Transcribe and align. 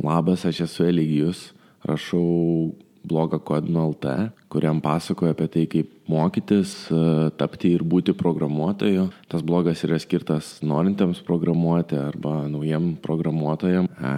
Labas, 0.00 0.46
aš 0.48 0.62
esu 0.64 0.86
Eligijus, 0.88 1.50
rašau 1.84 2.72
blogą 3.04 3.38
Kodino 3.38 3.88
LT, 3.88 4.30
kuriam 4.48 4.80
pasakoju 4.80 5.32
apie 5.32 5.46
tai, 5.48 5.64
kaip 5.70 5.88
mokytis, 6.10 6.72
e, 6.92 7.30
tapti 7.38 7.70
ir 7.76 7.84
būti 7.86 8.12
programuotoju. 8.16 9.06
Tas 9.30 9.44
blogas 9.46 9.84
yra 9.86 9.98
skirtas 10.00 10.58
norintiems 10.66 11.22
programuoti 11.24 11.96
arba 12.00 12.48
naujiem 12.50 12.94
programuotojam. 13.00 13.88
E, 13.88 14.12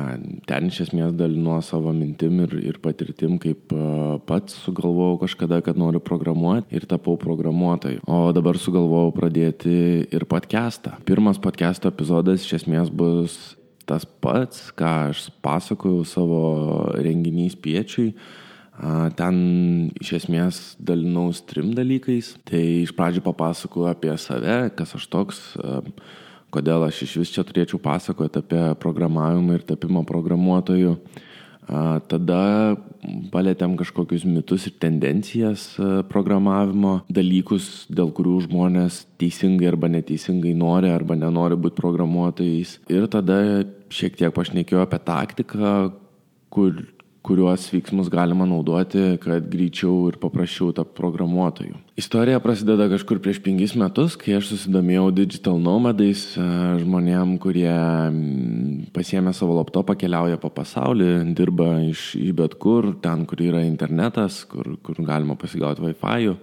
ten 0.48 0.70
iš 0.70 0.80
esmės 0.86 1.14
dalinu 1.18 1.60
savo 1.62 1.92
mintim 1.94 2.40
ir, 2.46 2.56
ir 2.62 2.78
patirtim, 2.82 3.38
kaip 3.42 3.74
e, 3.74 4.18
pats 4.26 4.58
sugalvojau 4.64 5.20
kažkada, 5.24 5.62
kad 5.62 5.78
noriu 5.78 6.00
programuoti 6.00 6.74
ir 6.74 6.86
tapau 6.90 7.18
programuotoju. 7.20 8.02
O 8.06 8.30
dabar 8.34 8.58
sugalvojau 8.58 9.14
pradėti 9.18 10.06
ir 10.10 10.26
podcastą. 10.30 10.96
Pirmas 11.06 11.42
podcast'o 11.42 11.92
epizodas 11.92 12.46
iš 12.46 12.62
esmės 12.62 12.90
bus 12.90 13.56
tas 13.92 14.08
pats, 14.24 14.70
ką 14.72 14.94
aš 15.12 15.28
pasakojau 15.44 16.06
savo 16.08 16.40
renginiais 16.96 17.54
piečiui 17.54 18.14
Ten 19.18 19.36
iš 20.00 20.14
esmės 20.16 20.60
dalinaus 20.80 21.42
trim 21.44 21.70
dalykais. 21.76 22.32
Tai 22.48 22.62
iš 22.82 22.94
pradžių 22.96 23.22
papasakau 23.22 23.84
apie 23.90 24.14
save, 24.18 24.72
kas 24.74 24.96
aš 24.96 25.06
toks, 25.12 25.42
kodėl 26.52 26.86
aš 26.88 27.02
iš 27.06 27.18
vis 27.20 27.34
čia 27.34 27.44
turėčiau 27.46 27.78
pasakoti 27.82 28.40
apie 28.40 28.62
programavimą 28.80 29.58
ir 29.58 29.66
tapimą 29.68 30.06
programuotoju. 30.08 30.96
Tada 31.66 32.40
palėtėm 33.32 33.76
kažkokius 33.78 34.24
mitus 34.26 34.66
ir 34.66 34.74
tendencijas 34.82 35.68
programavimo, 36.10 36.96
dalykus, 37.12 37.86
dėl 37.86 38.10
kurių 38.14 38.40
žmonės 38.48 39.04
teisingai 39.22 39.70
arba 39.70 39.90
neteisingai 39.92 40.56
nori 40.58 40.90
arba 40.90 41.16
nenori 41.18 41.58
būti 41.58 41.78
programuotojais. 41.78 42.76
Ir 42.90 43.06
tada 43.12 43.38
šiek 43.94 44.18
tiek 44.18 44.34
pašnekėjau 44.34 44.82
apie 44.84 45.00
taktiką, 45.06 45.76
kur, 46.52 46.82
kuriuos 47.22 47.68
veiksmus 47.70 48.10
galima 48.10 48.46
naudoti, 48.48 49.16
kad 49.22 49.46
greičiau 49.50 50.08
ir 50.10 50.18
paprasčiau 50.22 50.72
tapti 50.74 50.96
programuotoju. 50.98 51.78
Istorija 51.98 52.40
prasideda 52.42 52.88
kažkur 52.90 53.20
prieš 53.22 53.38
penkis 53.44 53.76
metus, 53.78 54.16
kai 54.18 54.34
aš 54.38 54.50
susidomėjau 54.50 55.06
digital 55.14 55.60
nomadais, 55.62 56.24
e, 56.34 56.46
žmonėm, 56.82 57.36
kurie 57.42 57.70
pasiemė 58.96 59.34
savo 59.36 59.60
laptopą, 59.60 59.96
keliauja 60.00 60.40
po 60.42 60.50
pasaulį, 60.50 61.12
dirba 61.38 61.70
iš, 61.86 62.12
iš 62.18 62.34
bet 62.38 62.58
kur, 62.62 62.92
ten, 63.04 63.26
kur 63.30 63.42
yra 63.44 63.62
internetas, 63.68 64.42
kur, 64.50 64.74
kur 64.82 64.98
galima 65.06 65.38
pasigauti 65.38 65.84
Wi-Fi. 65.86 66.36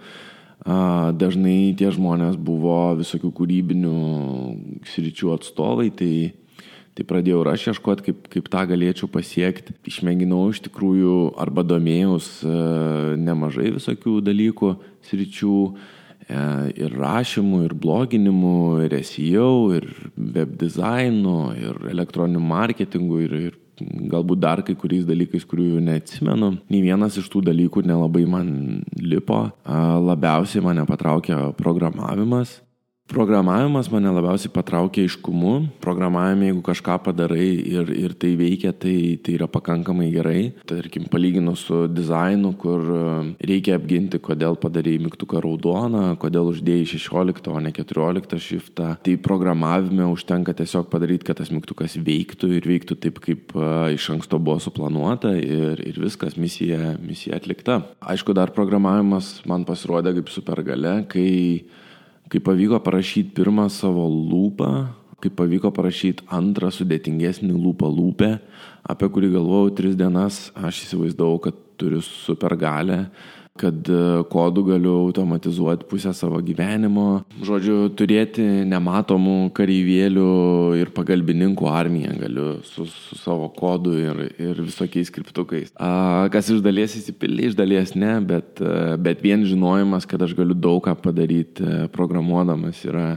Dažnai 1.20 1.72
tie 1.80 1.88
žmonės 1.96 2.36
buvo 2.36 2.98
visokių 3.00 3.30
kūrybinių 3.32 3.94
sričių 4.92 5.32
atstovai, 5.38 5.88
tai 5.96 6.14
Tai 7.00 7.06
pradėjau 7.08 7.46
ir 7.46 7.48
aš 7.48 7.62
ieškoti, 7.72 8.04
kaip, 8.10 8.26
kaip 8.28 8.48
tą 8.52 8.66
galėčiau 8.68 9.08
pasiekti. 9.08 9.72
Išmėginau 9.88 10.50
iš 10.52 10.60
tikrųjų 10.66 11.14
arba 11.40 11.64
domėjaus 11.64 12.28
e, 12.44 12.56
nemažai 13.16 13.70
visokių 13.78 14.18
dalykų, 14.28 14.74
sričių 15.08 15.54
e, 15.64 15.72
ir 16.84 17.00
rašymų, 17.00 17.62
ir 17.70 17.78
bloginimų, 17.86 18.60
ir 18.90 18.98
SEO, 19.08 19.48
ir 19.80 19.88
web 20.20 20.60
dizaino, 20.60 21.54
ir 21.56 21.80
elektroninių 21.96 22.44
marketingų, 22.52 23.24
ir, 23.30 23.40
ir 23.48 23.60
galbūt 24.12 24.44
dar 24.44 24.68
kai 24.68 24.76
kuriais 24.76 25.08
dalykais, 25.08 25.48
kurių 25.48 25.80
neatsimenu. 25.80 26.58
Nei 26.68 26.84
vienas 26.84 27.16
iš 27.16 27.32
tų 27.32 27.48
dalykų 27.48 27.88
nelabai 27.88 28.28
man 28.28 28.50
lipo. 29.00 29.46
Labiausiai 29.64 30.68
mane 30.68 30.84
patraukė 30.84 31.46
programavimas. 31.56 32.60
Programavimas 33.10 33.88
mane 33.90 34.12
labiausiai 34.14 34.52
patraukė 34.54 35.02
iškumu. 35.08 35.54
Programavime, 35.82 36.52
jeigu 36.52 36.60
kažką 36.68 37.00
padarai 37.08 37.48
ir, 37.58 37.90
ir 37.90 38.14
tai 38.14 38.36
veikia, 38.38 38.70
tai, 38.70 39.18
tai 39.26 39.34
yra 39.34 39.48
pakankamai 39.50 40.12
gerai. 40.14 40.52
Tarkim, 40.70 41.08
palyginus 41.10 41.64
su 41.66 41.80
dizainu, 41.90 42.52
kur 42.62 42.86
e, 42.86 43.00
reikia 43.50 43.80
apginti, 43.80 44.22
kodėl 44.22 44.60
padarai 44.62 45.00
mygtuką 45.02 45.42
raudoną, 45.42 46.04
kodėl 46.22 46.52
uždėjai 46.52 46.86
16, 46.94 47.50
o 47.50 47.64
ne 47.66 47.74
14 47.74 48.38
šiftą. 48.46 48.92
Tai 49.02 49.18
programavime 49.26 50.06
užtenka 50.14 50.54
tiesiog 50.62 50.94
padaryti, 50.94 51.26
kad 51.32 51.42
tas 51.42 51.50
mygtukas 51.50 51.98
veiktų 51.98 52.54
ir 52.60 52.70
veiktų 52.76 53.02
taip, 53.02 53.18
kaip 53.26 53.58
uh, 53.58 53.90
iš 53.90 54.12
anksto 54.14 54.38
buvo 54.38 54.62
suplanuota 54.62 55.34
ir, 55.34 55.82
ir 55.82 55.98
viskas, 55.98 56.38
misija, 56.38 56.94
misija 57.02 57.42
atlikta. 57.42 57.82
Aišku, 58.06 58.38
dar 58.38 58.54
programavimas 58.54 59.40
man 59.50 59.66
pasirodė 59.66 60.20
kaip 60.22 60.30
supergale, 60.30 61.00
kai 61.10 61.30
Kai 62.30 62.42
pavyko 62.46 62.78
parašyti 62.86 63.34
pirmą 63.34 63.66
savo 63.74 64.06
lūpą, 64.06 64.70
kai 65.20 65.32
pavyko 65.34 65.72
parašyti 65.74 66.28
antrą 66.36 66.70
sudėtingesnį 66.74 67.56
lūpą 67.56 67.90
lūpę, 67.90 68.30
apie 68.86 69.10
kurį 69.10 69.32
galvojau 69.34 69.74
tris 69.80 69.98
dienas, 69.98 70.38
aš 70.54 70.84
įsivaizdavau, 70.86 71.40
kad 71.42 71.58
turiu 71.80 72.04
supergalę 72.06 73.08
kad 73.60 73.90
e, 73.92 74.00
kodų 74.32 74.64
galiu 74.72 74.94
automatizuoti 75.06 75.88
pusę 75.90 76.14
savo 76.18 76.40
gyvenimo. 76.46 77.24
Žodžiu, 77.46 77.78
turėti 78.00 78.46
nematomų 78.70 79.52
kareivėlių 79.58 80.30
ir 80.80 80.92
pagalbininkų 80.96 81.70
armiją 81.72 82.16
galiu 82.22 82.48
su, 82.68 82.88
su 82.90 83.20
savo 83.20 83.50
kodu 83.56 83.96
ir, 84.00 84.24
ir 84.40 84.62
visokiais 84.64 85.12
skriptukais. 85.12 85.74
A, 85.76 86.28
kas 86.34 86.52
iš 86.54 86.64
dalies 86.66 86.96
įsipildė, 87.00 87.50
iš 87.50 87.60
dalies 87.60 87.96
ne, 88.00 88.16
bet, 88.26 88.62
e, 88.64 88.96
bet 89.02 89.24
vien 89.26 89.46
žinojimas, 89.48 90.08
kad 90.10 90.24
aš 90.26 90.36
galiu 90.40 90.58
daug 90.58 90.82
ką 90.86 90.96
padaryti 91.04 91.66
e, 91.66 91.82
programuodamas 91.94 92.84
yra 92.88 93.12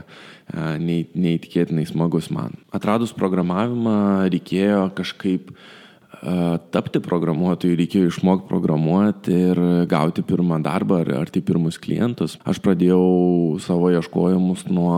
neįtikėtinai 0.53 1.85
smagus 1.87 2.27
man. 2.33 2.57
Atradus 2.75 3.13
programavimą 3.15 4.27
reikėjo 4.27 4.89
kažkaip 4.97 5.53
uh, 5.53 5.61
tapti 6.73 7.01
programuotoju 7.03 7.77
reikėjo 7.79 8.11
išmokti 8.11 8.47
programuoti 8.49 9.39
ir 9.49 9.59
gauti 9.91 10.23
pirmą 10.25 10.61
darbą 10.63 11.01
ar, 11.03 11.11
ar 11.23 11.31
tai 11.33 11.43
pirmus 11.45 11.79
klientus. 11.81 12.37
Aš 12.47 12.61
pradėjau 12.63 13.59
savo 13.63 13.91
ieškojimus 13.93 14.65
nuo, 14.71 14.93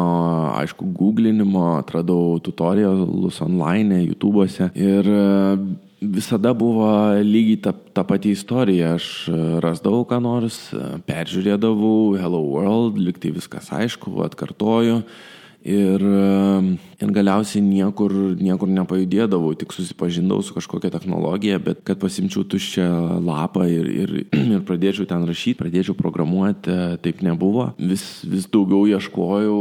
aišku, 0.59 0.87
googlinimo, 0.95 1.75
atradau 1.79 2.37
tutorialus 2.43 3.41
online, 3.45 4.03
YouTube'ose 4.05 4.71
ir 4.77 5.09
visada 6.05 6.53
buvo 6.53 6.87
lygiai 7.23 7.61
ta, 7.61 7.73
ta 7.73 8.03
pati 8.07 8.33
istorija. 8.35 8.95
Aš 8.99 9.29
rasdavau, 9.63 10.05
ką 10.07 10.19
nors, 10.23 10.59
peržiūrėdavau 11.07 12.17
Hello 12.21 12.43
World, 12.45 12.99
liktai 13.01 13.33
viskas 13.35 13.71
aišku, 13.73 14.13
atkartoju. 14.27 15.01
Ir, 15.65 16.03
ir 17.01 17.11
galiausiai 17.15 17.63
niekur, 17.65 18.13
niekur 18.37 18.69
nepajudėdavau, 18.69 19.55
tik 19.57 19.73
susipažindavau 19.73 20.45
su 20.45 20.53
kažkokia 20.53 20.91
technologija, 20.93 21.57
bet 21.57 21.81
kad 21.87 21.97
pasimčiau 21.97 22.43
tuščią 22.45 22.85
lapą 23.25 23.65
ir, 23.73 23.89
ir, 23.89 24.13
ir 24.59 24.61
pradėčiau 24.67 25.09
ten 25.09 25.25
rašyti, 25.25 25.57
pradėčiau 25.63 25.97
programuoti, 25.97 26.75
taip 27.01 27.25
nebuvo. 27.25 27.71
Vis, 27.81 28.05
vis 28.29 28.45
daugiau 28.53 28.85
ieškojau 28.93 29.57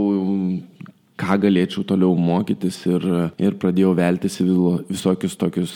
ką 1.20 1.36
galėčiau 1.44 1.84
toliau 1.86 2.16
mokytis 2.18 2.80
ir, 2.90 3.04
ir 3.38 3.54
pradėjau 3.62 3.92
veltis 3.94 4.40
į 4.42 4.46
visokius 4.88 5.36
tokius 5.38 5.74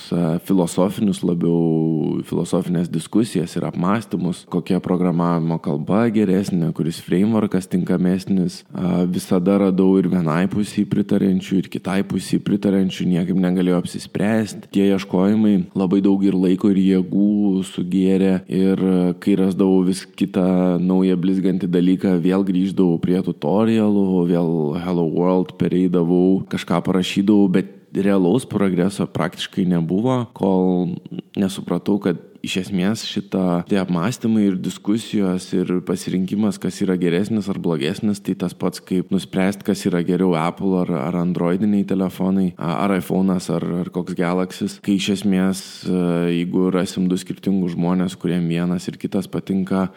filosofinius, 0.48 1.20
labiau 1.22 2.18
filosofinės 2.26 2.90
diskusijas 2.90 3.54
ir 3.54 3.68
apmąstymus, 3.68 4.44
kokia 4.50 4.80
programavimo 4.82 5.60
kalba 5.62 6.06
geresnė, 6.14 6.72
kuris 6.74 6.98
frameworkas 7.04 7.70
tinkamesnis. 7.70 8.64
Visada 9.12 9.58
radau 9.62 9.92
ir 10.00 10.08
vienai 10.10 10.48
pusiai 10.50 10.86
pritarančių, 10.90 11.60
ir 11.62 11.70
kitai 11.70 12.00
pusiai 12.08 12.42
pritarančių, 12.42 13.06
niekaip 13.14 13.38
negalėjau 13.38 13.82
apsispręsti. 13.84 14.72
Tie 14.74 14.88
ieškojimai 14.90 15.54
labai 15.78 16.02
daug 16.02 16.26
ir 16.26 16.34
laiko, 16.34 16.72
ir 16.74 16.82
jėgų 16.82 17.62
sugėrė 17.70 18.34
ir 18.50 18.84
kai 19.22 19.38
rasdavau 19.38 19.84
vis 19.86 20.02
kitą 20.18 20.80
naują 20.82 21.14
blizgantį 21.20 21.70
dalyką, 21.70 22.18
vėl 22.26 22.42
grįždavau 22.48 22.98
prie 23.02 23.22
tutorialų, 23.22 24.26
vėl 24.34 24.52
Hello 24.82 25.06
World 25.06 25.27
World 25.28 25.58
pereidavau, 25.60 26.46
kažką 26.48 26.80
parašydavau, 26.86 27.50
bet 27.52 27.74
realaus 27.92 28.46
progreso 28.48 29.06
praktiškai 29.08 29.66
nebuvo, 29.68 30.22
kol 30.36 30.96
nesupratau, 31.36 31.98
kad 32.02 32.20
iš 32.44 32.58
esmės 32.62 33.02
šita 33.08 33.64
tie 33.68 33.80
apmąstymai 33.80 34.44
ir 34.46 34.58
diskusijos 34.62 35.48
ir 35.56 35.72
pasirinkimas, 35.86 36.60
kas 36.62 36.78
yra 36.84 36.94
geresnis 37.00 37.48
ar 37.50 37.58
blogesnis, 37.62 38.20
tai 38.24 38.36
tas 38.38 38.54
pats 38.54 38.82
kaip 38.84 39.10
nuspręsti, 39.14 39.66
kas 39.66 39.82
yra 39.90 40.04
geriau 40.06 40.36
Apple 40.38 40.84
ar, 40.84 40.92
ar 41.08 41.18
Androidiniai 41.18 41.86
telefonai, 41.88 42.52
ar 42.56 42.94
iPhone'as 42.98 43.50
ar, 43.56 43.66
ar 43.82 43.90
koks 43.94 44.16
Galaxy, 44.18 44.70
kai 44.84 44.98
iš 45.00 45.10
esmės 45.18 45.64
jeigu 45.88 46.68
rasim 46.74 47.08
du 47.10 47.18
skirtingus 47.18 47.74
žmonės, 47.74 48.16
kuriem 48.20 48.46
vienas 48.48 48.86
ir 48.88 49.00
kitas 49.00 49.28
patinka, 49.30 49.88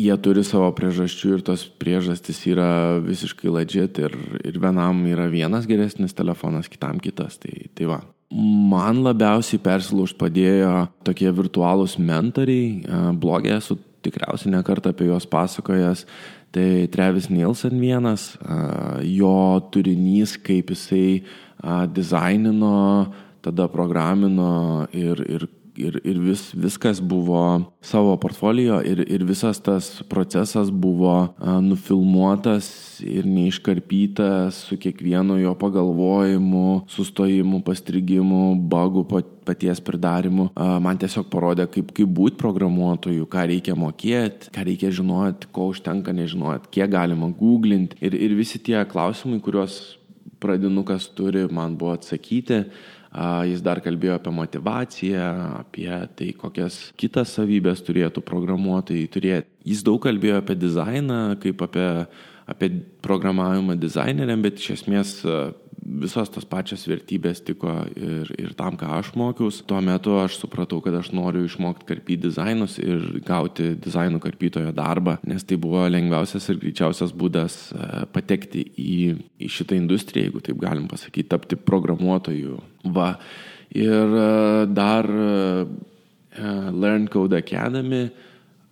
jie 0.00 0.16
turi 0.22 0.44
savo 0.46 0.70
priežasčių 0.76 1.34
ir 1.36 1.44
tos 1.44 1.66
priežastys 1.80 2.40
yra 2.48 2.70
visiškai 3.04 3.52
legit 3.52 4.00
ir, 4.00 4.16
ir 4.46 4.56
vienam 4.62 5.02
yra 5.10 5.28
vienas 5.32 5.68
geresnis 5.68 6.16
telefonas, 6.16 6.70
kitam 6.72 7.00
kitas. 7.02 7.38
Tai, 7.42 7.52
tai 7.76 7.90
va. 7.90 8.00
Man 8.30 9.02
labiausiai 9.02 9.60
persilaužt 9.62 10.18
padėjo 10.20 10.86
tokie 11.06 11.30
virtualūs 11.34 11.98
mentoriai, 11.98 12.84
blogė 13.18 13.56
esu 13.56 13.76
tikriausiai 14.04 14.54
nekartą 14.54 14.94
apie 14.94 15.08
juos 15.10 15.26
pasakojęs, 15.28 16.04
tai 16.54 16.86
Travis 16.94 17.28
Nielsen 17.30 17.76
vienas, 17.82 18.32
jo 19.04 19.34
turinys, 19.74 20.36
kaip 20.40 20.72
jisai 20.72 21.22
dizainino 21.92 23.10
tada 23.44 23.66
programino 23.72 24.86
ir, 24.92 25.20
ir 25.26 25.46
ir, 25.80 25.98
ir 26.04 26.20
vis, 26.22 26.50
viskas 26.54 27.00
buvo 27.00 27.42
savo 27.84 28.14
portfolio 28.20 28.80
ir, 28.86 29.02
ir 29.08 29.24
visas 29.28 29.60
tas 29.64 29.88
procesas 30.10 30.70
buvo 30.70 31.34
nufilmuotas 31.64 33.00
ir 33.04 33.26
neiškarpytas 33.26 34.64
su 34.68 34.78
kiekvienu 34.80 35.38
jo 35.40 35.54
pagalvojimu, 35.58 36.84
sustojimu, 36.90 37.62
pastrigimu, 37.64 38.42
bagų 38.70 39.04
paties 39.48 39.80
pridarimu. 39.84 40.50
Man 40.56 41.00
tiesiog 41.00 41.30
parodė, 41.32 41.66
kaip, 41.72 41.94
kaip 41.96 42.12
būti 42.20 42.38
programuotoju, 42.40 43.28
ką 43.30 43.46
reikia 43.54 43.76
mokėti, 43.78 44.52
ką 44.54 44.66
reikia 44.68 44.92
žinoti, 44.94 45.50
ko 45.54 45.70
užtenka 45.72 46.14
nežinoti, 46.16 46.70
kiek 46.76 46.92
galima 46.92 47.30
googlinti. 47.40 47.98
Ir, 48.04 48.16
ir 48.16 48.36
visi 48.38 48.60
tie 48.62 48.78
klausimai, 48.88 49.40
kuriuos 49.44 49.80
pradinukas 50.40 51.10
turi, 51.16 51.46
man 51.52 51.76
buvo 51.80 51.94
atsakyti. 51.98 52.64
Jis 53.10 53.62
dar 53.66 53.80
kalbėjo 53.82 54.20
apie 54.20 54.30
motivaciją, 54.30 55.28
apie 55.64 55.88
tai, 56.14 56.28
kokias 56.38 56.76
kitas 57.00 57.32
savybės 57.34 57.82
turėtų 57.82 58.22
programuotojai 58.22 59.08
turėti. 59.10 59.50
Jis 59.66 59.82
daug 59.86 59.98
kalbėjo 60.04 60.38
apie 60.38 60.54
dizainą, 60.54 61.18
kaip 61.42 61.64
apie, 61.66 61.88
apie 62.46 62.68
programavimą 63.02 63.74
dizaineriam, 63.82 64.44
bet 64.46 64.62
iš 64.62 64.76
esmės 64.78 65.16
visos 65.80 66.30
tos 66.32 66.46
pačios 66.48 66.84
vertybės 66.88 67.40
tiko 67.44 67.72
ir, 67.96 68.30
ir 68.38 68.52
tam, 68.58 68.76
ką 68.80 68.88
aš 68.98 69.12
mokiausi. 69.18 69.64
Tuo 69.68 69.80
metu 69.84 70.16
aš 70.20 70.38
supratau, 70.40 70.80
kad 70.84 70.96
aš 70.98 71.10
noriu 71.16 71.44
išmokti 71.48 71.88
karpyti 71.88 72.28
dizainus 72.28 72.78
ir 72.82 73.20
gauti 73.26 73.72
dizaino 73.80 74.20
karpytojo 74.22 74.72
darbą, 74.76 75.18
nes 75.28 75.44
tai 75.46 75.58
buvo 75.60 75.86
lengviausias 75.90 76.48
ir 76.52 76.60
greičiausias 76.62 77.14
būdas 77.16 77.58
e, 77.72 77.90
patekti 78.14 78.64
į, 78.76 78.98
į 79.40 79.50
šitą 79.52 79.78
industriją, 79.78 80.28
jeigu 80.28 80.44
taip 80.44 80.60
galim 80.62 80.88
pasakyti, 80.90 81.28
tapti 81.30 81.58
programuotoju. 81.58 82.60
Va. 82.96 83.14
Ir 83.70 84.16
e, 84.20 84.30
dar 84.74 85.08
e, 85.08 85.30
Learn 86.70 87.08
Code 87.10 87.40
Academy 87.40 88.08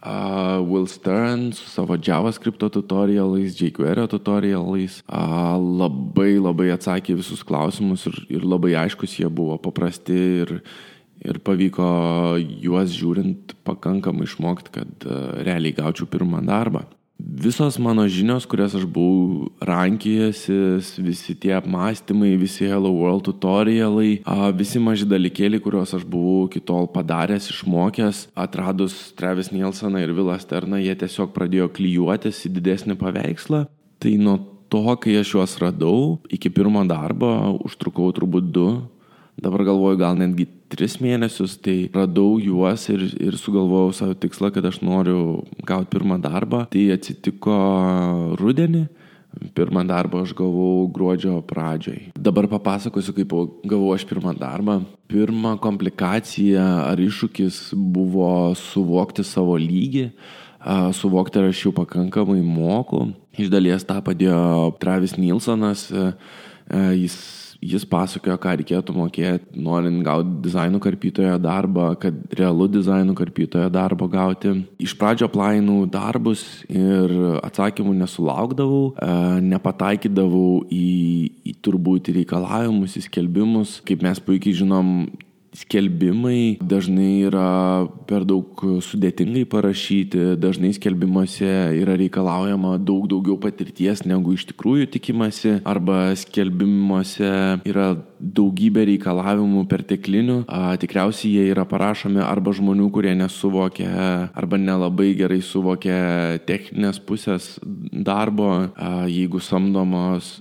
uh, 0.03 0.59
Will 0.65 0.87
Stern 0.87 1.53
su 1.53 1.69
savo 1.71 1.97
JavaScript 1.97 2.63
tutorialais, 2.73 3.57
jQuery 3.59 4.07
tutorialais 4.09 5.01
uh, 5.07 5.57
labai 5.57 6.39
labai 6.39 6.71
atsakė 6.75 7.17
visus 7.19 7.43
klausimus 7.47 8.07
ir, 8.11 8.21
ir 8.29 8.47
labai 8.47 8.75
aiškus 8.85 9.19
jie 9.21 9.31
buvo, 9.31 9.59
paprasti 9.63 10.19
ir, 10.45 10.55
ir 11.25 11.41
pavyko 11.45 11.89
juos 12.39 12.95
žiūrint 12.95 13.57
pakankamai 13.67 14.29
išmokti, 14.29 14.75
kad 14.79 15.09
uh, 15.09 15.43
realiai 15.47 15.77
gaučiau 15.77 16.11
pirmą 16.11 16.45
darbą 16.47 16.87
visos 17.19 17.79
mano 17.79 18.07
žinios, 18.09 18.47
kurias 18.47 18.75
aš 18.79 18.87
buvau 18.87 19.51
rankėjęsis, 19.65 20.95
visi 21.03 21.35
tie 21.35 21.53
apmąstymai, 21.59 22.37
visi 22.39 22.69
Hello 22.71 22.93
World 22.95 23.27
tutorialai, 23.29 24.21
visi 24.57 24.81
maži 24.83 25.09
dalykėliai, 25.11 25.63
kuriuos 25.63 25.95
aš 25.99 26.07
buvau 26.09 26.47
iki 26.47 26.63
tol 26.63 26.87
padaręs, 26.95 27.51
išmokęs, 27.53 28.29
atradus 28.39 28.97
Travis 29.19 29.51
Nielseną 29.55 30.03
ir 30.03 30.15
Vilą 30.15 30.39
Sterną, 30.41 30.79
jie 30.83 30.95
tiesiog 30.99 31.35
pradėjo 31.35 31.69
klyjuotis 31.75 32.45
į 32.47 32.55
didesnį 32.59 32.99
paveikslą. 33.01 33.67
Tai 33.99 34.15
nuo 34.23 34.39
to, 34.71 34.85
kai 35.03 35.19
aš 35.19 35.35
juos 35.35 35.59
radau, 35.63 36.21
iki 36.31 36.53
pirmo 36.55 36.85
darbo 36.87 37.59
užtrukau 37.67 38.13
turbūt 38.15 38.53
du 38.55 38.69
Dabar 39.39 39.63
galvoju, 39.69 39.99
gal 40.01 40.17
netgi 40.19 40.49
tris 40.67 40.97
mėnesius, 40.99 41.55
tai 41.63 41.87
radau 41.95 42.41
juos 42.43 42.89
ir, 42.91 43.05
ir 43.23 43.37
sugalvojau 43.39 43.93
savo 43.95 44.17
tikslą, 44.19 44.51
kad 44.55 44.67
aš 44.67 44.81
noriu 44.83 45.45
gauti 45.67 45.93
pirmą 45.95 46.19
darbą. 46.23 46.65
Tai 46.73 46.83
atsitiko 46.97 47.59
rudenį. 48.41 48.89
Pirmą 49.55 49.85
darbą 49.87 50.25
aš 50.25 50.33
gavau 50.35 50.89
gruodžio 50.91 51.37
pradžioj. 51.47 52.09
Dabar 52.19 52.49
papasakosiu, 52.51 53.13
kaip 53.15 53.35
gavau 53.69 53.93
aš 53.95 54.07
pirmą 54.09 54.33
darbą. 54.35 54.81
Pirma 55.07 55.55
komplikacija 55.63 56.65
ar 56.89 56.99
iššūkis 56.99 57.61
buvo 57.79 58.57
suvokti 58.59 59.23
savo 59.23 59.55
lygį, 59.61 60.09
suvokti, 60.99 61.39
ar 61.39 61.53
aš 61.53 61.67
jau 61.69 61.75
pakankamai 61.77 62.41
moku. 62.43 63.05
Iš 63.39 63.53
dalies 63.53 63.87
tą 63.87 64.01
padėjo 64.03 64.73
Travis 64.83 65.15
Nilsonas. 65.21 65.87
Jis 66.99 67.21
Jis 67.59 67.83
pasakojo, 67.91 68.37
ką 68.39 68.53
reikėtų 68.61 68.95
mokėti, 68.95 69.59
norint 69.59 70.05
gauti 70.07 70.37
dizaino 70.45 70.79
karpytojo 70.83 71.35
darbą, 71.43 71.89
kad 71.99 72.15
realų 72.39 72.69
dizaino 72.77 73.17
karpytojo 73.19 73.67
darbą 73.75 74.07
gauti. 74.13 74.53
Iš 74.79 74.95
pradžio 74.99 75.27
plainų 75.33 75.81
darbus 75.91 76.45
ir 76.71 77.15
atsakymų 77.43 77.97
nesulaukdavau, 77.99 78.85
e, 78.95 79.17
nepataikydavau 79.49 80.69
į, 80.71 80.91
į 81.51 81.57
turbūt 81.67 82.13
reikalavimus, 82.15 82.95
į 82.95 83.09
skelbimus. 83.09 83.81
Kaip 83.89 84.07
mes 84.07 84.23
puikiai 84.23 84.55
žinom, 84.63 85.09
skelbimai 85.57 86.59
dažnai 86.61 87.25
yra 87.29 87.87
per 88.09 88.25
daug 88.29 88.63
sudėtingai 88.85 89.45
parašyti, 89.49 90.35
dažnai 90.41 90.73
skelbimuose 90.77 91.49
yra 91.81 91.97
reikalaujama 91.99 92.77
daug 92.83 93.09
daugiau 93.11 93.39
patirties 93.41 94.05
negu 94.09 94.35
iš 94.37 94.49
tikrųjų 94.53 94.89
tikimasi, 94.95 95.59
arba 95.69 96.13
skelbimuose 96.19 97.31
yra 97.69 97.91
daugybė 98.19 98.85
reikalavimų 98.93 99.65
perteklinių, 99.71 100.41
a, 100.51 100.75
tikriausiai 100.81 101.37
jie 101.37 101.47
yra 101.53 101.65
parašomi 101.69 102.23
arba 102.25 102.53
žmonių, 102.57 102.91
kurie 102.95 103.15
nesuvokia 103.19 103.93
arba 104.35 104.59
nelabai 104.61 105.13
gerai 105.19 105.41
suvokia 105.45 106.39
techninės 106.49 106.99
pusės 106.99 107.57
darbo, 107.93 108.51
a, 108.75 109.07
jeigu 109.11 109.43
samdomos 109.43 110.39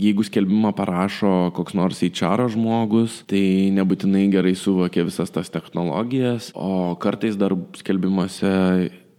jeigu 0.00 0.24
skelbimą 0.26 0.72
parašo 0.76 1.50
koks 1.56 1.76
nors 1.78 2.00
HR 2.06 2.48
žmogus, 2.54 3.20
tai 3.30 3.70
nebūtinai 3.76 4.26
gerai 4.32 4.56
suvokia 4.58 5.04
visas 5.08 5.32
tas 5.34 5.52
technologijas, 5.52 6.50
o 6.54 6.96
kartais 7.00 7.38
dar 7.40 7.54
skelbimuose 7.78 8.54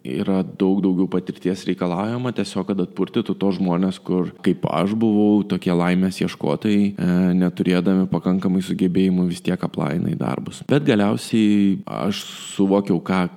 yra 0.01 0.41
daug 0.41 0.79
daugiau 0.81 1.05
patirties 1.11 1.63
reikalaujama, 1.69 2.31
tiesiog, 2.33 2.71
kad 2.71 2.79
atpurtytų 2.85 3.35
to 3.37 3.51
žmonės, 3.57 3.99
kur 4.01 4.31
kaip 4.45 4.65
aš 4.65 4.95
buvau, 4.97 5.43
tokie 5.47 5.73
laimės 5.77 6.21
ieškotojai, 6.23 6.87
e, 6.95 7.17
neturėdami 7.37 8.07
pakankamai 8.09 8.63
sugebėjimų 8.65 9.27
vis 9.29 9.43
tiek 9.45 9.61
aplainai 9.61 10.15
darbus. 10.17 10.63
Bet 10.69 10.87
galiausiai 10.87 11.77
aš 11.85 12.23
suvokiau, 12.55 12.97
ką 13.05 13.27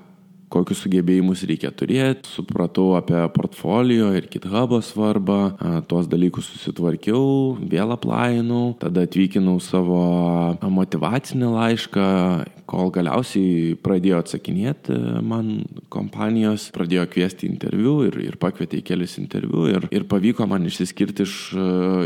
kokius 0.53 0.85
sugebėjimus 0.85 1.45
reikia 1.49 1.71
turėti, 1.75 2.29
supratau 2.31 2.95
apie 2.99 3.21
portfolio 3.35 4.11
ir 4.17 4.29
GitHub'o 4.33 4.81
svarbą, 4.85 5.39
tuos 5.91 6.09
dalykus 6.11 6.49
susitvarkiau, 6.53 7.57
vėl 7.71 7.95
aplainau, 7.95 8.75
tada 8.81 9.07
atvykinau 9.09 9.59
savo 9.63 10.03
motivacinį 10.63 11.53
laišką, 11.55 12.09
kol 12.75 12.91
galiausiai 12.95 13.75
pradėjo 13.85 14.21
atsakinėti 14.23 14.97
man 15.25 15.51
kompanijos, 15.93 16.69
pradėjo 16.75 17.07
kviesti 17.13 17.49
interviu 17.49 17.97
ir, 18.09 18.19
ir 18.25 18.39
pakvietė 18.41 18.81
į 18.81 18.87
kelius 18.89 19.17
interviu 19.23 19.67
ir, 19.71 19.87
ir 19.95 20.07
pavyko 20.11 20.47
man 20.51 20.67
išsiskirti 20.69 21.27
iš, 21.27 21.37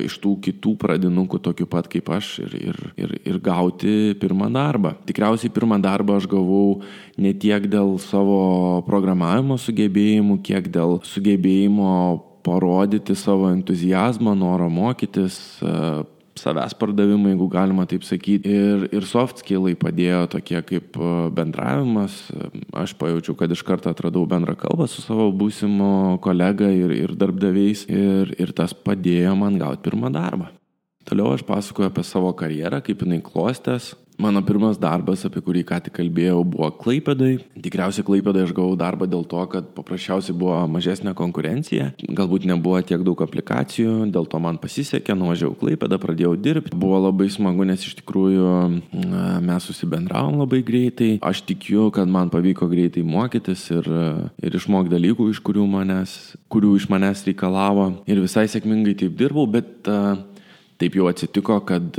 iš 0.09 0.19
tų 0.23 0.35
kitų 0.49 0.75
pradinukų 0.83 1.41
tokių 1.49 1.69
pat 1.71 1.89
kaip 1.93 2.11
aš 2.19 2.35
ir, 2.45 2.57
ir, 2.61 2.81
ir, 3.01 3.17
ir 3.25 3.41
gauti 3.45 4.15
pirmą 4.21 4.51
darbą. 4.55 4.95
Tikriausiai 5.09 5.53
pirmą 5.55 5.81
darbą 5.83 6.19
aš 6.19 6.29
gavau 6.31 6.83
ne 7.19 7.33
tiek 7.35 7.67
dėl 7.71 7.97
savo 8.03 8.83
programavimo 8.87 9.59
sugebėjimų, 9.61 10.41
kiek 10.45 10.71
dėl 10.75 10.99
sugebėjimo 11.09 11.95
parodyti 12.47 13.17
savo 13.19 13.51
entuzijazmą, 13.53 14.37
norą 14.39 14.69
mokytis, 14.73 15.59
savęs 16.41 16.77
pardavimai, 16.79 17.33
jeigu 17.35 17.49
galima 17.53 17.87
taip 17.89 18.07
sakyti. 18.07 18.53
Ir, 18.59 18.87
ir 18.95 19.07
soft 19.09 19.43
skillai 19.43 19.75
padėjo 19.79 20.25
tokie 20.35 20.61
kaip 20.67 20.99
bendravimas. 21.37 22.21
Aš 22.77 22.97
pajaučiau, 23.01 23.37
kad 23.39 23.53
iš 23.55 23.65
karto 23.67 23.93
atradau 23.93 24.27
bendrą 24.29 24.57
kalbą 24.59 24.89
su 24.91 25.05
savo 25.05 25.31
būsimo 25.33 26.19
kolega 26.25 26.71
ir, 26.75 26.95
ir 26.97 27.17
darbdaviais. 27.19 27.87
Ir, 27.89 28.35
ir 28.39 28.55
tas 28.57 28.75
padėjo 28.75 29.37
man 29.39 29.61
gauti 29.61 29.85
pirmą 29.89 30.13
darbą. 30.15 30.58
Toliau 31.09 31.33
aš 31.33 31.47
pasakoju 31.49 31.89
apie 31.89 32.05
savo 32.05 32.35
karjerą, 32.37 32.83
kaip 32.85 33.05
jinai 33.05 33.23
klostės, 33.25 33.95
Mano 34.19 34.41
pirmas 34.43 34.81
darbas, 34.83 35.21
apie 35.23 35.39
kurį 35.47 35.61
ką 35.63 35.77
tik 35.87 35.93
kalbėjau, 35.95 36.41
buvo 36.43 36.67
Klaipėdai. 36.75 37.37
Tikriausiai 37.63 38.03
Klaipėdai 38.03 38.41
aš 38.49 38.51
gavau 38.57 38.73
darbą 38.75 39.07
dėl 39.07 39.23
to, 39.31 39.39
kad 39.53 39.69
paprasčiausiai 39.77 40.35
buvo 40.35 40.57
mažesnė 40.67 41.13
konkurencija, 41.15 41.93
galbūt 42.03 42.49
nebuvo 42.51 42.81
tiek 42.83 43.05
daug 43.07 43.21
aplikacijų, 43.23 44.09
dėl 44.11 44.27
to 44.27 44.41
man 44.43 44.59
pasisekė, 44.59 45.15
nuvažiavau 45.15 45.55
Klaipėdą, 45.61 46.01
pradėjau 46.03 46.33
dirbti. 46.35 46.75
Buvo 46.75 46.99
labai 47.05 47.29
smagu, 47.31 47.63
nes 47.71 47.85
iš 47.87 47.95
tikrųjų 48.01 48.57
mes 49.47 49.69
susibendravom 49.71 50.43
labai 50.43 50.65
greitai. 50.67 51.13
Aš 51.23 51.45
tikiu, 51.53 51.85
kad 51.95 52.11
man 52.11 52.33
pavyko 52.35 52.67
greitai 52.73 53.05
mokytis 53.07 53.69
ir, 53.71 53.87
ir 54.43 54.59
išmokti 54.59 54.97
dalykų, 54.97 55.29
iš 55.31 55.39
kurių, 55.47 55.69
manęs, 55.77 56.17
kurių 56.51 56.75
iš 56.81 56.89
manęs 56.91 57.23
reikalavo. 57.31 57.87
Ir 58.11 58.19
visai 58.27 58.49
sėkmingai 58.51 58.99
taip 58.99 59.15
dirbau, 59.23 59.47
bet 59.47 59.87
taip 60.79 60.99
jau 60.99 61.09
atsitiko, 61.11 61.61
kad 61.69 61.99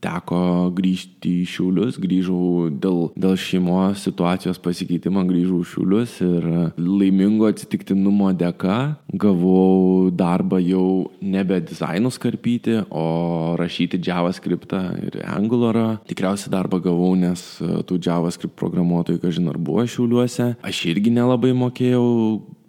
teko 0.00 0.70
grįžti 0.76 1.42
į 1.42 1.48
Šiaulius, 1.48 1.98
grįžau 2.00 2.70
dėl, 2.72 3.10
dėl 3.20 3.36
šeimos 3.40 4.04
situacijos 4.06 4.60
pasikeitimo, 4.62 5.22
grįžau 5.28 5.60
į 5.60 5.68
Šiaulius 5.74 6.16
ir 6.24 6.46
laimingo 6.80 7.50
atsitiktinumo 7.50 8.32
dėka 8.40 8.78
gavau 9.20 10.08
darbą 10.14 10.60
jau 10.64 11.10
nebe 11.20 11.60
dizainus 11.64 12.16
karpyti, 12.22 12.80
o 12.88 13.56
rašyti 13.60 14.00
JavaScriptą 14.06 14.82
ir 15.04 15.20
Angularą. 15.28 16.00
Tikriausiai 16.08 16.52
darbą 16.54 16.80
gavau, 16.84 17.12
nes 17.18 17.44
tų 17.60 18.00
JavaScript 18.00 18.56
programuotojų, 18.60 19.20
kažin 19.22 19.52
ar 19.52 19.60
buvo 19.60 19.84
Šiauliuose. 19.84 20.54
Aš 20.64 20.86
irgi 20.94 21.12
nelabai 21.12 21.52
mokėjau 21.56 22.06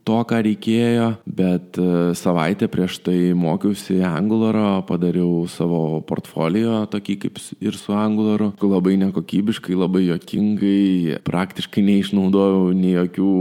to, 0.07 0.19
ką 0.27 0.41
reikėjo, 0.45 1.07
bet 1.25 1.77
e, 1.81 2.13
savaitę 2.17 2.69
prieš 2.71 2.99
tai 3.05 3.31
mokiausi 3.37 3.99
Angularo, 4.05 4.81
padariau 4.87 5.45
savo 5.51 6.01
portfolio 6.07 6.81
tokį 6.91 7.17
kaip 7.25 7.39
ir 7.61 7.77
su 7.79 7.95
Angularu, 7.95 8.51
labai 8.61 8.97
nekokybiškai, 9.01 9.75
labai 9.77 10.05
jokingai, 10.07 11.19
praktiškai 11.27 11.83
neišnaudojau 11.87 12.71
nei 12.77 12.95
jokių 12.95 13.31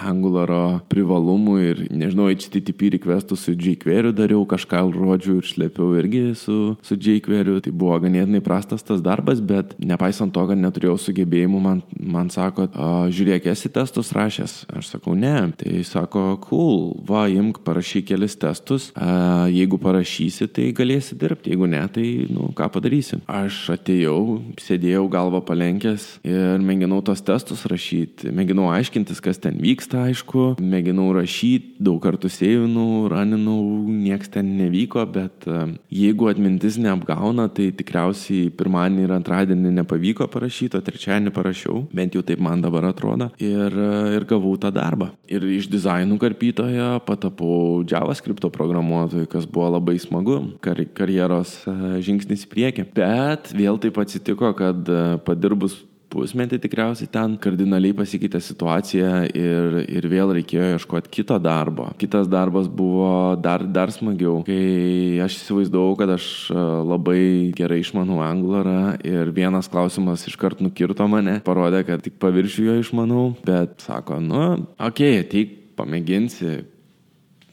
Angularo 0.00 0.82
privalumų 0.92 1.56
ir, 1.62 1.84
nežinau, 1.90 2.30
HTTP 2.32 2.94
requestų 2.96 3.38
su 3.38 3.56
jQuery 3.56 4.14
dariau, 4.16 4.44
kažką 4.48 4.84
žodžių 4.94 5.38
ir 5.40 5.48
šlepiau 5.48 5.92
irgi 6.00 6.24
su, 6.38 6.58
su 6.84 6.98
jQuery, 6.98 7.58
tai 7.64 7.74
buvo 7.74 7.98
ganėtinai 8.02 8.42
prastas 8.44 8.84
tas 8.86 9.02
darbas, 9.04 9.42
bet 9.42 9.74
nepaisant 9.82 10.34
to, 10.34 10.46
kad 10.48 10.60
neturėjau 10.60 10.98
sugebėjimų, 11.00 11.62
man, 11.62 11.82
man 11.98 12.30
sako, 12.32 12.68
žiūrėk, 13.12 13.48
esi 13.52 13.70
testus 13.72 14.12
rašęs. 14.16 14.56
Aš 14.78 14.92
sakau, 14.94 15.14
ne. 15.18 15.34
Tai 15.58 15.81
Tai 15.82 15.88
sako, 15.90 16.20
cool, 16.46 16.92
va, 17.02 17.24
imk, 17.26 17.58
parašyk 17.66 18.04
kelis 18.12 18.36
testus, 18.38 18.84
a, 18.94 19.48
jeigu 19.50 19.80
parašysi, 19.82 20.46
tai 20.54 20.68
galėsi 20.78 21.16
dirbti, 21.18 21.50
jeigu 21.50 21.66
ne, 21.66 21.80
tai, 21.90 22.04
nu, 22.30 22.52
ką 22.54 22.68
padarysi. 22.70 23.18
Aš 23.26 23.56
atėjau, 23.74 24.20
sėdėjau 24.62 25.08
galvą 25.10 25.40
palenkęs 25.48 26.04
ir 26.22 26.62
mėginau 26.62 27.00
tos 27.02 27.24
testus 27.26 27.64
rašyti, 27.66 28.30
mėginau 28.30 28.68
aiškintis, 28.70 29.18
kas 29.24 29.42
ten 29.42 29.58
vyksta, 29.58 30.04
aišku, 30.12 30.44
mėginau 30.62 31.08
rašyti, 31.16 31.72
daug 31.82 31.98
kartų 32.04 32.30
sėvinau, 32.30 33.08
raninau, 33.10 33.58
nieks 33.90 34.30
ten 34.38 34.54
nevyko, 34.60 35.02
bet 35.18 35.50
a, 35.50 35.64
jeigu 35.90 36.30
atmintis 36.30 36.78
neapgauna, 36.78 37.48
tai 37.50 37.72
tikriausiai 37.74 38.54
pirmadienį 38.54 39.08
ir 39.08 39.16
antradienį 39.18 39.74
nepavyko 39.80 40.30
parašyti, 40.30 40.78
o 40.78 40.86
trečiadienį 40.92 41.34
parašiau, 41.34 41.82
bent 41.90 42.14
jau 42.14 42.22
taip 42.22 42.38
man 42.38 42.62
dabar 42.62 42.86
atrodo, 42.92 43.32
ir, 43.42 43.82
ir 44.14 44.30
gavau 44.30 44.54
tą 44.62 44.70
darbą. 44.70 45.10
Ir 45.32 45.50
iš 45.62 45.70
dizainų 45.70 46.18
karpytojo 46.22 46.88
patapau 47.06 47.82
JavaScript 47.88 48.44
programuotoju, 48.54 49.28
kas 49.30 49.46
buvo 49.46 49.70
labai 49.76 49.96
smagu, 50.02 50.40
kar 50.64 50.80
karjeros 50.96 51.54
e, 51.64 51.76
žingsnis 52.04 52.44
į 52.46 52.50
priekį. 52.50 52.86
Bet 52.96 53.52
vėl 53.54 53.78
taip 53.82 54.00
atsitiko, 54.02 54.52
kad 54.58 54.90
e, 54.90 55.02
padirbus 55.26 55.78
pusmetį 56.12 56.60
tikriausiai 56.62 57.10
ten 57.12 57.36
kardinaliai 57.40 57.96
pasikeitė 57.96 58.40
situacija 58.44 59.12
ir, 59.32 59.78
ir 59.88 60.08
vėl 60.12 60.34
reikėjo 60.36 60.74
ieškoti 60.76 61.12
kito 61.12 61.38
darbo. 61.42 61.88
Kitas 62.00 62.28
darbas 62.30 62.68
buvo 62.68 63.34
dar, 63.40 63.64
dar 63.64 63.92
smagiau, 63.94 64.40
kai 64.46 65.18
aš 65.24 65.38
įsivaizdavau, 65.40 65.96
kad 66.00 66.12
aš 66.16 66.26
e, 66.52 66.66
labai 66.92 67.22
gerai 67.56 67.80
išmanau 67.82 68.20
Angularą 68.24 68.98
ir 69.06 69.32
vienas 69.34 69.70
klausimas 69.72 70.26
iškart 70.28 70.62
nukirto 70.64 71.08
mane, 71.10 71.38
parodė, 71.46 71.82
kad 71.88 72.04
tik 72.04 72.20
paviršių 72.22 72.68
jo 72.68 72.78
išmanau, 72.82 73.26
bet 73.46 73.80
sako, 73.86 74.20
nu, 74.22 74.44
okei, 74.76 75.16
okay, 75.16 75.24
ateik 75.24 75.58
pamėginsi, 75.78 76.60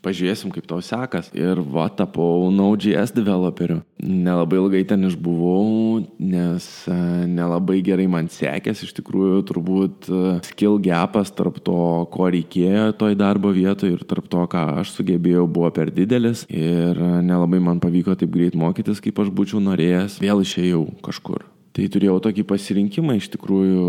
pažiūrėsim, 0.06 0.52
kaip 0.54 0.68
tau 0.70 0.80
sekas. 0.86 1.30
Ir 1.36 1.62
va, 1.62 1.88
tapau 1.92 2.50
Node.js 2.54 3.14
developeriu. 3.16 3.82
Nelabai 4.00 4.60
ilgai 4.62 4.84
ten 4.88 5.04
išbuvau, 5.08 6.00
nes 6.24 6.68
e, 6.88 6.98
nelabai 7.30 7.80
gerai 7.86 8.08
man 8.12 8.32
sekės, 8.32 8.84
iš 8.86 8.96
tikrųjų 9.00 9.44
turbūt 9.50 10.10
e, 10.10 10.24
skill 10.48 10.80
gapas 10.84 11.34
tarp 11.36 11.60
to, 11.66 11.78
ko 12.14 12.32
reikėjo 12.32 12.90
toj 13.00 13.18
darbo 13.20 13.54
vietoje 13.56 13.98
ir 13.98 14.08
tarp 14.10 14.32
to, 14.32 14.48
ką 14.52 14.66
aš 14.84 14.96
sugebėjau, 14.98 15.46
buvo 15.52 15.72
per 15.76 15.94
didelis. 15.94 16.46
Ir 16.48 16.96
e, 16.96 17.14
nelabai 17.26 17.62
man 17.64 17.84
pavyko 17.84 18.16
taip 18.20 18.34
greit 18.34 18.58
mokytis, 18.60 19.04
kaip 19.04 19.20
aš 19.20 19.34
būčiau 19.36 19.64
norėjęs. 19.64 20.22
Vėl 20.24 20.46
išėjau 20.48 20.86
kažkur. 21.06 21.50
Tai 21.80 21.86
turėjau 21.88 22.18
tokį 22.20 22.44
pasirinkimą 22.44 23.14
iš 23.16 23.30
tikrųjų 23.32 23.84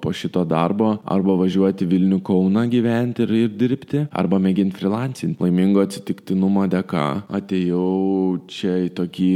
po 0.00 0.12
šito 0.16 0.40
darbo 0.48 0.94
arba 1.04 1.34
važiuoti 1.36 1.84
Vilnių 1.84 2.22
Kauną 2.24 2.62
gyventi 2.72 3.26
ir, 3.26 3.34
ir 3.42 3.50
dirbti, 3.60 4.06
arba 4.08 4.38
mėginti 4.40 4.78
freelancinti. 4.78 5.36
Laimingo 5.44 5.82
atsitiktinumo 5.84 6.64
dėka 6.72 7.04
atėjau 7.36 8.38
čia 8.48 8.78
į 8.86 8.88
tokį 8.96 9.28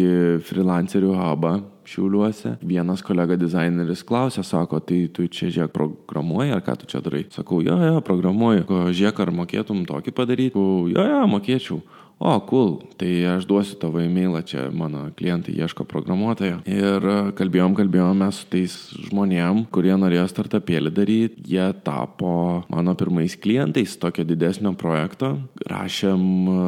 freelancerių 0.48 1.12
hubą. 1.18 1.52
Šiauliuose. 1.90 2.54
Vienas 2.64 3.00
kolega 3.02 3.34
dizaineris 3.34 4.04
klausė, 4.06 4.44
sako, 4.46 4.78
tai 4.86 5.02
tu 5.12 5.24
čia 5.26 5.48
žiūrėk 5.50 5.72
programuoji 5.74 6.52
ar 6.54 6.60
ką 6.62 6.76
tu 6.78 6.88
čia 6.88 7.00
darai? 7.02 7.24
Sakau, 7.34 7.58
jo, 7.66 7.74
jo, 7.82 7.96
programuoju. 8.06 8.64
Žiūrėk, 8.94 9.24
ar 9.24 9.32
mokėtum 9.34 9.82
tokį 9.88 10.14
padaryti? 10.14 10.54
Sakau, 10.54 10.86
jo, 10.92 11.08
jo, 11.10 11.24
mokėčiau 11.34 11.80
o, 12.20 12.34
cool, 12.44 12.74
tai 13.00 13.08
aš 13.24 13.46
duosiu 13.48 13.78
tavo 13.80 14.00
e-mailą, 14.02 14.42
čia 14.44 14.66
mano 14.68 15.06
klientai 15.16 15.54
ieško 15.56 15.86
programuotojo. 15.88 16.58
Ir 16.68 17.06
e, 17.08 17.14
kalbėjom, 17.36 17.72
kalbėjome 17.78 18.28
su 18.36 18.44
tais 18.52 18.74
žmonėm, 19.08 19.62
kurie 19.72 19.94
norėjo 19.96 20.26
startupėlį 20.28 20.92
daryti, 20.92 21.44
jie 21.54 21.70
tapo 21.86 22.60
mano 22.68 22.92
pirmais 23.00 23.38
klientais 23.40 23.96
tokio 24.02 24.26
didesnio 24.28 24.74
projekto. 24.76 25.32
Rašėm 25.70 26.24
e, 26.52 26.58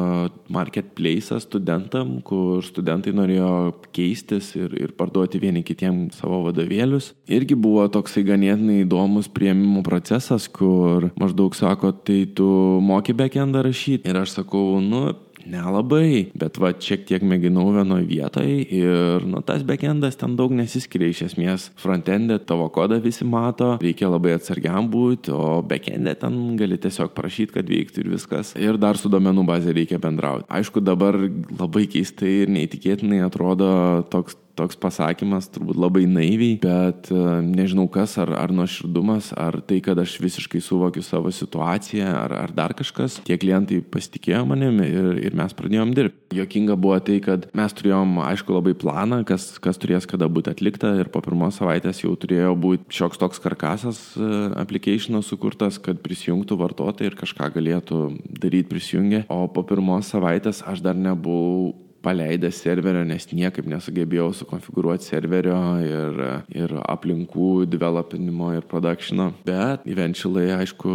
marketplace 0.57 1.37
studentam, 1.45 2.15
kur 2.25 2.65
studentai 2.65 3.13
norėjo 3.13 3.51
keistis 3.93 4.55
ir, 4.57 4.73
ir 4.73 4.95
parduoti 4.97 5.41
vieni 5.43 5.61
kitiem 5.61 6.07
savo 6.17 6.41
vadovėlius. 6.47 7.11
Irgi 7.29 7.53
buvo 7.53 7.85
toksai 7.93 8.25
ganėtinai 8.25 8.81
įdomus 8.87 9.29
prieimimo 9.29 9.85
procesas, 9.85 10.49
kur 10.49 11.11
maždaug 11.21 11.53
sako, 11.53 11.93
tai 11.93 12.23
tu 12.25 12.47
moki 12.81 13.13
backendą 13.13 13.61
rašyti. 13.67 14.09
Ir 14.09 14.23
aš 14.23 14.39
sakau, 14.39 14.81
nu, 14.81 15.11
Nelabai, 15.49 16.29
bet 16.39 16.57
va 16.61 16.71
šiek 16.71 17.03
tiek 17.07 17.23
mėginau 17.27 17.65
vienoje 17.75 18.05
vietoje 18.07 18.59
ir 18.77 19.25
nu, 19.27 19.41
tas 19.45 19.63
backendas 19.67 20.15
ten 20.19 20.37
daug 20.39 20.53
nesiskiria 20.55 21.11
iš 21.11 21.23
esmės. 21.29 21.69
Frontendė 21.79 22.39
tavo 22.47 22.69
kodą 22.73 22.99
visi 23.03 23.27
mato, 23.27 23.73
reikia 23.83 24.11
labai 24.11 24.37
atsargiam 24.37 24.87
būti, 24.93 25.33
o 25.35 25.59
backendė 25.67 26.15
ten 26.21 26.37
gali 26.59 26.79
tiesiog 26.81 27.11
prašyti, 27.17 27.57
kad 27.57 27.69
veiktų 27.69 28.05
ir 28.05 28.13
viskas. 28.15 28.53
Ir 28.59 28.79
dar 28.81 28.99
su 28.99 29.11
domenų 29.11 29.45
bazė 29.49 29.75
reikia 29.75 29.99
bendrauti. 30.03 30.47
Aišku, 30.53 30.83
dabar 30.83 31.17
labai 31.17 31.87
keistai 31.91 32.43
ir 32.43 32.53
neįtikėtinai 32.53 33.23
atrodo 33.25 33.73
toks 34.13 34.39
toks 34.57 34.77
pasakymas 34.79 35.49
turbūt 35.53 35.77
labai 35.79 36.05
naiviai, 36.09 36.57
bet 36.61 37.09
e, 37.13 37.19
nežinau 37.45 37.87
kas, 37.91 38.15
ar, 38.21 38.31
ar 38.37 38.53
nuoširdumas, 38.55 39.31
ar 39.39 39.59
tai, 39.65 39.79
kad 39.83 39.99
aš 40.01 40.15
visiškai 40.23 40.61
suvokiu 40.63 41.03
savo 41.05 41.31
situaciją, 41.33 42.07
ar, 42.23 42.35
ar 42.45 42.53
dar 42.55 42.75
kažkas. 42.77 43.19
Tie 43.27 43.37
klientai 43.39 43.81
pasitikėjo 43.93 44.43
manimi 44.49 44.87
ir, 44.89 45.09
ir 45.29 45.37
mes 45.37 45.55
pradėjom 45.57 45.93
dirbti. 45.97 46.37
Jokinga 46.37 46.77
buvo 46.79 46.97
tai, 47.05 47.19
kad 47.23 47.47
mes 47.57 47.75
turėjom, 47.77 48.17
aišku, 48.25 48.55
labai 48.55 48.75
planą, 48.77 49.21
kas, 49.27 49.51
kas 49.63 49.79
turės 49.81 50.07
kada 50.09 50.29
būti 50.31 50.53
atlikta 50.53 50.95
ir 51.01 51.09
po 51.13 51.21
pirmos 51.25 51.59
savaitės 51.61 52.03
jau 52.03 52.13
turėjo 52.19 52.53
būti 52.59 52.97
šioks 52.97 53.21
toks 53.21 53.41
karkasas 53.43 54.01
e, 54.17 54.29
application'o 54.61 55.23
sukurtas, 55.25 55.79
kad 55.83 56.01
prisijungtų 56.05 56.57
vartotojai 56.61 57.11
ir 57.11 57.19
kažką 57.19 57.51
galėtų 57.57 58.01
daryti 58.41 58.69
prisijungę. 58.71 59.25
O 59.33 59.45
po 59.53 59.65
pirmos 59.67 60.09
savaitės 60.13 60.63
aš 60.69 60.83
dar 60.85 60.97
nebuvau 60.97 61.73
paleidęs 62.03 62.59
serverio, 62.63 63.03
nes 63.07 63.25
niekaip 63.31 63.67
nesugebėjau 63.71 64.29
sukonfigūruoti 64.41 65.07
serverio 65.07 65.57
ir, 65.83 66.21
ir 66.53 66.75
aplinkų 66.83 67.65
developinimo 67.71 68.51
ir 68.57 68.67
productiono. 68.69 69.31
Bet 69.47 69.87
eventually, 69.89 70.49
aišku, 70.55 70.93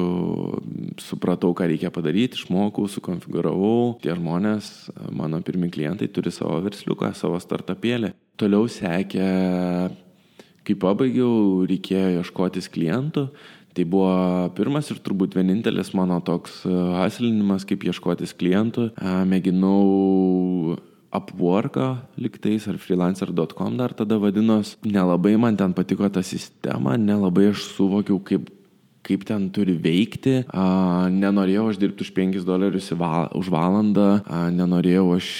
supratau, 1.02 1.54
ką 1.56 1.70
reikia 1.72 1.92
padaryti, 1.94 2.40
išmokau, 2.40 2.88
sukonfigūravau. 2.92 3.98
Tie 4.04 4.14
žmonės, 4.16 4.90
mano 5.14 5.40
pirmi 5.44 5.72
klientai, 5.72 6.10
turi 6.12 6.32
savo 6.34 6.60
versliuką, 6.66 7.14
savo 7.16 7.40
startupėlį. 7.42 8.12
Toliau 8.38 8.68
sekė, 8.70 9.28
kai 10.68 10.76
pabaigiau, 10.78 11.64
reikėjo 11.68 12.18
ieškotis 12.20 12.68
klientų. 12.74 13.30
Tai 13.78 13.84
buvo 13.86 14.12
pirmas 14.56 14.88
ir 14.90 14.98
turbūt 15.04 15.36
vienintelis 15.38 15.92
mano 15.94 16.16
toks 16.24 16.64
hasilinimas, 16.66 17.62
kaip 17.68 17.84
ieškotis 17.86 18.32
klientų. 18.34 18.88
Mėginau 19.28 20.78
Upworką 21.08 21.96
liktais 22.20 22.68
ar 22.68 22.76
freelancer.com 22.76 23.76
dar 23.78 23.94
tada 23.96 24.18
vadinos. 24.20 24.76
Nelabai 24.84 25.36
man 25.40 25.56
ten 25.56 25.72
patiko 25.72 26.08
ta 26.12 26.20
sistema, 26.22 26.98
nelabai 27.00 27.48
aš 27.52 27.64
suvokiau, 27.72 28.20
kaip, 28.20 28.50
kaip 29.06 29.24
ten 29.24 29.48
turi 29.48 29.72
veikti. 29.72 30.42
A, 30.52 31.08
nenorėjau 31.08 31.70
aš 31.72 31.80
dirbti 31.80 32.04
už 32.04 32.12
5 32.12 32.44
dolerius 32.44 32.92
val 32.92 33.32
už 33.38 33.48
valandą, 33.48 34.20
a, 34.28 34.48
nenorėjau 34.52 35.06
aš 35.16 35.30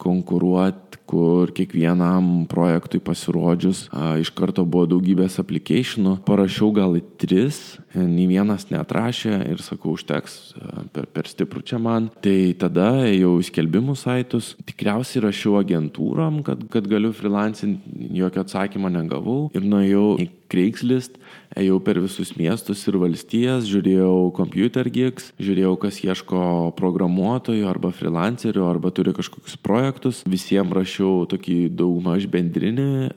konkuruoti, 0.00 0.89
kur 1.10 1.50
kiekvienam 1.54 2.46
projektui 2.50 3.00
pasirodžius 3.02 3.86
a, 3.90 4.14
iš 4.22 4.30
karto 4.36 4.64
buvo 4.64 4.86
daugybės 4.94 5.40
aplikationų. 5.42 6.20
Parašiau 6.26 6.70
gal 6.76 6.96
į 7.00 7.04
tris, 7.20 7.60
nei 7.94 8.28
vienas 8.30 8.68
neatrašė 8.70 9.40
ir 9.50 9.62
sakau, 9.64 9.96
užteks, 9.98 10.38
a, 10.60 10.86
per, 10.94 11.10
per 11.10 11.30
stiprų 11.30 11.64
čia 11.66 11.80
man. 11.82 12.10
Tai 12.22 12.38
tada 12.60 12.90
ėjau 13.08 13.36
į 13.42 13.48
skelbimų 13.50 13.96
saitus, 13.98 14.54
tikriausiai 14.68 15.26
rašiau 15.26 15.58
agentūrom, 15.60 16.42
kad, 16.46 16.62
kad 16.72 16.86
galiu 16.90 17.12
freelancinti, 17.16 18.10
jokio 18.20 18.44
atsakymo 18.46 18.92
negavau 18.92 19.40
ir 19.56 19.66
nuėjau 19.66 20.12
į 20.22 20.30
Craigslist, 20.50 21.16
ėjau 21.58 21.78
per 21.84 22.00
visus 22.02 22.34
miestus 22.38 22.82
ir 22.90 22.98
valstijas, 23.00 23.68
žiūrėjau 23.70 24.30
computer 24.36 24.90
gigs, 24.90 25.30
žiūrėjau, 25.40 25.74
kas 25.86 26.02
ieško 26.04 26.42
programuotojų 26.78 27.68
arba 27.70 27.92
freelancerių 27.94 28.66
arba 28.68 28.92
turi 28.94 29.14
kažkokius 29.16 29.58
projektus. 29.62 30.24
Visiems 30.28 30.74
rašiau 30.74 31.26
tokį 31.30 31.58
daugmaž 31.78 32.26
bendrinį 32.30 32.88
e, 33.08 33.10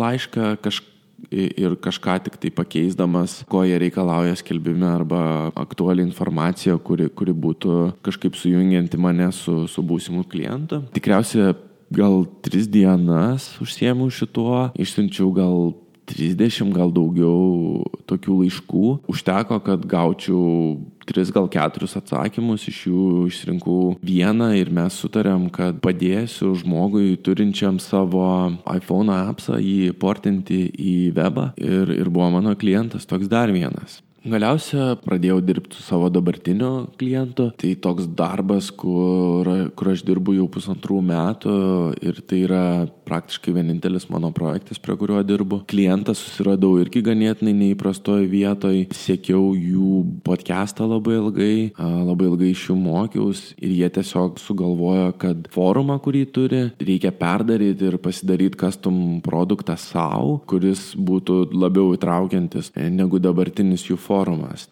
laišką, 0.00 0.54
kažką 0.64 0.90
ir 1.30 1.76
kažką 1.76 2.16
tik 2.24 2.36
tai 2.40 2.50
pakeisdamas, 2.50 3.40
ko 3.50 3.62
jie 3.66 3.78
reikalauja 3.80 4.36
skelbime 4.40 4.86
arba 4.88 5.52
aktuali 5.58 6.02
informacija, 6.02 6.78
kuri, 6.78 7.10
kuri 7.12 7.34
būtų 7.36 7.76
kažkaip 8.06 8.38
sujungianti 8.38 9.00
mane 9.00 9.30
su, 9.36 9.66
su 9.68 9.84
būsimu 9.84 10.24
klientu. 10.30 10.82
Tikriausiai 10.96 11.54
gal 11.90 12.24
tris 12.44 12.68
dienas 12.70 13.50
užsiemiau 13.62 14.10
šituo, 14.14 14.70
išsiunčiau 14.78 15.30
gal 15.34 15.72
30 16.10 16.74
gal 16.74 16.92
daugiau 16.94 17.84
tokių 18.10 18.40
laiškų. 18.42 18.86
Užteko, 19.10 19.60
kad 19.64 19.86
gaučiau 19.88 20.78
3 21.10 21.32
gal 21.34 21.48
4 21.50 21.88
atsakymus, 22.00 22.66
iš 22.70 22.82
jų 22.90 23.06
išrinkau 23.30 23.78
vieną 24.04 24.52
ir 24.58 24.70
mes 24.74 24.98
sutarėm, 25.00 25.48
kad 25.54 25.80
padėsiu 25.82 26.52
žmogui 26.60 27.16
turinčiam 27.24 27.80
savo 27.82 28.26
iPhone 28.70 29.14
appsą 29.30 29.58
jį 29.62 29.94
portinti 30.00 30.66
į 30.70 30.94
webą 31.16 31.50
ir, 31.58 31.90
ir 31.96 32.12
buvo 32.12 32.30
mano 32.36 32.54
klientas 32.58 33.08
toks 33.08 33.30
dar 33.30 33.52
vienas. 33.54 34.00
Galiausia 34.20 34.98
pradėjau 35.00 35.38
dirbti 35.40 35.78
su 35.78 35.84
savo 35.86 36.10
dabartiniu 36.12 36.90
klientu. 37.00 37.48
Tai 37.56 37.70
toks 37.80 38.08
darbas, 38.12 38.68
kur, 38.68 39.48
kur 39.72 39.92
aš 39.94 40.02
dirbu 40.04 40.34
jau 40.36 40.44
pusantrų 40.52 40.98
metų 41.08 41.54
ir 42.04 42.20
tai 42.28 42.42
yra 42.44 42.64
praktiškai 43.08 43.54
vienintelis 43.56 44.06
mano 44.12 44.28
projektas, 44.36 44.78
prie 44.78 44.94
kurio 45.00 45.22
dirbu. 45.26 45.62
Klientą 45.70 46.12
susiradau 46.14 46.76
irgi 46.82 47.02
ganėtinai 47.06 47.54
neįprastoje 47.62 48.28
vietoje. 48.30 48.84
Siekiau 48.94 49.54
jų 49.56 50.02
podcastą 50.26 50.86
labai 50.90 51.16
ilgai, 51.16 51.54
labai 51.80 52.28
ilgai 52.28 52.52
iš 52.52 52.66
jų 52.68 52.76
mokiaus 52.76 53.42
ir 53.56 53.72
jie 53.78 53.88
tiesiog 53.96 54.36
sugalvojo, 54.42 55.08
kad 55.22 55.48
forumą, 55.54 55.96
kurį 56.04 56.22
turi, 56.34 56.62
reikia 56.76 57.14
perdaryti 57.16 57.88
ir 57.88 57.98
pasidaryti 58.04 58.60
custom 58.60 59.00
produktą 59.24 59.78
savo, 59.80 60.38
kuris 60.50 60.90
būtų 61.00 61.40
labiau 61.56 61.96
įtraukiantis 61.96 62.74
negu 62.76 63.22
dabartinis 63.22 63.88
jų 63.88 63.96
forumas. 63.96 64.09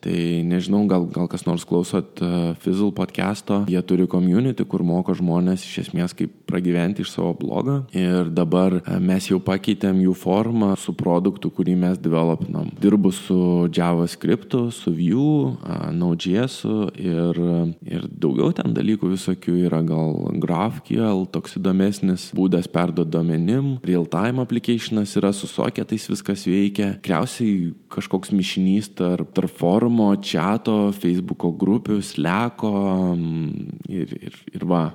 Tai 0.02 0.20
nežinau, 0.48 0.82
gal, 0.90 1.06
gal 1.14 1.28
kas 1.30 1.44
nors 1.46 1.62
klausot 1.68 2.18
uh, 2.24 2.56
Fizzle 2.58 2.90
podcast'o, 2.96 3.60
jie 3.70 3.80
turi 3.86 4.08
community, 4.10 4.64
kur 4.66 4.82
moko 4.82 5.14
žmonės 5.14 5.62
iš 5.62 5.84
esmės 5.84 6.14
kaip 6.18 6.32
pragyventi 6.50 7.04
iš 7.04 7.12
savo 7.14 7.30
blogą. 7.38 7.76
Ir 7.94 8.32
dabar 8.34 8.80
uh, 8.80 8.96
mes 8.98 9.28
jau 9.30 9.38
pakeitėm 9.38 10.00
jų 10.02 10.14
formą 10.18 10.72
su 10.80 10.94
produktu, 10.98 11.52
kurį 11.54 11.76
mes 11.78 12.00
developinam. 12.02 12.72
Dirbu 12.82 13.12
su 13.14 13.38
JavaScript, 13.70 14.56
su 14.74 14.94
Vue, 14.96 15.52
uh, 15.54 15.86
Node.js 15.94 16.58
ir, 16.98 17.38
ir 17.86 18.08
daugiau 18.10 18.50
ten 18.56 18.74
dalykų 18.74 19.12
visokių 19.14 19.54
yra 19.68 19.84
gal 19.86 20.16
GraphQL, 20.42 21.28
toks 21.30 21.58
įdomesnis 21.60 22.28
būdas 22.34 22.66
perduoti 22.72 23.14
domenim, 23.14 23.76
real-time 23.86 24.42
applicationas 24.42 25.14
yra 25.20 25.30
su 25.36 25.46
soketais 25.50 26.08
viskas 26.10 26.46
veikia. 26.48 26.96
Tikriausiai 26.98 27.72
kažkoks 27.92 28.34
mišinys 28.34 28.90
tarp 28.98 29.27
tarp 29.34 29.52
forumo, 29.60 30.12
čato, 30.22 30.92
Facebooko 30.96 31.52
grupių, 31.58 32.00
sleko 32.04 32.72
mm, 33.14 33.68
ir, 33.88 34.16
ir, 34.28 34.40
ir 34.54 34.66
va. 34.68 34.86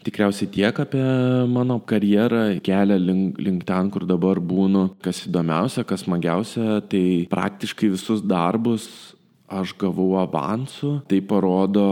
Tikriausiai 0.00 0.48
tiek 0.48 0.78
apie 0.80 1.02
mano 1.52 1.76
karjerą, 1.84 2.56
kelią 2.64 2.96
link, 2.96 3.40
link 3.42 3.66
ten, 3.68 3.90
kur 3.92 4.06
dabar 4.08 4.40
būnu. 4.40 4.86
Kas 5.04 5.26
įdomiausia, 5.28 5.84
kas 5.84 6.06
smagiausia, 6.06 6.78
tai 6.88 7.04
praktiškai 7.28 7.90
visus 7.92 8.24
darbus 8.24 8.88
aš 9.50 9.74
gavau 9.76 10.14
avansų. 10.22 10.94
Tai 11.10 11.20
parodo, 11.28 11.86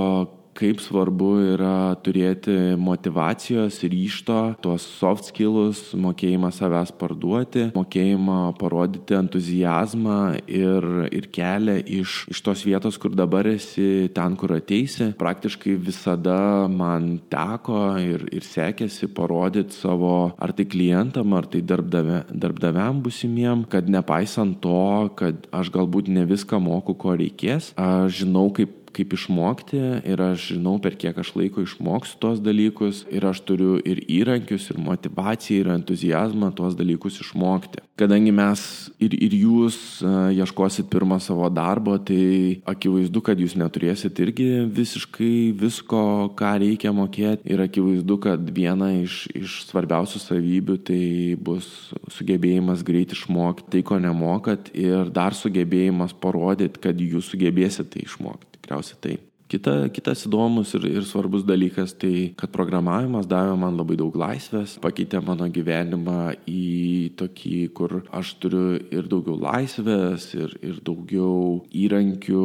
kaip 0.59 0.81
svarbu 0.83 1.31
yra 1.55 1.95
turėti 2.03 2.75
motivacijos, 2.81 3.79
ryšto, 3.87 4.39
tuos 4.65 4.85
soft 4.99 5.29
skills, 5.31 5.93
mokėjimą 5.99 6.51
savęs 6.55 6.93
parduoti, 6.99 7.69
mokėjimą 7.77 8.41
parodyti 8.59 9.17
entuzijazmą 9.19 10.19
ir, 10.51 10.87
ir 11.15 11.29
kelią 11.35 11.79
iš, 12.01 12.25
iš 12.33 12.43
tos 12.47 12.65
vietos, 12.67 12.99
kur 12.99 13.15
dabar 13.15 13.47
esi, 13.53 14.09
ten, 14.15 14.37
kur 14.39 14.57
ateisi. 14.57 15.13
Praktiškai 15.19 15.77
visada 15.89 16.67
man 16.73 17.19
teko 17.31 17.83
ir, 18.03 18.27
ir 18.35 18.47
sekėsi 18.47 19.11
parodyti 19.15 19.77
savo 19.79 20.33
ar 20.35 20.55
tai 20.57 20.67
klientam, 20.71 21.37
ar 21.39 21.47
tai 21.51 21.63
darbdavė, 21.63 22.25
darbdaviam 22.33 23.03
busimiem, 23.05 23.65
kad 23.71 23.89
nepaisant 23.91 24.59
to, 24.65 24.83
kad 25.19 25.47
aš 25.55 25.71
galbūt 25.75 26.11
ne 26.11 26.27
viską 26.29 26.59
moku, 26.63 26.97
ko 26.99 27.15
reikės, 27.19 27.73
aš 27.79 28.25
žinau, 28.25 28.49
kaip 28.55 28.75
kaip 28.99 29.15
išmokti 29.15 29.79
ir 30.09 30.23
aš 30.23 30.53
žinau, 30.55 30.77
per 30.83 30.97
kiek 30.99 31.19
aš 31.19 31.35
laiko 31.39 31.63
išmoksiu 31.63 32.19
tuos 32.23 32.43
dalykus 32.43 33.05
ir 33.15 33.27
aš 33.29 33.43
turiu 33.47 33.79
ir 33.87 34.03
įrankius, 34.11 34.71
ir 34.73 34.81
motivaciją, 34.83 35.63
ir 35.63 35.75
entuzijazmą 35.77 36.51
tuos 36.59 36.77
dalykus 36.79 37.21
išmokti. 37.23 37.85
Kadangi 37.99 38.31
mes 38.35 38.61
ir, 39.03 39.15
ir 39.15 39.35
jūs 39.35 39.77
uh, 40.07 40.31
ieškosit 40.35 40.87
pirmą 40.91 41.19
savo 41.23 41.49
darbo, 41.51 41.97
tai 41.99 42.61
akivaizdu, 42.71 43.23
kad 43.27 43.41
jūs 43.43 43.57
neturėsit 43.59 44.19
irgi 44.23 44.49
visiškai 44.75 45.51
visko, 45.59 46.03
ką 46.39 46.53
reikia 46.63 46.95
mokėti 46.95 47.51
ir 47.51 47.65
akivaizdu, 47.65 48.19
kad 48.23 48.53
viena 48.55 48.93
iš, 49.01 49.25
iš 49.35 49.63
svarbiausių 49.71 50.23
savybių 50.23 50.79
tai 50.91 51.03
bus 51.43 51.67
sugebėjimas 52.15 52.87
greit 52.87 53.15
išmokti 53.17 53.73
tai, 53.75 53.83
ko 53.87 53.99
nemokat. 54.03 54.71
Ir 54.79 55.11
dar 55.15 55.35
sugebėjimas 55.35 56.15
parodyti, 56.23 56.79
kad 56.87 57.03
jūs 57.03 57.33
sugebėsite 57.33 57.97
tai 57.97 58.07
išmokti 58.07 58.58
tikriausiai 58.69 58.99
tai. 59.01 59.28
Kita, 59.49 59.89
kitas 59.89 60.27
įdomus 60.29 60.75
ir, 60.77 60.85
ir 60.93 61.05
svarbus 61.09 61.41
dalykas 61.49 61.95
tai, 61.97 62.35
kad 62.37 62.51
programavimas 62.53 63.25
davė 63.25 63.55
man 63.57 63.79
labai 63.79 63.97
daug 63.97 64.13
laisvės, 64.21 64.75
pakeitė 64.85 65.23
mano 65.25 65.47
gyvenimą 65.49 66.35
į 66.45 67.17
tokį, 67.17 67.55
kur 67.73 67.95
aš 68.13 68.35
turiu 68.43 68.77
ir 68.93 69.09
daugiau 69.09 69.39
laisvės, 69.41 70.27
ir, 70.37 70.53
ir 70.61 70.83
daugiau 70.85 71.63
įrankių 71.73 72.43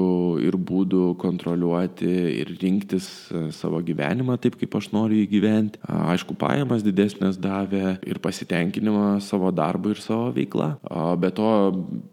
ir 0.48 0.56
būdų 0.56 1.02
kontroliuoti 1.20 2.14
ir 2.38 2.54
rinktis 2.62 3.10
e, 3.36 3.44
savo 3.52 3.84
gyvenimą 3.84 4.40
taip, 4.40 4.56
kaip 4.62 4.80
aš 4.80 4.94
noriu 4.96 5.20
jį 5.20 5.28
gyventi. 5.36 5.84
Aišku, 5.84 6.38
pajamas 6.40 6.88
didesnės 6.88 7.36
davė 7.36 7.98
ir 8.08 8.22
pasitenkinimą 8.24 9.18
savo 9.28 9.52
darbu 9.52 9.92
ir 9.92 10.00
savo 10.06 10.32
veikla. 10.40 10.78
Be 11.20 11.34
to, 11.36 11.52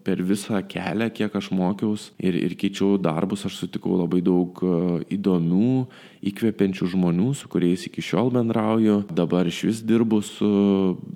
per 0.03 0.19
visą 0.19 0.59
kelią, 0.67 1.07
kiek 1.15 1.39
aš 1.39 1.53
mokiausi 1.55 2.11
ir, 2.19 2.35
ir 2.35 2.59
keičiau 2.59 2.99
darbus, 2.99 3.47
aš 3.47 3.63
sutikau 3.63 3.95
labai 4.03 4.19
daug 4.25 4.59
įdomių, 5.11 5.85
įkvepiančių 6.21 6.87
žmonių, 6.93 7.31
su 7.37 7.49
kuriais 7.49 7.87
iki 7.87 8.03
šiol 8.05 8.29
bendrauju. 8.35 9.01
Dabar 9.13 9.47
iš 9.49 9.63
vis 9.69 9.81
dirbu 9.85 10.21
su 10.25 10.49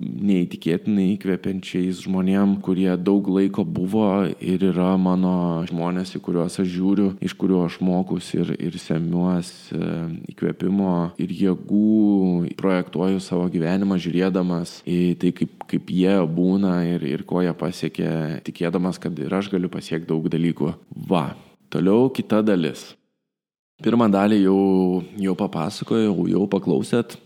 neįtikėtinai 0.00 1.12
įkvepiančiais 1.14 2.02
žmonėm, 2.06 2.56
kurie 2.64 2.90
daug 2.98 3.28
laiko 3.30 3.62
buvo 3.62 4.26
ir 4.42 4.66
yra 4.72 4.94
mano 4.98 5.62
žmonės, 5.70 6.16
į 6.18 6.22
kuriuos 6.26 6.58
aš 6.62 6.70
žiūriu, 6.74 7.12
iš 7.22 7.36
kuriuo 7.38 7.64
aš 7.68 7.78
mokus 7.84 8.32
ir, 8.34 8.52
ir 8.58 8.78
semiuosi 8.82 9.76
e, 9.76 9.92
įkvėpimo 10.34 10.96
ir 11.22 11.34
jėgų, 11.44 12.52
projektuoju 12.58 13.22
savo 13.22 13.46
gyvenimą, 13.52 14.00
žiūrėdamas 14.02 14.80
į 14.86 15.00
tai, 15.22 15.32
kaip, 15.36 15.66
kaip 15.70 15.94
jie 15.94 16.18
būna 16.26 16.80
ir, 16.96 17.06
ir 17.06 17.26
ko 17.28 17.44
jie 17.44 17.54
pasiekė, 17.56 18.10
tikėdamas, 18.46 19.00
kad 19.02 19.18
ir 19.22 19.38
aš 19.38 19.52
galiu 19.54 19.70
pasiekti 19.72 20.10
daug 20.10 20.30
dalykų. 20.32 20.74
Va. 21.08 21.28
Toliau 21.70 22.10
kita 22.14 22.44
dalis. 22.46 22.94
Pirmą 23.84 24.06
dalį 24.08 24.38
jau, 24.40 24.60
jau 25.20 25.34
papasakojau, 25.36 26.24
jau 26.32 26.46
paklausėt. 26.48 27.18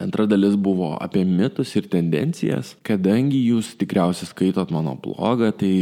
Antra 0.00 0.24
dalis 0.24 0.54
buvo 0.56 0.94
apie 0.96 1.26
mitus 1.28 1.74
ir 1.76 1.84
tendencijas. 1.92 2.70
Kadangi 2.88 3.36
jūs 3.50 3.74
tikriausiai 3.76 4.30
skaitot 4.30 4.70
mano 4.72 4.94
blogą, 4.96 5.50
tai 5.60 5.74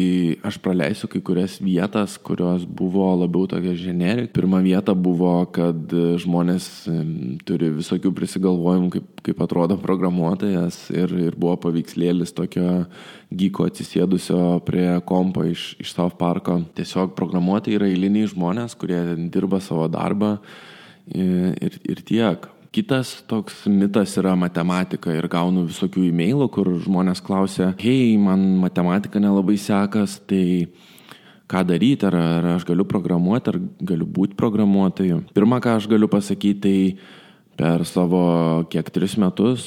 aš 0.42 0.58
praleisiu 0.64 1.06
kai 1.12 1.20
kurias 1.22 1.60
vietas, 1.62 2.16
kurios 2.26 2.64
buvo 2.66 3.06
labiau 3.20 3.46
tokia 3.46 3.76
generik. 3.78 4.32
Pirma 4.34 4.58
vieta 4.64 4.96
buvo, 4.98 5.36
kad 5.54 5.94
žmonės 6.24 6.66
turi 7.46 7.70
visokių 7.76 8.10
prisigalvojimų, 8.18 8.90
kaip, 8.96 9.06
kaip 9.30 9.46
atrodo 9.46 9.78
programuotojas 9.78 10.80
ir, 10.90 11.14
ir 11.28 11.38
buvo 11.38 11.54
paveikslėlis 11.68 12.34
tokio 12.34 12.88
gyko 13.30 13.70
atsisėdusio 13.70 14.42
prie 14.66 14.90
kompo 15.06 15.46
iš, 15.46 15.76
iš 15.78 15.94
South 15.94 16.18
Parko. 16.18 16.58
Tiesiog 16.74 17.14
programuotojai 17.14 17.78
yra 17.78 17.94
eiliniai 17.94 18.34
žmonės, 18.34 18.74
kurie 18.82 19.04
dirba 19.30 19.62
savo 19.62 19.86
darbą 19.86 20.40
ir, 21.06 21.78
ir 21.86 22.02
tiek. 22.02 22.50
Kitas 22.78 23.24
toks 23.26 23.64
mitas 23.66 24.12
yra 24.20 24.36
matematika 24.38 25.10
ir 25.10 25.26
gaunu 25.26 25.64
visokių 25.66 26.04
e-mailų, 26.12 26.46
kur 26.54 26.68
žmonės 26.78 27.18
klausia, 27.26 27.72
hei, 27.80 28.12
man 28.22 28.44
matematika 28.62 29.18
nelabai 29.18 29.56
sekas, 29.58 30.20
tai 30.30 30.68
ką 31.50 31.64
daryti, 31.66 32.06
ar, 32.06 32.14
ar 32.14 32.46
aš 32.52 32.68
galiu 32.68 32.86
programuoti, 32.86 33.50
ar 33.50 33.58
galiu 33.82 34.06
būti 34.06 34.38
programuotoju. 34.38 35.24
Pirma, 35.34 35.58
ką 35.64 35.74
aš 35.80 35.88
galiu 35.90 36.06
pasakyti, 36.12 36.54
tai 36.62 37.58
per 37.58 37.82
savo 37.82 38.22
kiek 38.70 38.94
tris 38.94 39.18
metus 39.18 39.66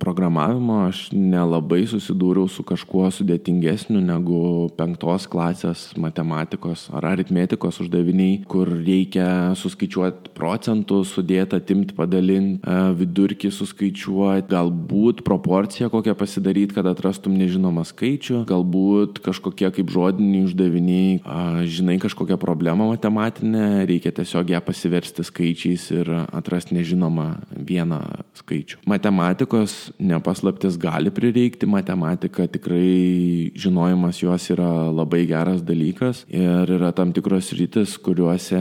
programavimo 0.00 0.80
aš 0.86 1.08
nelabai 1.12 1.84
susidūriau 1.88 2.48
su 2.50 2.64
kažkuo 2.66 3.08
sudėtingesniu 3.14 4.00
negu 4.04 4.68
penktos 4.78 5.26
klasės 5.30 5.88
matematikos 6.00 6.86
ar 6.94 7.06
aritmetikos 7.12 7.80
uždaviniai, 7.84 8.42
kur 8.48 8.70
reikia 8.70 9.54
suskaičiuoti 9.58 10.32
procentus, 10.36 11.12
sudėti, 11.16 11.58
atimti, 11.58 11.96
padalinti, 11.98 12.62
vidurkį 12.98 13.50
suskaičiuoti, 13.54 14.48
galbūt 14.52 15.22
proporciją 15.26 15.90
kokią 15.92 16.14
pasidaryti, 16.18 16.74
kad 16.76 16.88
atrastum 16.90 17.36
nežinomą 17.38 17.84
skaičių, 17.88 18.42
galbūt 18.48 19.22
kažkokie 19.24 19.70
kaip 19.78 19.92
žodiniai 19.94 20.46
uždaviniai, 20.48 21.20
žinai 21.68 21.98
kažkokią 22.02 22.38
problemą 22.40 22.90
matematinę, 22.92 23.84
reikia 23.88 24.12
tiesiog 24.16 24.54
ją 24.54 24.62
pasiversti 24.64 25.26
skaičiais 25.26 25.88
ir 25.94 26.12
atrasti 26.26 26.76
nežinomą 26.78 27.28
vieną 27.68 28.00
skaičių. 28.40 28.82
Matematikos 28.88 29.67
matematikos 29.68 29.92
nepaslaptis 29.98 30.78
gali 30.78 31.10
prireikti, 31.10 31.66
matematika 31.66 32.46
tikrai 32.46 33.52
žinojimas 33.54 34.22
jos 34.22 34.50
yra 34.50 34.90
labai 34.92 35.26
geras 35.26 35.62
dalykas 35.62 36.24
ir 36.28 36.66
yra 36.68 36.92
tam 36.94 37.12
tikros 37.12 37.52
rytis, 37.52 37.98
kuriuose 37.98 38.58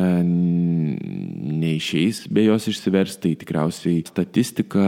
neišeis 1.58 2.28
be 2.30 2.44
jos 2.46 2.68
išsiversti, 2.68 3.18
tai 3.18 3.36
tikriausiai 3.40 4.04
statistika 4.06 4.84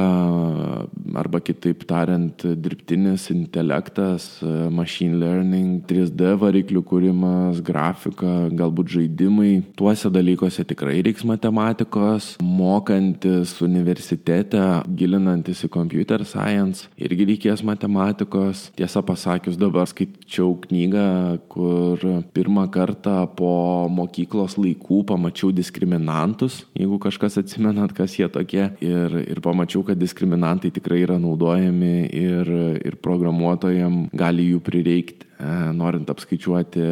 arba 1.15 1.39
kitaip 1.41 1.86
tariant 1.88 2.43
dirbtinis 2.43 3.29
intelektas, 3.32 4.41
machine 4.71 5.17
learning, 5.19 5.82
3D 5.88 6.36
variklių 6.39 6.84
kūrimas, 6.84 7.62
grafika, 7.65 8.49
galbūt 8.53 8.93
žaidimai. 8.97 9.63
Tuose 9.79 10.12
dalykuose 10.12 10.65
tikrai 10.67 10.99
reiks 11.05 11.25
matematikos, 11.27 12.36
mokantis 12.43 13.55
universitete, 13.65 14.62
gilinantis 14.99 15.63
į 15.65 15.71
kompiuterį 15.73 16.09
computer 16.10 16.26
science, 16.26 16.88
irgi 16.98 17.26
reikės 17.30 17.62
matematikos. 17.63 18.69
Tiesą 18.78 19.04
pasakius, 19.06 19.58
dabar 19.60 19.86
skaičiau 19.88 20.56
knygą, 20.63 21.39
kur 21.52 22.02
pirmą 22.34 22.65
kartą 22.74 23.28
po 23.38 23.88
mokyklos 23.93 24.58
laikų 24.58 25.04
pamačiau 25.06 25.52
diskriminantus, 25.54 26.65
jeigu 26.74 26.98
kažkas 27.00 27.38
atsimenat, 27.43 27.93
kas 27.93 28.17
jie 28.17 28.28
tokie. 28.28 28.72
Ir, 28.82 29.19
ir 29.22 29.41
pamačiau, 29.41 29.84
kad 29.86 30.00
diskriminantai 30.02 30.74
tikrai 30.74 31.04
yra 31.06 31.19
naudojami 31.22 32.10
ir, 32.10 32.54
ir 32.82 32.98
programuotojam 33.04 34.08
gali 34.13 34.50
jų 34.50 34.63
prireikti. 34.65 35.28
E, 35.39 35.52
norint 35.71 36.10
apskaičiuoti, 36.12 36.84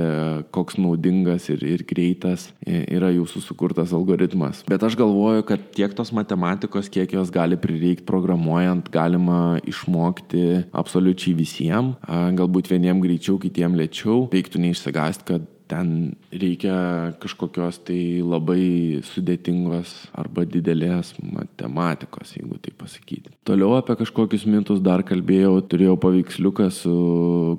koks 0.55 0.77
naudingas 0.79 1.49
ir, 1.51 1.63
ir 1.67 1.83
greitas 1.87 2.47
yra 2.63 3.09
jūsų 3.11 3.41
sukurtas 3.43 3.91
algoritmas. 3.95 4.63
Bet 4.69 4.85
aš 4.87 4.95
galvoju, 4.99 5.43
kad 5.49 5.65
tiek 5.75 5.91
tos 5.97 6.13
matematikos, 6.15 6.87
kiek 6.93 7.11
jos 7.17 7.33
gali 7.33 7.59
prireikti 7.59 8.07
programuojant, 8.07 8.87
galima 8.93 9.59
išmokti 9.67 10.69
absoliučiai 10.71 11.35
visiems. 11.37 11.99
Galbūt 12.07 12.71
vieniem 12.71 13.03
greičiau, 13.03 13.35
kitiem 13.41 13.75
lėčiau. 13.77 14.27
Reiktų 14.31 14.63
neišsigąsti, 14.63 15.27
kad 15.27 15.51
ten 15.67 16.15
reikia 16.31 17.13
kažkokios 17.21 17.81
tai 17.87 17.99
labai 18.23 19.01
sudėtingos 19.05 19.93
arba 20.17 20.45
didelės 20.47 21.13
matematikos, 21.21 22.33
jeigu 22.37 22.59
tai 22.63 22.73
pasakyti. 22.77 23.33
Toliau 23.47 23.77
apie 23.77 23.97
kažkokius 23.99 24.47
mitus 24.49 24.81
dar 24.83 25.03
kalbėjau, 25.07 25.59
turėjau 25.69 25.97
paveiksliuką 26.03 26.69
su 26.73 26.97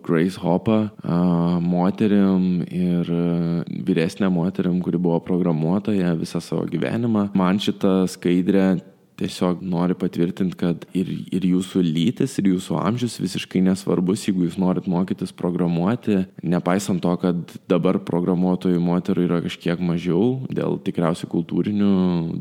Grace 0.06 0.40
Hoppa, 0.42 0.80
moterim 1.64 2.62
ir 2.66 3.08
vyresnė 3.88 4.30
moterim, 4.32 4.80
kuri 4.84 5.00
buvo 5.00 5.20
programuotoja 5.24 6.14
visą 6.18 6.42
savo 6.44 6.66
gyvenimą. 6.68 7.28
Man 7.38 7.60
šitą 7.62 8.02
skaidrę 8.10 8.78
tiesiog 9.18 9.62
nori 9.66 9.96
patvirtinti, 9.98 10.56
kad 10.58 10.84
ir, 10.96 11.10
ir 11.34 11.46
jūsų 11.48 11.82
lytis, 11.84 12.36
ir 12.38 12.52
jūsų 12.52 12.78
amžius 12.80 13.18
visiškai 13.20 13.62
nesvarbus, 13.66 14.26
jeigu 14.28 14.46
jūs 14.46 14.58
norit 14.60 14.88
mokytis 14.90 15.34
programuoti, 15.36 16.22
nepaisant 16.42 17.02
to, 17.02 17.14
kad 17.20 17.56
dabar 17.70 18.00
programuotojų 18.06 18.80
moterų 18.82 19.26
yra 19.26 19.40
kažkiek 19.44 19.82
mažiau 19.82 20.44
dėl 20.54 20.78
tikriausiai 20.86 21.30
kultūrinių 21.32 21.92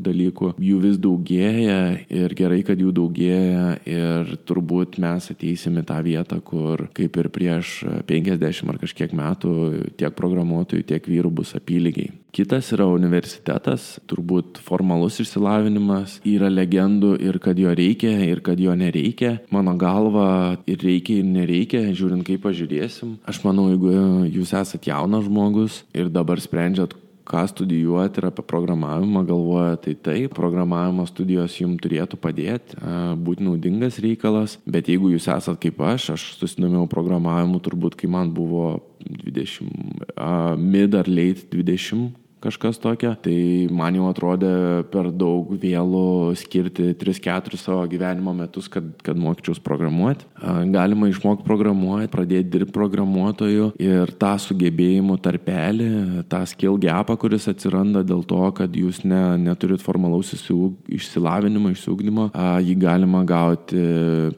dalykų, 0.04 0.52
jų 0.62 0.78
vis 0.84 1.00
daugėja 1.02 1.80
ir 2.06 2.36
gerai, 2.38 2.62
kad 2.66 2.80
jų 2.80 2.94
daugėja 3.00 3.78
ir 3.88 4.34
turbūt 4.48 5.00
mes 5.02 5.30
ateisim 5.34 5.80
į 5.82 5.86
tą 5.88 5.98
vietą, 6.06 6.40
kur 6.44 6.86
kaip 6.96 7.18
ir 7.18 7.30
prieš 7.34 7.80
50 8.08 8.72
ar 8.72 8.80
kažkiek 8.80 9.14
metų 9.16 9.52
tiek 9.98 10.14
programuotojų, 10.18 10.86
tiek 10.88 11.10
vyrų 11.10 11.34
bus 11.40 11.54
apylygiai. 11.58 12.12
Kitas 12.34 12.68
yra 12.76 12.84
universitetas, 12.92 13.96
turbūt 14.10 14.60
formalus 14.60 15.16
išsilavinimas, 15.22 16.18
yra 16.28 16.50
legendų 16.52 17.14
ir 17.24 17.40
kad 17.42 17.58
jo 17.58 17.72
reikia, 17.72 18.12
ir 18.26 18.42
kad 18.44 18.60
jo 18.60 18.74
nereikia. 18.76 19.38
Mano 19.54 19.72
galva 19.80 20.58
ir 20.68 20.84
reikia, 20.84 21.22
ir 21.22 21.28
nereikia, 21.32 21.86
žiūrint 21.96 22.26
kaip 22.28 22.44
pažiūrėsim. 22.44 23.16
Aš 23.28 23.40
manau, 23.46 23.70
jeigu 23.72 24.28
jūs 24.28 24.52
esate 24.60 24.92
jaunas 24.92 25.24
žmogus 25.24 25.82
ir 25.96 26.12
dabar 26.12 26.42
sprendžiat, 26.44 26.94
ką 27.28 27.44
studijuoti 27.50 28.22
ir 28.22 28.28
apie 28.30 28.44
programavimą 28.48 29.24
galvoja, 29.28 29.76
tai 29.84 29.94
taip, 29.94 30.34
programavimo 30.36 31.06
studijos 31.08 31.58
jums 31.60 31.82
turėtų 31.84 32.18
padėti, 32.20 32.78
būti 33.24 33.44
naudingas 33.46 34.00
reikalas, 34.04 34.56
bet 34.66 34.88
jeigu 34.88 35.12
jūs 35.12 35.28
esat 35.34 35.60
kaip 35.62 35.82
aš, 35.84 36.12
aš 36.16 36.28
susidomėjau 36.40 36.86
programavimu 36.92 37.60
turbūt, 37.64 37.98
kai 38.00 38.10
man 38.12 38.32
buvo 38.36 38.78
20, 39.04 40.56
mid 40.62 40.96
ar 40.98 41.10
late 41.10 41.46
20 41.52 42.27
kažkas 42.42 42.80
tokio. 42.82 43.14
Tai 43.22 43.36
man 43.74 43.96
jau 43.98 44.08
atrodė 44.10 44.52
per 44.92 45.10
daug 45.14 45.50
vėlų 45.60 46.34
skirti 46.38 46.92
3-4 46.98 47.58
savo 47.60 47.84
gyvenimo 47.90 48.34
metus, 48.36 48.68
kad, 48.72 48.86
kad 49.04 49.18
mokyčiaus 49.18 49.60
programuoti. 49.64 50.26
Galima 50.72 51.08
išmokti 51.10 51.46
programuoti, 51.46 52.10
pradėti 52.12 52.52
dirbti 52.52 52.74
programuotoju 52.76 53.72
ir 53.82 54.12
tą 54.20 54.34
sugebėjimų 54.42 55.18
tarpelį, 55.24 55.88
tą 56.30 56.42
skill 56.50 56.78
gapą, 56.82 57.18
kuris 57.20 57.48
atsiranda 57.50 58.04
dėl 58.06 58.24
to, 58.28 58.40
kad 58.56 58.74
jūs 58.76 59.02
ne, 59.08 59.22
neturit 59.42 59.82
formalaus 59.84 60.34
išsilavinimo, 60.34 61.72
išsiugdymo, 61.74 62.28
jį 62.64 62.76
galima 62.80 63.24
gauti 63.28 63.82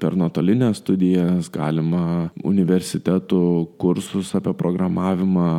per 0.00 0.16
nuotolinės 0.18 0.80
studijas, 0.80 1.50
galima 1.52 2.30
universitetų 2.46 3.42
kursus 3.80 4.32
apie 4.38 4.54
programavimą 4.56 5.50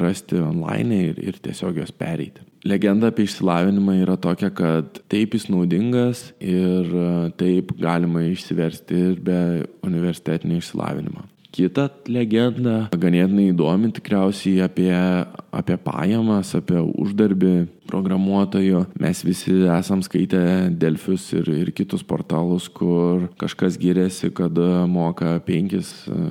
rasti 0.00 0.40
online 0.40 1.02
ir, 1.10 1.20
ir 1.20 1.40
tiesiog 1.42 1.65
tiesiog 1.66 1.78
jos 1.82 1.92
pereiti. 1.92 2.42
Legenda 2.66 3.10
apie 3.12 3.26
išsilavinimą 3.26 4.00
yra 4.02 4.16
tokia, 4.16 4.50
kad 4.50 5.00
taip 5.08 5.34
jis 5.34 5.48
naudingas 5.48 6.32
ir 6.40 6.90
e, 6.90 7.30
taip 7.38 7.76
galima 7.78 8.24
išsiversti 8.26 8.94
ir 9.12 9.20
be 9.20 9.38
universitetinio 9.86 10.58
išsilavinimo. 10.58 11.26
Kita 11.56 11.86
legenda, 12.12 12.90
ganėtinai 12.92 13.46
įdomi 13.48 13.88
tikriausiai 13.96 14.60
apie, 14.66 14.92
apie 15.56 15.78
pajamas, 15.80 16.50
apie 16.58 16.82
uždarbį 16.84 17.52
programuotojų. 17.88 18.82
Mes 19.00 19.22
visi 19.24 19.54
esam 19.72 20.02
skaitę 20.04 20.42
Delfius 20.76 21.30
ir, 21.32 21.48
ir 21.48 21.72
kitus 21.72 22.04
portalus, 22.04 22.68
kur 22.68 23.30
kažkas 23.40 23.80
giriasi, 23.80 24.34
kad 24.36 24.58
moka 24.90 25.38
5 25.48 25.80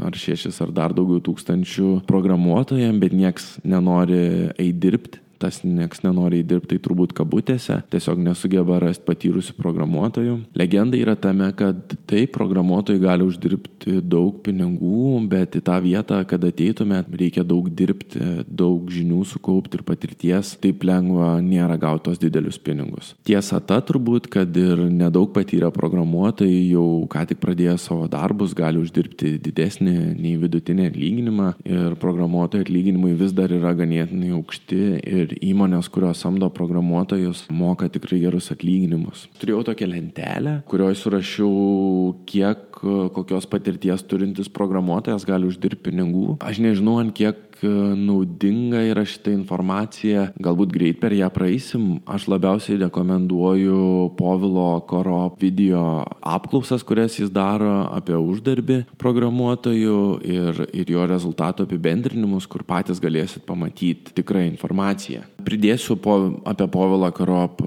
ar 0.06 0.21
6 0.28 0.62
ar 0.62 0.78
dar 0.78 0.93
daugiau 0.93 1.24
tūkstančių 1.26 2.04
programuotojams, 2.06 3.02
bet 3.02 3.17
nieks 3.17 3.56
nenori 3.65 4.52
eiti 4.60 4.82
dirbti 4.86 5.25
tas 5.41 5.62
nieks 5.65 6.04
nenori 6.06 6.41
įdirbti, 6.43 6.76
tai 6.76 6.82
turbūt 6.86 7.13
kabutėse, 7.17 7.82
tiesiog 7.93 8.21
nesugeba 8.26 8.80
rasti 8.82 9.06
patyrusių 9.08 9.56
programuotojų. 9.60 10.38
Legenda 10.58 10.98
yra 11.00 11.15
tame, 11.19 11.52
kad 11.58 11.95
taip, 12.10 12.34
programuotojai 12.36 13.02
gali 13.02 13.26
uždirbti 13.28 14.00
daug 14.04 14.41
pinigų, 14.45 15.19
bet 15.32 15.58
į 15.60 15.63
tą 15.65 15.78
vietą, 15.84 16.21
kad 16.28 16.43
ateitume, 16.48 17.04
reikia 17.12 17.45
daug 17.48 17.69
dirbti, 17.69 18.21
daug 18.48 18.89
žinių 18.91 19.21
sukaupti 19.30 19.80
ir 19.80 19.86
patirties, 19.88 20.56
taip 20.62 20.84
lengva 20.88 21.36
nėra 21.43 21.78
gauti 21.82 22.10
tos 22.10 22.21
didelius 22.21 22.60
pinigus. 22.62 23.13
Tiesa 23.28 23.62
ta 23.63 23.80
turbūt, 23.86 24.30
kad 24.32 24.56
ir 24.58 24.86
nedaug 24.91 25.32
patyrę 25.36 25.71
programuotojai 25.76 26.62
jau 26.71 27.06
ką 27.12 27.26
tik 27.30 27.41
pradėję 27.43 27.78
savo 27.82 28.10
darbus 28.12 28.56
gali 28.58 28.82
uždirbti 28.82 29.36
didesnį 29.45 29.95
nei 30.15 30.36
vidutinį 30.41 30.89
atlyginimą 30.91 31.52
ir 31.65 31.95
programuotojų 32.02 32.65
atlyginimai 32.65 33.13
vis 33.17 33.34
dar 33.36 33.54
yra 33.56 33.74
ganėtinai 33.78 34.34
aukšti 34.38 34.82
ir 35.00 35.25
ir 35.26 35.36
įmonės, 35.44 35.90
kurios 35.94 36.22
samdo 36.24 36.50
programuotojus, 36.54 37.46
moka 37.54 37.90
tikrai 37.92 38.22
gerus 38.24 38.52
atlyginimus. 38.54 39.26
Turėjau 39.42 39.64
tokią 39.72 39.90
lentelę, 39.92 40.58
kurioje 40.70 41.00
surašiau, 41.02 42.14
kiek 42.30 42.82
kokios 43.16 43.48
patirties 43.50 44.04
turintis 44.06 44.52
programuotojas 44.52 45.26
gali 45.28 45.50
uždirbti 45.50 45.90
pinigų. 45.90 46.38
Aš 46.44 46.62
nežinau, 46.64 46.98
ant 47.02 47.16
kiek 47.16 47.40
naudinga 47.63 48.82
yra 48.89 49.06
šitą 49.08 49.34
informaciją, 49.36 50.28
galbūt 50.41 50.74
greit 50.74 51.00
per 51.02 51.13
ją 51.15 51.30
praeisim. 51.34 51.86
Aš 52.06 52.28
labiausiai 52.32 52.80
rekomenduoju 52.84 54.15
Povilo 54.18 54.82
Koro 54.89 55.36
video 55.41 56.04
apklausas, 56.22 56.84
kurias 56.84 57.20
jis 57.20 57.32
daro 57.34 57.86
apie 57.96 58.18
uždarbį 58.18 58.82
programuotojų 59.02 60.00
ir, 60.26 60.63
ir 60.76 60.91
jo 60.96 61.06
rezultatų 61.10 61.68
apibendrinimus, 61.70 62.48
kur 62.50 62.65
patys 62.68 63.02
galėsit 63.04 63.46
pamatyti 63.48 64.15
tikrą 64.15 64.46
informaciją. 64.50 65.24
Pridėsiu 65.46 66.00
po, 66.02 66.18
apie 66.48 66.68
Povilą 66.72 67.12
Korop 67.15 67.62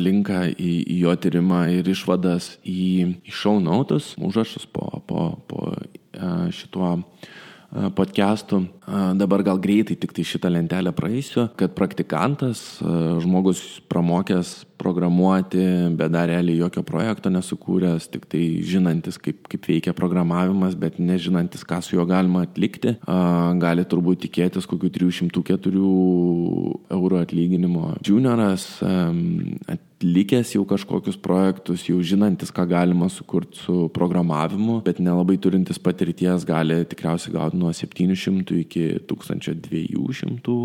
linką 0.00 0.48
į, 0.54 0.74
į 0.96 0.98
jo 1.04 1.14
tyrimą 1.16 1.66
ir 1.78 1.88
išvadas 1.94 2.56
į, 2.66 3.14
į 3.24 3.34
show 3.34 3.60
notes, 3.62 4.14
užrašus 4.18 4.66
po, 4.70 4.90
po, 5.06 5.30
po 5.48 5.72
šituo 6.54 6.98
podcastų. 7.74 8.60
Dabar 9.18 9.42
gal 9.46 9.58
greitai 9.62 9.96
tik 9.98 10.14
tai 10.14 10.24
šitą 10.26 10.50
lentelę 10.52 10.92
praeisiu, 10.94 11.48
kad 11.58 11.74
praktikantas, 11.74 12.78
žmogus 13.24 13.64
pramokęs 13.90 14.60
programuoti, 14.84 15.64
bet 15.96 16.12
dar 16.12 16.28
realiai 16.28 16.60
jokio 16.60 16.84
projekto 16.86 17.32
nesukūręs, 17.32 18.10
tik 18.12 18.28
tai 18.30 18.42
žinantis, 18.66 19.16
kaip, 19.22 19.46
kaip 19.50 19.70
veikia 19.70 19.96
programavimas, 19.96 20.76
bet 20.78 21.00
nežinantis, 21.00 21.64
ką 21.64 21.80
su 21.84 21.96
juo 21.96 22.04
galima 22.08 22.44
atlikti, 22.44 22.98
gali 23.64 23.86
turbūt 23.88 24.26
tikėtis 24.26 24.68
kokių 24.70 24.92
304 24.98 25.88
eurų 26.98 27.22
atlyginimo. 27.22 27.94
Junioras 28.04 28.68
atlikęs 28.84 30.54
jau 30.56 30.64
kažkokius 30.68 31.16
projektus, 31.24 31.86
jau 31.88 32.00
žinantis, 32.04 32.52
ką 32.54 32.66
galima 32.68 33.08
sukurti 33.12 33.62
su 33.64 33.76
programavimu, 33.94 34.80
bet 34.84 35.00
nelabai 35.00 35.38
turintis 35.40 35.80
patirties 35.80 36.44
gali 36.48 36.82
tikriausiai 36.90 37.34
gauti 37.38 37.60
nuo 37.60 37.72
700 37.72 38.60
iki 38.64 38.84
1200 39.08 40.58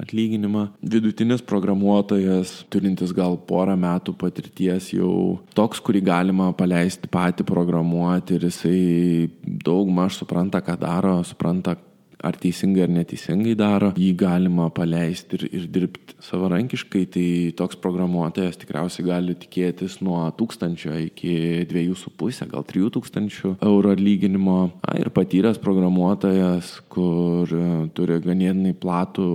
atlyginimą. 0.00 0.64
Vidutinis 0.80 1.42
programuotojas, 1.44 2.64
turintis 2.72 3.12
gal 3.12 3.36
porą 3.60 3.76
metų 3.76 4.16
patirties, 4.20 4.90
jau 4.96 5.12
toks, 5.56 5.82
kurį 5.84 6.02
galima 6.08 6.50
paleisti 6.56 7.10
patį 7.12 7.46
programuoti 7.48 8.38
ir 8.38 8.48
jisai 8.48 9.28
daug 9.44 9.92
maž 9.92 10.16
supranta, 10.22 10.62
ką 10.64 10.78
daro, 10.80 11.18
supranta, 11.26 11.76
ar 12.20 12.36
teisingai 12.36 12.84
ar 12.84 12.92
neteisingai 12.92 13.54
daro, 13.56 13.90
jį 13.96 14.10
galima 14.20 14.68
paleisti 14.74 15.38
ir, 15.38 15.46
ir 15.56 15.66
dirbti 15.72 16.18
savarankiškai, 16.24 17.04
tai 17.14 17.26
toks 17.56 17.78
programuotojas 17.80 18.60
tikriausiai 18.60 19.06
gali 19.08 19.36
tikėtis 19.40 19.98
nuo 20.04 20.22
1000 20.36 20.84
iki 21.06 21.34
2,5, 21.70 22.50
gal 22.52 22.66
3000 22.68 23.54
eurų 23.56 23.94
atlyginimo. 23.94 24.58
A, 24.84 24.98
ir 25.00 25.12
patyręs 25.16 25.60
programuotojas, 25.62 26.76
kur 26.92 27.48
e, 27.48 27.70
turi 27.96 28.20
ganėtinai 28.24 28.76
platų 28.76 29.30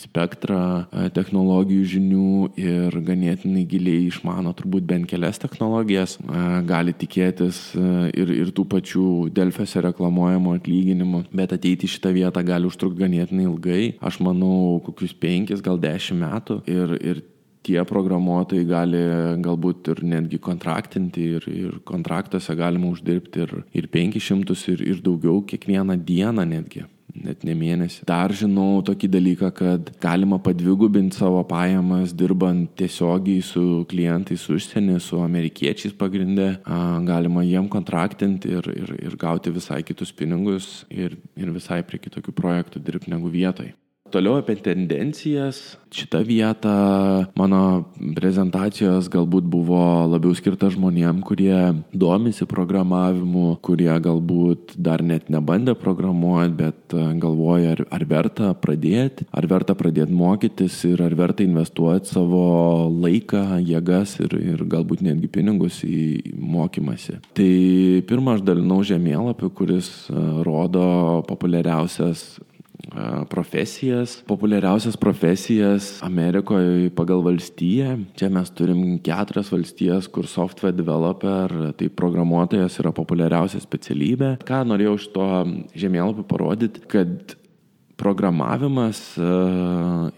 spektrą 0.00 0.60
e, 0.60 1.08
technologijų 1.14 1.86
žinių 1.94 2.34
ir 2.60 2.96
ganėtinai 3.06 3.64
giliai 3.68 4.06
išmano 4.08 4.52
turbūt 4.56 4.86
bent 4.88 5.08
kelias 5.10 5.40
technologijas, 5.42 6.16
e, 6.20 6.44
gali 6.68 6.94
tikėtis 6.96 7.60
e, 7.74 7.88
ir, 8.20 8.32
ir 8.42 8.52
tų 8.56 8.66
pačių 8.74 9.06
Delfiuose 9.36 9.82
reklamuojamų 9.88 10.56
atlyginimų, 10.60 11.24
bet 11.36 11.56
ateiti 11.56 11.88
į 11.88 11.94
šitą 11.96 12.14
vietą 12.16 12.44
gali 12.46 12.70
užtrukti 12.70 13.04
ganėtinai 13.04 13.48
ilgai, 13.48 13.82
aš 14.00 14.20
manau, 14.24 14.80
kokius 14.86 15.16
penkis, 15.16 15.64
gal 15.64 15.80
dešimt 15.80 16.24
metų. 16.24 16.60
Ir, 16.70 16.96
ir 17.00 17.24
tie 17.66 17.82
programuotojai 17.84 18.64
gali 18.68 19.00
galbūt 19.44 19.90
ir 19.92 20.04
netgi 20.14 20.40
kontraktinti 20.42 21.26
ir, 21.36 21.48
ir 21.50 21.82
kontraktuose 21.88 22.56
galima 22.56 22.88
uždirbti 22.94 23.44
ir, 23.44 23.58
ir 23.76 23.90
500 23.92 24.56
ir, 24.72 24.86
ir 24.94 25.04
daugiau 25.04 25.42
kiekvieną 25.50 25.98
dieną 26.08 26.46
netgi 26.48 26.86
net 27.14 27.44
ne 27.46 27.54
mėnesį. 27.58 28.04
Dar 28.08 28.32
žinau 28.36 28.80
tokį 28.86 29.10
dalyką, 29.12 29.50
kad 29.56 29.90
galima 30.02 30.40
padvigubinti 30.42 31.18
savo 31.20 31.42
pajamas 31.48 32.14
dirbant 32.16 32.70
tiesiogiai 32.80 33.42
su 33.44 33.64
klientais 33.90 34.46
užsienį, 34.52 34.98
su 35.02 35.20
amerikiečiais 35.24 35.96
pagrindė. 35.98 36.50
Galima 37.08 37.44
jiem 37.46 37.68
kontraktinti 37.72 38.54
ir, 38.58 38.70
ir, 38.74 38.94
ir 39.00 39.18
gauti 39.20 39.52
visai 39.54 39.82
kitus 39.86 40.14
pinigus 40.16 40.84
ir, 40.90 41.18
ir 41.36 41.54
visai 41.54 41.82
prie 41.86 42.00
kitokių 42.02 42.34
projektų 42.36 42.82
dirbti 42.84 43.14
negu 43.14 43.32
vietoj. 43.32 43.74
Toliau 44.10 44.40
apie 44.40 44.56
tendencijas. 44.58 45.78
Šitą 45.90 46.20
vietą 46.22 46.70
mano 47.38 47.90
prezentacijos 48.14 49.08
galbūt 49.10 49.46
buvo 49.50 50.06
labiau 50.06 50.34
skirta 50.38 50.68
žmonėm, 50.70 51.18
kurie 51.26 51.74
domisi 51.90 52.46
programavimu, 52.46 53.56
kurie 53.62 53.90
galbūt 54.02 54.76
dar 54.78 55.02
net 55.02 55.30
nebandė 55.30 55.74
programuoti, 55.78 56.54
bet 56.58 56.94
e, 56.94 57.06
galvoja, 57.22 57.74
ar, 57.74 57.82
ar 57.90 58.04
verta 58.10 58.52
pradėti, 58.54 59.26
ar 59.34 59.48
verta 59.50 59.74
pradėti 59.78 60.14
mokytis 60.14 60.78
ir 60.90 61.02
ar 61.06 61.14
verta 61.18 61.46
investuoti 61.46 62.14
savo 62.14 62.44
laiką, 62.90 63.58
jėgas 63.66 64.18
ir, 64.22 64.36
ir 64.38 64.66
galbūt 64.70 65.02
netgi 65.06 65.30
pinigus 65.30 65.82
į 65.86 66.34
mokymasi. 66.38 67.18
Tai 67.34 67.50
pirmą 68.10 68.38
aš 68.38 68.46
dalinau 68.46 68.82
žemėlapį, 68.86 69.50
kuris 69.58 69.90
e, 70.06 70.22
rodo 70.46 70.86
populiariausias 71.30 72.38
profesijas, 73.30 74.18
populiariausias 74.28 74.96
profesijas 75.00 75.90
Amerikoje 76.06 76.90
pagal 76.96 77.24
valstiją. 77.24 77.96
Čia 78.18 78.30
mes 78.32 78.52
turim 78.56 78.98
keturias 79.04 79.50
valstijas, 79.52 80.08
kur 80.10 80.28
software 80.30 80.76
developer, 80.76 81.72
tai 81.78 81.90
programuotojas 81.90 82.78
yra 82.82 82.94
populiariausia 82.96 83.62
specialybė. 83.62 84.36
Ką 84.46 84.62
norėjau 84.68 84.96
iš 85.00 85.10
to 85.14 85.28
žemėlapio 85.78 86.26
parodyti, 86.30 86.84
kad 86.90 87.36
programavimas 88.00 89.00
e, 89.20 89.28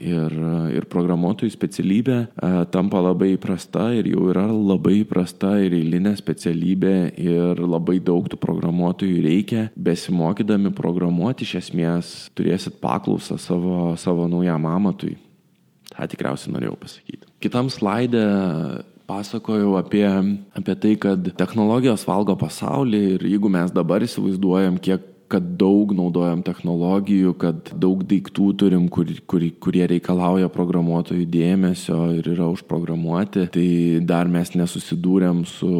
ir, 0.07 0.37
ir 0.77 0.87
programuotojų 0.93 1.53
specialybė 1.53 2.19
e, 2.23 2.51
tampa 2.75 3.03
labai 3.03 3.33
įprasta 3.35 3.89
ir 3.99 4.13
jau 4.13 4.29
yra 4.33 4.47
labai 4.53 5.01
įprasta 5.01 5.57
ir 5.65 5.75
eilinė 5.77 6.15
specialybė 6.19 6.95
ir 7.19 7.63
labai 7.63 7.99
daug 8.05 8.31
tų 8.31 8.39
programuotojų 8.43 9.19
reikia. 9.27 9.67
Besimokydami 9.75 10.73
programuoti 10.77 11.49
iš 11.49 11.59
esmės 11.65 12.15
turėsit 12.39 12.79
paklausą 12.83 13.41
savo, 13.43 13.93
savo 14.01 14.31
naujam 14.31 14.67
amatui. 14.71 15.17
Ta 15.93 16.09
tikriausiai 16.09 16.55
norėjau 16.55 16.79
pasakyti. 16.81 17.29
Kitam 17.43 17.69
slaidė 17.73 18.23
pasakojau 19.13 19.77
apie, 19.77 20.07
apie 20.57 20.75
tai, 20.79 20.93
kad 21.01 21.33
technologijos 21.37 22.07
valgo 22.09 22.37
pasaulį 22.39 23.03
ir 23.17 23.27
jeigu 23.35 23.51
mes 23.53 23.73
dabar 23.75 24.05
įsivaizduojam, 24.07 24.79
kiek 24.83 25.12
kad 25.33 25.47
daug 25.61 25.95
naudojam 25.97 26.43
technologijų, 26.45 27.33
kad 27.41 27.73
daug 27.81 28.03
daiktų 28.09 28.49
turim, 28.61 28.87
kur, 28.93 29.09
kur, 29.31 29.45
kurie 29.65 29.85
reikalauja 29.95 30.51
programuotojų 30.53 31.25
dėmesio 31.33 31.99
ir 32.19 32.29
yra 32.35 32.51
užprogramuoti, 32.53 33.47
tai 33.55 33.67
dar 34.09 34.31
mes 34.33 34.53
nesusidūrėm 34.59 35.45
su, 35.49 35.73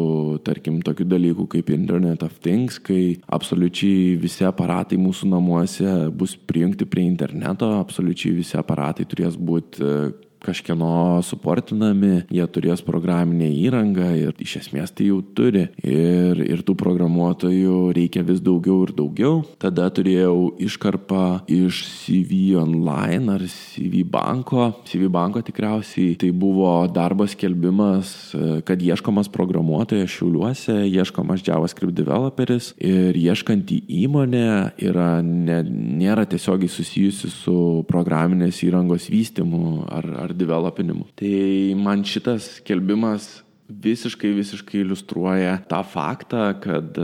tarkim, 0.47 0.81
tokiu 0.85 1.07
dalyku 1.09 1.47
kaip 1.51 1.69
Internet 1.75 2.25
of 2.25 2.39
Things, 2.43 2.79
kai 2.81 3.19
absoliučiai 3.27 4.17
visi 4.21 4.47
aparatai 4.47 4.99
mūsų 5.01 5.29
namuose 5.33 5.95
bus 6.17 6.35
prijungti 6.35 6.89
prie 6.89 7.05
interneto, 7.07 7.69
absoliučiai 7.79 8.37
visi 8.41 8.57
aparatai 8.59 9.05
turės 9.09 9.37
būti 9.37 10.22
kažkieno 10.43 11.21
suportinami, 11.25 12.23
jie 12.33 12.45
turės 12.51 12.83
programinę 12.85 13.49
įrangą 13.63 14.09
ir 14.19 14.43
iš 14.43 14.57
esmės 14.63 14.93
tai 14.95 15.09
jau 15.09 15.21
turi. 15.35 15.67
Ir, 15.83 16.39
ir 16.43 16.63
tų 16.65 16.75
programuotojų 16.79 17.77
reikia 17.95 18.23
vis 18.27 18.41
daugiau 18.43 18.83
ir 18.87 18.93
daugiau. 18.97 19.41
Tada 19.61 19.89
turėjau 19.93 20.53
iškarpą 20.63 21.23
iš 21.51 21.83
CV 22.03 22.57
online 22.59 23.31
ar 23.37 23.45
CV 23.49 24.03
banko. 24.07 24.69
CV 24.89 25.09
banko 25.13 25.43
tikriausiai 25.45 26.17
tai 26.19 26.31
buvo 26.35 26.71
darbo 26.91 27.27
skelbimas, 27.29 28.33
kad 28.67 28.81
ieškomas 28.83 29.31
programuotojas 29.33 30.11
šiuliuose, 30.13 30.77
ieškomas 30.89 31.43
JavaScript 31.45 31.95
developeris 31.97 32.73
ir 32.83 33.17
ieškanti 33.17 33.83
įmonė 34.03 34.45
yra, 34.83 35.09
ne, 35.23 35.61
nėra 35.63 36.25
tiesiogiai 36.29 36.71
susijusi 36.71 37.31
su 37.31 37.57
programinės 37.89 38.63
įrangos 38.65 39.09
vystimu 39.11 39.85
ar, 39.87 40.07
ar 40.25 40.32
developinimu. 40.37 41.07
Tai 41.19 41.33
man 41.79 42.05
šitas 42.07 42.57
kelbimas 42.67 43.43
visiškai, 43.67 44.33
visiškai 44.35 44.81
iliustruoja 44.83 45.57
tą 45.69 45.81
faktą, 45.87 46.49
kad 46.61 46.99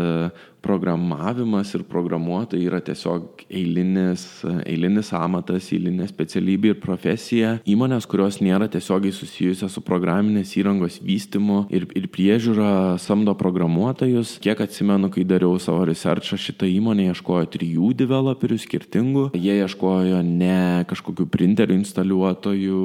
programavimas 0.61 1.73
ir 1.75 1.83
programuotojai 1.89 2.67
yra 2.67 2.79
tiesiog 2.83 3.43
eilinis, 3.49 4.25
eilinis 4.65 5.11
amatas, 5.15 5.69
eilinė 5.73 6.07
specialybė 6.09 6.73
ir 6.73 6.79
profesija. 6.83 7.55
Įmonės, 7.69 8.07
kurios 8.09 8.39
nėra 8.43 8.69
tiesiogiai 8.71 9.13
susijusios 9.15 9.75
su 9.75 9.83
programinės 9.85 10.55
įrangos 10.59 10.99
vystimu 11.05 11.63
ir, 11.73 11.87
ir 11.97 12.09
priežiūra, 12.11 12.97
samdo 13.01 13.35
programuotojus. 13.39 14.37
Kiek 14.43 14.61
atsimenu, 14.65 15.11
kai 15.13 15.25
dariau 15.27 15.59
savo 15.61 15.85
researchą, 15.89 16.37
šitą 16.39 16.69
įmonę 16.69 17.09
ieškojo 17.09 17.49
trijų 17.55 17.91
developerių 18.03 18.59
skirtingų. 18.61 19.25
Jie 19.39 19.59
ieškojo 19.63 20.21
ne 20.25 20.85
kažkokių 20.89 21.27
printerių 21.31 21.79
instaliuotojų, 21.79 22.83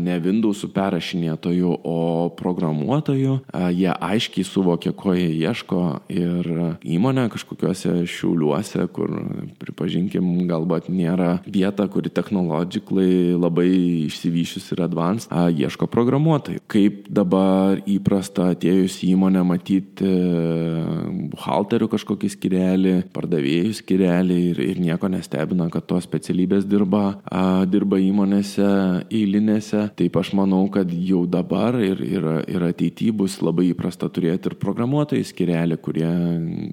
ne 0.00 0.18
Windowsų 0.24 0.70
perrašinėtojų, 0.74 1.74
o 1.84 1.98
programuotojų. 2.38 3.38
Jie 3.74 3.90
aiškiai 3.92 4.46
suvokė, 4.46 4.94
ko 4.96 5.16
jie 5.16 5.28
ieško 5.44 5.82
ir 6.12 6.50
įmonė 6.84 7.26
kažkokiuose 7.32 8.04
šiauliuose, 8.10 8.84
kur, 8.94 9.12
pripažinkim, 9.60 10.44
galbūt 10.50 10.90
nėra 10.92 11.38
vieta, 11.48 11.86
kuri 11.90 12.12
technologically 12.12 13.34
labai 13.34 13.68
išsivyšius 14.04 14.70
ir 14.74 14.84
advanced, 14.84 15.32
a, 15.32 15.48
ieško 15.48 15.88
programuotojų. 15.90 16.62
Kaip 16.70 17.08
dabar 17.12 17.80
įprasta 17.88 18.50
atėjus 18.54 19.00
į 19.04 19.14
įmonę 19.14 19.44
matyti 19.48 20.10
buhalterių 21.34 21.88
kažkokį 21.94 22.30
skirelį, 22.34 22.94
pardavėjų 23.14 23.74
skirelį 23.80 24.38
ir, 24.50 24.62
ir 24.74 24.82
nieko 24.82 25.08
nestebina, 25.12 25.70
kad 25.72 25.88
tos 25.88 26.06
specialybės 26.08 26.68
dirba, 26.68 27.18
a, 27.24 27.64
dirba 27.70 28.00
įmonėse 28.02 28.68
eilinėse. 29.08 29.88
Taip 29.96 30.20
aš 30.20 30.34
manau, 30.36 30.64
kad 30.72 30.92
jau 30.92 31.24
dabar 31.30 31.78
ir, 31.80 32.02
ir, 32.04 32.28
ir 32.50 32.68
ateityje 32.68 33.16
bus 33.16 33.40
labai 33.44 33.70
įprasta 33.72 34.10
turėti 34.12 34.50
ir 34.50 34.58
programuotojų 34.60 35.24
skirelį, 35.30 35.80
kurie 35.84 36.10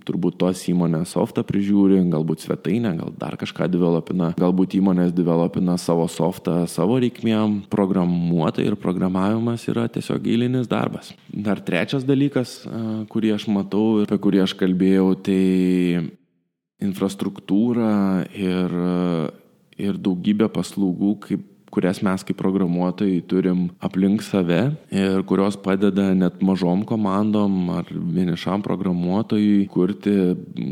turbūt 0.07 0.37
tos 0.41 0.61
įmonės 0.71 1.13
softą 1.15 1.43
prižiūri, 1.47 1.99
galbūt 2.11 2.45
svetainę, 2.45 2.93
gal 2.99 3.13
dar 3.19 3.37
kažką 3.41 3.67
developina, 3.71 4.31
galbūt 4.39 4.77
įmonės 4.79 5.13
developina 5.15 5.77
savo 5.81 6.07
softą 6.11 6.63
savo 6.71 6.99
reikmėm, 7.01 7.61
programuotojai 7.71 8.71
ir 8.71 8.79
programavimas 8.79 9.67
yra 9.71 9.87
tiesiog 9.91 10.27
eilinis 10.31 10.69
darbas. 10.71 11.13
Dar 11.29 11.61
trečias 11.63 12.07
dalykas, 12.07 12.61
kurį 13.11 13.35
aš 13.37 13.47
matau 13.51 14.01
ir 14.01 14.09
apie 14.09 14.21
kurį 14.25 14.43
aš 14.45 14.55
kalbėjau, 14.59 15.13
tai 15.27 15.41
infrastruktūra 16.81 17.93
ir, 18.33 18.75
ir 19.77 20.01
daugybė 20.01 20.49
paslaugų, 20.53 21.15
kaip 21.27 21.47
kurias 21.71 22.01
mes 22.03 22.23
kaip 22.27 22.37
programuotojai 22.39 23.21
turim 23.31 23.69
aplink 23.83 24.23
save 24.25 24.59
ir 24.91 25.23
kurios 25.27 25.55
padeda 25.55 26.09
net 26.17 26.41
mažom 26.43 26.83
komandom 26.87 27.69
ar 27.77 27.87
vienišam 27.89 28.63
programuotojui 28.65 29.67
kurti 29.71 30.15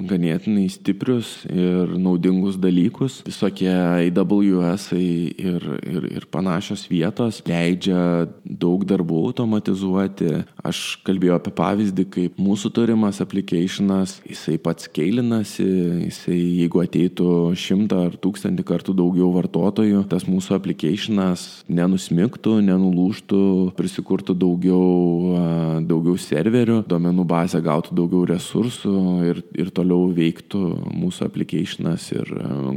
ganėtinai 0.09 0.67
stiprius 0.71 1.31
ir 1.47 1.95
naudingus 1.95 2.59
dalykus. 2.59 3.21
Visokie 3.27 3.71
AWS 3.71 4.89
ir, 4.99 5.63
ir, 5.79 6.09
ir 6.19 6.27
panašios 6.31 6.85
vietos 6.91 7.41
leidžia 7.47 8.27
daug 8.43 8.83
darbų 8.89 9.23
automatizuoti. 9.29 10.43
Aš 10.65 10.99
kalbėjau 11.07 11.39
apie 11.39 11.55
pavyzdį, 11.55 12.07
kaip 12.11 12.41
mūsų 12.41 12.73
turimas 12.75 13.21
applicationas, 13.23 14.17
jisai 14.27 14.57
pats 14.61 14.91
keilinasi, 14.91 15.69
jisai 16.09 16.39
jeigu 16.39 16.83
ateitų 16.83 17.31
šimtą 17.59 18.03
ar 18.09 18.19
tūkstantį 18.19 18.67
kartų 18.67 18.97
daugiau 18.99 19.31
vartotojų, 19.37 20.03
tas 20.11 20.27
mūsų 20.27 20.57
applicationas 20.59 20.88
applicationas 20.89 21.63
nenusmiktų, 21.69 22.59
nenulūštų, 22.65 23.73
prisikurtų 23.77 24.33
daugiau, 24.33 25.81
daugiau 25.85 26.17
serverių, 26.17 26.83
duomenų 26.89 27.25
bazė 27.29 27.61
gautų 27.61 27.93
daugiau 27.95 28.25
resursų 28.25 28.95
ir, 29.29 29.43
ir 29.53 29.69
toliau 29.69 30.09
veiktų 30.09 30.61
mūsų 30.97 31.27
applicationas 31.29 32.11
ir 32.11 32.25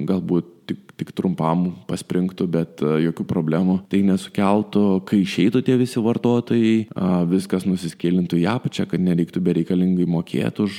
galbūt 0.06 0.46
tik, 0.68 0.91
tik 1.00 1.12
trumpam 1.16 1.70
paspringtų, 1.88 2.46
bet 2.52 2.82
jokių 2.82 3.24
problemų 3.28 3.78
tai 3.92 4.02
nesukeltų, 4.06 4.84
kai 5.08 5.22
išeitų 5.22 5.62
tie 5.66 5.76
visi 5.80 6.02
vartotojai, 6.02 6.74
viskas 7.30 7.66
nusiskėlintų 7.68 8.40
į 8.42 8.46
apačią, 8.52 8.86
kad 8.90 9.02
nereiktų 9.02 9.42
bereikalingai 9.44 10.06
mokėti 10.10 10.64
už, 10.66 10.78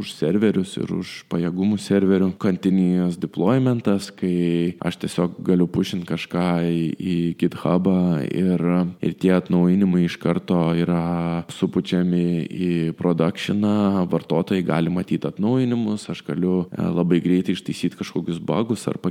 už 0.00 0.12
serverius 0.16 0.76
ir 0.80 0.92
už 0.96 1.14
pajėgumų 1.32 1.78
serverių. 1.80 2.32
Continuous 2.40 3.18
deploymentas, 3.20 4.10
kai 4.14 4.76
aš 4.82 5.00
tiesiog 5.04 5.38
galiu 5.46 5.68
pušinti 5.70 6.08
kažką 6.08 6.46
į, 6.66 6.82
į 6.98 7.16
GitHubą 7.40 7.98
ir, 8.26 8.64
ir 9.04 9.16
tie 9.20 9.34
atnaujinimai 9.36 10.06
iš 10.06 10.18
karto 10.22 10.62
yra 10.78 11.44
supučiami 11.52 12.24
į 12.48 12.72
productioną, 12.98 14.06
vartotojai 14.10 14.64
gali 14.66 14.92
matyti 14.92 15.28
atnaujinimus, 15.28 16.08
aš 16.12 16.24
galiu 16.26 16.64
labai 16.74 17.20
greitai 17.22 17.54
ištaisyti 17.56 18.00
kažkokius 18.00 18.40
bugus 18.42 18.86
ar 18.90 18.96
pakeitimus 18.98 19.09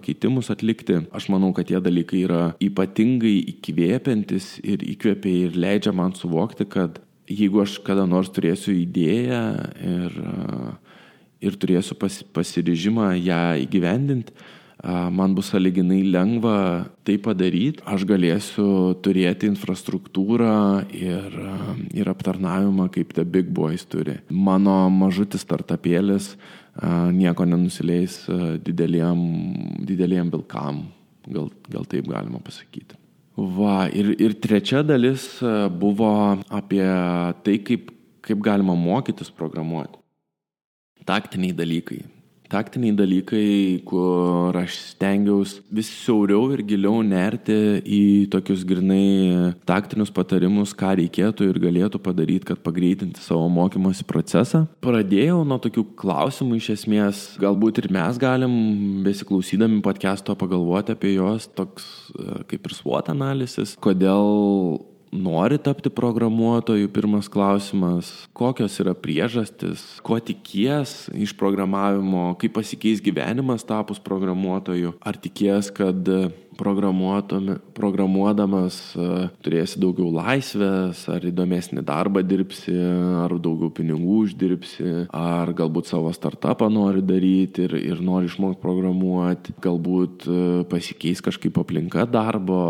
atlikti. 0.54 1.02
Aš 1.12 1.30
manau, 1.30 1.52
kad 1.54 1.68
tie 1.70 1.80
dalykai 1.84 2.24
yra 2.26 2.44
ypatingai 2.64 3.36
įkvėpiantis 3.56 4.60
ir 4.64 4.84
įkvėpia 4.96 5.48
ir 5.48 5.58
leidžia 5.60 5.94
man 5.96 6.16
suvokti, 6.16 6.66
kad 6.66 7.02
jeigu 7.30 7.64
aš 7.64 7.80
kada 7.86 8.06
nors 8.10 8.32
turėsiu 8.34 8.74
idėją 8.74 9.42
ir, 9.86 10.22
ir 11.42 11.60
turėsiu 11.62 11.98
pas, 12.00 12.22
pasiryžimą 12.34 13.12
ją 13.20 13.44
įgyvendinti, 13.66 14.34
man 15.12 15.36
bus 15.36 15.52
saliginai 15.52 16.04
lengva 16.08 16.88
tai 17.04 17.18
padaryti, 17.20 17.84
aš 17.84 18.06
galėsiu 18.08 18.96
turėti 19.04 19.50
infrastruktūrą 19.52 20.88
ir, 20.96 21.36
ir 21.92 22.12
aptarnavimą, 22.12 22.88
kaip 22.94 23.12
The 23.14 23.26
Big 23.28 23.52
Boys 23.52 23.86
turi. 23.86 24.20
Mano 24.30 24.88
mažutis 24.90 25.44
startapėlis 25.44 26.38
nieko 27.16 27.46
nenusileis 27.46 28.22
dideliem, 28.64 29.20
dideliem 29.88 30.30
vilkam, 30.32 30.86
gal, 31.28 31.50
gal 31.70 31.88
taip 31.90 32.08
galima 32.08 32.40
pasakyti. 32.44 32.98
Va, 33.40 33.88
ir, 33.96 34.14
ir 34.20 34.36
trečia 34.44 34.84
dalis 34.84 35.26
buvo 35.80 36.12
apie 36.52 36.84
tai, 37.44 37.58
kaip, 37.64 37.92
kaip 38.26 38.42
galima 38.44 38.76
mokytis 38.76 39.32
programuoti. 39.32 40.00
Taktiniai 41.08 41.56
dalykai 41.56 42.04
taktiniai 42.50 42.96
dalykai, 42.98 43.82
kur 43.88 44.56
aš 44.58 44.76
stengiausi 44.94 45.62
vis 45.74 45.90
siauriau 46.02 46.50
ir 46.56 46.64
giliau 46.68 47.04
nerti 47.06 47.56
į 47.86 48.02
tokius 48.34 48.66
grinai 48.68 49.54
taktinius 49.70 50.12
patarimus, 50.14 50.74
ką 50.78 50.96
reikėtų 51.00 51.50
ir 51.50 51.62
galėtų 51.62 52.02
padaryti, 52.04 52.50
kad 52.50 52.64
pagreitinti 52.66 53.22
savo 53.24 53.48
mokymosi 53.54 54.06
procesą. 54.10 54.66
Pradėjau 54.86 55.44
nuo 55.48 55.60
tokių 55.62 55.86
klausimų 56.00 56.60
iš 56.60 56.72
esmės, 56.78 57.24
galbūt 57.42 57.84
ir 57.84 57.92
mes 57.94 58.22
galim, 58.22 58.54
besiklausydami 59.06 59.84
podcast'o, 59.86 60.38
pagalvoti 60.40 60.96
apie 60.98 61.16
juos, 61.16 61.50
toks 61.54 61.86
kaip 62.50 62.66
ir 62.66 62.80
SWOT 62.80 63.14
analizis, 63.14 63.78
kodėl 63.82 64.80
nori 65.12 65.58
tapti 65.58 65.90
programuotoju, 65.90 66.90
pirmas 66.94 67.28
klausimas, 67.32 68.12
kokios 68.34 68.78
yra 68.82 68.94
priežastis, 68.94 69.84
ko 70.06 70.20
tikies 70.20 71.10
iš 71.18 71.34
programavimo, 71.38 72.34
kaip 72.42 72.54
pasikeis 72.58 73.02
gyvenimas 73.04 73.66
tapus 73.68 74.00
programuotoju, 74.04 74.94
ar 75.02 75.18
tikies, 75.18 75.72
kad 75.74 76.10
programuodamas 76.60 78.78
e, 78.94 78.96
turėsi 79.46 79.80
daugiau 79.82 80.10
laisvės, 80.14 81.10
ar 81.12 81.22
įdomesnį 81.30 81.82
darbą 81.88 82.24
dirbsi, 82.26 82.76
ar 83.24 83.32
daugiau 83.40 83.70
pinigų 83.76 84.16
uždirbsi, 84.26 84.90
ar 85.16 85.54
galbūt 85.58 85.86
savo 85.92 86.10
startupą 86.16 86.68
nori 86.74 87.02
daryti 87.06 87.60
ir, 87.68 87.74
ir 87.80 87.98
nori 88.06 88.26
išmokti 88.30 88.62
programuoti, 88.64 89.56
galbūt 89.64 90.16
e, 90.28 90.30
pasikeis 90.72 91.20
kažkaip 91.26 91.56
aplinka 91.62 92.02
darbo 92.10 92.64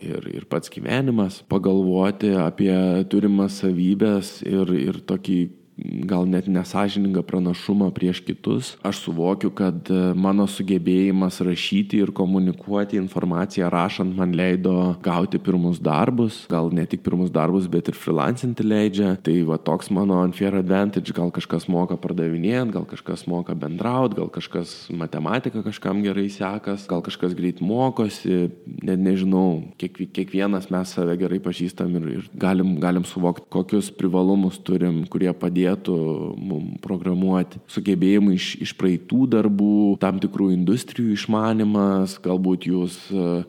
ir, 0.00 0.22
ir 0.32 0.44
pats 0.50 0.68
gyvenimas, 0.72 1.34
pagalvoti 1.50 2.30
apie 2.40 2.74
turimas 3.12 3.52
savybės 3.62 4.26
ir, 4.48 4.66
ir 4.88 4.96
tokį 5.06 5.63
gal 5.76 6.26
net 6.28 6.46
nesažiningą 6.46 7.24
pranašumą 7.26 7.90
prieš 7.94 8.20
kitus. 8.22 8.74
Aš 8.86 9.02
suvokiu, 9.08 9.50
kad 9.50 9.90
e, 9.90 10.14
mano 10.14 10.46
sugebėjimas 10.46 11.40
rašyti 11.42 11.98
ir 12.04 12.12
komunikuoti 12.14 12.98
informaciją 13.00 13.70
rašant 13.72 14.14
man 14.14 14.36
leido 14.38 14.94
gauti 15.02 15.40
pirmus 15.42 15.80
darbus, 15.82 16.44
gal 16.50 16.70
ne 16.74 16.86
tik 16.86 17.02
pirmus 17.06 17.32
darbus, 17.34 17.66
bet 17.70 17.90
ir 17.90 17.98
freelancinti 17.98 18.66
leidžia. 18.66 19.16
Tai 19.24 19.34
va 19.48 19.58
toks 19.58 19.90
mano 19.94 20.20
unfair 20.22 20.54
advantage, 20.60 21.14
gal 21.16 21.32
kažkas 21.34 21.66
moka 21.72 21.98
pardavinėjant, 21.98 22.74
gal 22.74 22.86
kažkas 22.88 23.26
moka 23.30 23.56
bendrauti, 23.58 24.20
gal 24.20 24.30
kažkas 24.30 24.76
matematiką 24.94 25.64
kažkam 25.66 26.04
gerai 26.06 26.28
sekas, 26.30 26.86
gal 26.90 27.02
kažkas 27.02 27.34
greit 27.34 27.62
mokosi, 27.64 28.48
net 28.84 29.02
nežinau, 29.02 29.74
kiek, 29.80 29.98
kiekvienas 30.14 30.70
mes 30.70 30.94
save 30.94 31.18
gerai 31.18 31.42
pažįstam 31.42 31.98
ir, 31.98 32.08
ir 32.20 32.30
galim, 32.38 32.76
galim 32.82 33.06
suvokti, 33.08 33.48
kokius 33.50 33.90
privalumus 33.94 34.60
turim, 34.62 35.02
kurie 35.10 35.32
padės 35.34 35.63
padėtų 35.64 35.96
mums 36.36 36.80
programuoti, 36.84 37.60
sugebėjimai 37.72 38.36
iš, 38.36 38.48
iš 38.60 38.74
praeitų 38.76 39.28
darbų, 39.32 39.98
tam 40.00 40.20
tikrų 40.20 40.52
industrijų 40.54 41.14
išmanimas, 41.16 42.18
galbūt 42.24 42.68
jūs 42.68 42.98
e, 43.10 43.44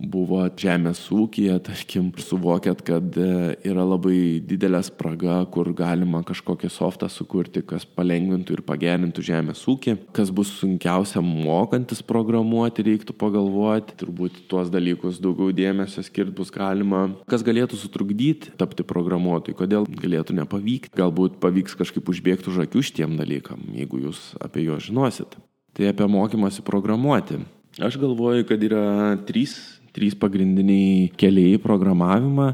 buvo 0.00 0.42
žemės 0.58 1.02
ūkija, 1.12 1.58
tarkim, 1.64 2.10
suvokėt, 2.24 2.82
kad 2.86 3.16
e, 3.20 3.56
yra 3.68 3.84
labai 3.84 4.40
didelė 4.44 4.80
spraga, 4.86 5.40
kur 5.52 5.70
galima 5.76 6.22
kažkokį 6.26 6.70
softą 6.72 7.10
sukurti, 7.12 7.62
kas 7.66 7.84
palengvintų 7.84 8.56
ir 8.56 8.62
pagerintų 8.66 9.24
žemės 9.26 9.62
ūkį, 9.70 9.96
kas 10.16 10.32
bus 10.34 10.52
sunkiausia 10.60 11.22
mokantis 11.24 12.02
programuoti, 12.06 12.86
reiktų 12.88 13.16
pagalvoti, 13.20 13.98
turbūt 14.00 14.42
tuos 14.50 14.72
dalykus 14.72 15.20
daugiau 15.22 15.52
dėmesio 15.54 16.04
skirti 16.06 16.34
bus 16.40 16.52
galima, 16.54 17.06
kas 17.30 17.44
galėtų 17.46 17.78
sutrukdyti 17.80 18.56
tapti 18.60 18.86
programuotojui, 18.86 19.58
kodėl 19.58 19.88
galėtų 20.00 20.38
nepavykti, 20.40 20.94
galbūt 20.96 21.38
pavyks 21.42 21.76
kažkaip 21.78 22.08
užbėgti 22.10 22.50
už 22.52 22.64
akių 22.66 22.84
šitiem 22.88 23.16
dalykam, 23.20 23.62
jeigu 23.76 24.06
jūs 24.06 24.30
apie 24.40 24.64
juos 24.64 24.88
žinosit. 24.88 25.36
Tai 25.76 25.86
apie 25.86 26.06
mokymasi 26.10 26.64
programuoti. 26.66 27.44
Aš 27.78 28.00
galvoju, 28.02 28.42
kad 28.48 28.62
yra 28.66 29.14
trys 29.28 29.79
trys 29.96 30.16
pagrindiniai 30.18 31.10
keliai 31.20 31.56
į 31.56 31.62
programavimą, 31.62 32.48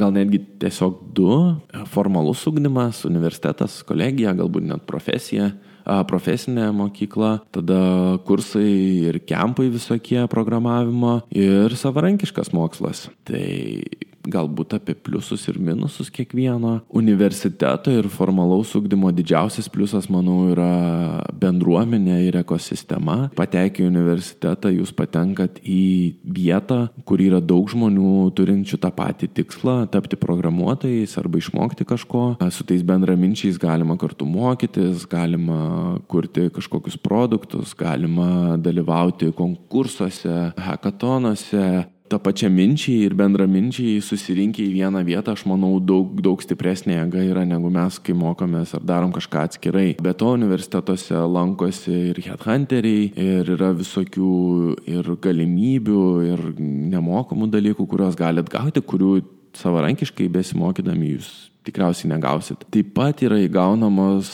gal 0.00 0.14
netgi 0.14 0.42
tiesiog 0.62 1.00
du- 1.16 1.56
formalus 1.94 2.46
ugdymas, 2.46 3.04
universitetas, 3.08 3.82
kolegija, 3.84 4.34
galbūt 4.36 4.62
net 4.62 4.86
profesija 4.86 5.52
profesinė 5.82 6.70
mokykla, 6.76 7.40
tada 7.50 8.18
kursai 8.26 9.08
ir 9.08 9.18
kempai 9.26 9.68
visokie 9.72 10.28
programavimo 10.30 11.22
ir 11.30 11.74
savarankiškas 11.74 12.52
mokslas. 12.54 13.08
Tai 13.24 13.82
galbūt 14.28 14.76
apie 14.76 14.94
pliusus 14.94 15.44
ir 15.50 15.58
minusus 15.62 16.10
kiekvieno 16.12 16.78
universiteto 16.94 17.92
ir 17.92 18.08
formalaus 18.12 18.74
ugdymo 18.78 19.10
didžiausias 19.14 19.68
pliusas, 19.72 20.08
manau, 20.12 20.48
yra 20.52 21.22
bendruomenė 21.42 22.20
ir 22.28 22.38
ekosistema. 22.42 23.30
Patekę 23.36 23.82
į 23.82 23.88
universitetą, 23.90 24.72
jūs 24.72 24.92
patenkat 24.96 25.58
į 25.62 26.14
vietą, 26.22 26.84
kur 27.08 27.22
yra 27.22 27.40
daug 27.42 27.70
žmonių 27.70 28.30
turinčių 28.36 28.78
tą 28.82 28.92
patį 28.94 29.30
tikslą- 29.40 29.76
tapti 29.94 30.16
programuotojais 30.16 31.16
arba 31.18 31.38
išmokti 31.38 31.84
kažko. 31.84 32.36
Su 32.50 32.64
tais 32.64 32.82
bendraminčiais 32.82 33.58
galima 33.58 33.96
kartu 33.98 34.26
mokytis, 34.26 35.06
galima 35.08 35.98
kurti 36.08 36.50
kažkokius 36.50 36.96
produktus, 37.02 37.74
galima 37.74 38.56
dalyvauti 38.56 39.32
konkursuose, 39.32 40.54
hackatonuose, 40.56 41.86
tą 42.12 42.20
pačią 42.22 42.50
minčiai 42.52 43.06
ir 43.06 43.16
bendraminčiai 43.16 44.00
susirinkę 44.04 44.62
į 44.64 44.72
vieną 44.76 45.02
vietą, 45.06 45.34
aš 45.36 45.46
manau, 45.48 45.72
daug, 45.80 46.12
daug 46.24 46.42
stipresnė 46.44 46.98
jėga 46.98 47.24
yra 47.30 47.44
negu 47.48 47.70
mes, 47.72 47.98
kai 48.04 48.14
mokomės 48.16 48.74
ar 48.76 48.84
darom 48.88 49.14
kažką 49.14 49.46
atskirai. 49.48 49.86
Be 50.02 50.12
to, 50.18 50.32
universitetuose 50.36 51.22
lankosi 51.36 51.94
ir 52.12 52.20
headhunteriai, 52.26 53.12
ir 53.16 53.52
yra 53.56 53.72
visokių 53.78 54.32
ir 54.92 55.12
galimybių, 55.24 56.02
ir 56.28 56.44
nemokamų 56.92 57.48
dalykų, 57.52 57.88
kuriuos 57.88 58.18
galit 58.18 58.52
gauti, 58.52 58.84
kurių 58.84 59.14
savarankiškai 59.56 60.28
besimokydami 60.32 61.16
jūs 61.16 61.32
tikriausiai 61.66 62.10
negausit. 62.12 62.66
Taip 62.74 62.92
pat 62.96 63.22
yra 63.24 63.38
įgaunamos 63.42 64.32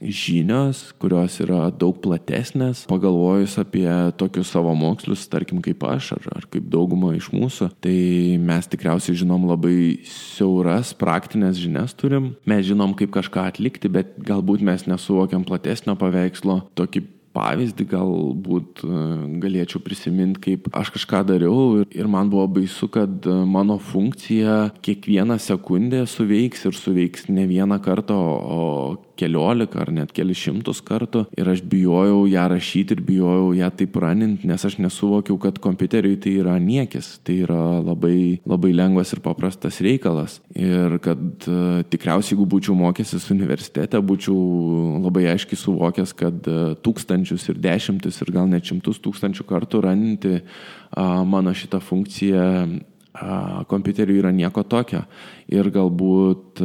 žinios, 0.00 0.90
kurios 1.00 1.36
yra 1.44 1.68
daug 1.70 1.98
platesnės, 2.02 2.86
pagalvojus 2.90 3.58
apie 3.60 3.86
tokius 4.20 4.50
savo 4.54 4.72
mokslus, 4.78 5.26
tarkim 5.30 5.60
kaip 5.64 5.84
aš 5.86 6.14
ar, 6.16 6.28
ar 6.40 6.48
kaip 6.50 6.66
dauguma 6.72 7.12
iš 7.18 7.30
mūsų, 7.34 7.70
tai 7.84 7.96
mes 8.40 8.70
tikriausiai 8.72 9.18
žinom 9.20 9.46
labai 9.50 10.00
siauras 10.08 10.94
praktinės 10.96 11.60
žinias 11.60 11.94
turim, 11.98 12.34
mes 12.48 12.66
žinom 12.68 12.96
kaip 12.98 13.12
kažką 13.20 13.46
atlikti, 13.52 13.92
bet 13.92 14.16
galbūt 14.24 14.64
mes 14.64 14.88
nesuvokiam 14.88 15.44
platesnio 15.46 15.98
paveikslo, 16.00 16.62
tokį 16.78 17.06
pavyzdį 17.36 17.86
galbūt 17.90 18.82
e, 18.82 19.00
galėčiau 19.42 19.82
prisiminti, 19.84 20.40
kaip 20.48 20.68
aš 20.76 20.92
kažką 20.96 21.22
dariau 21.28 21.84
ir 21.84 22.10
man 22.10 22.30
buvo 22.32 22.46
baisu, 22.58 22.88
kad 22.92 23.26
e, 23.26 23.36
mano 23.46 23.78
funkcija 23.78 24.56
kiekvieną 24.84 25.38
sekundę 25.42 26.02
suveiks 26.10 26.66
ir 26.66 26.78
suveiks 26.78 27.28
ne 27.30 27.46
vieną 27.50 27.78
kartą, 27.84 28.16
o 28.18 28.60
keliolika 29.20 29.82
ar 29.84 29.92
net 29.94 30.14
keli 30.16 30.34
šimtus 30.36 30.80
kartų 30.86 31.26
ir 31.38 31.50
aš 31.52 31.62
bijojau 31.70 32.24
ją 32.30 32.46
rašyti 32.52 32.96
ir 32.96 33.02
bijojau 33.06 33.52
ją 33.58 33.70
taip 33.76 33.98
raninti, 34.02 34.48
nes 34.48 34.64
aš 34.66 34.78
nesuvokiau, 34.80 35.36
kad 35.42 35.60
kompiuteriui 35.62 36.18
tai 36.22 36.36
yra 36.40 36.56
niekis, 36.62 37.12
tai 37.26 37.40
yra 37.44 37.80
labai, 37.84 38.40
labai 38.48 38.72
lengvas 38.76 39.12
ir 39.14 39.22
paprastas 39.24 39.80
reikalas. 39.84 40.38
Ir 40.56 40.98
kad 41.04 41.48
uh, 41.48 41.80
tikriausiai, 41.90 42.34
jeigu 42.34 42.46
būčiau 42.50 42.76
mokęsis 42.78 43.28
universitete, 43.34 44.00
būčiau 44.10 45.00
labai 45.04 45.26
aiškiai 45.34 45.58
suvokęs, 45.60 46.14
kad 46.18 46.50
uh, 46.50 46.72
tūkstančius 46.84 47.48
ir 47.50 47.60
dešimtis 47.62 48.20
ir 48.22 48.32
gal 48.34 48.48
net 48.50 48.68
šimtus 48.70 49.02
tūkstančių 49.04 49.46
kartų 49.48 49.84
raninti 49.88 50.38
uh, 50.40 51.20
mano 51.26 51.54
šitą 51.56 51.82
funkciją 51.82 52.48
kompiuteriu 53.66 54.20
yra 54.20 54.30
nieko 54.30 54.62
tokio. 54.62 55.02
Ir 55.50 55.66
galbūt 55.74 56.62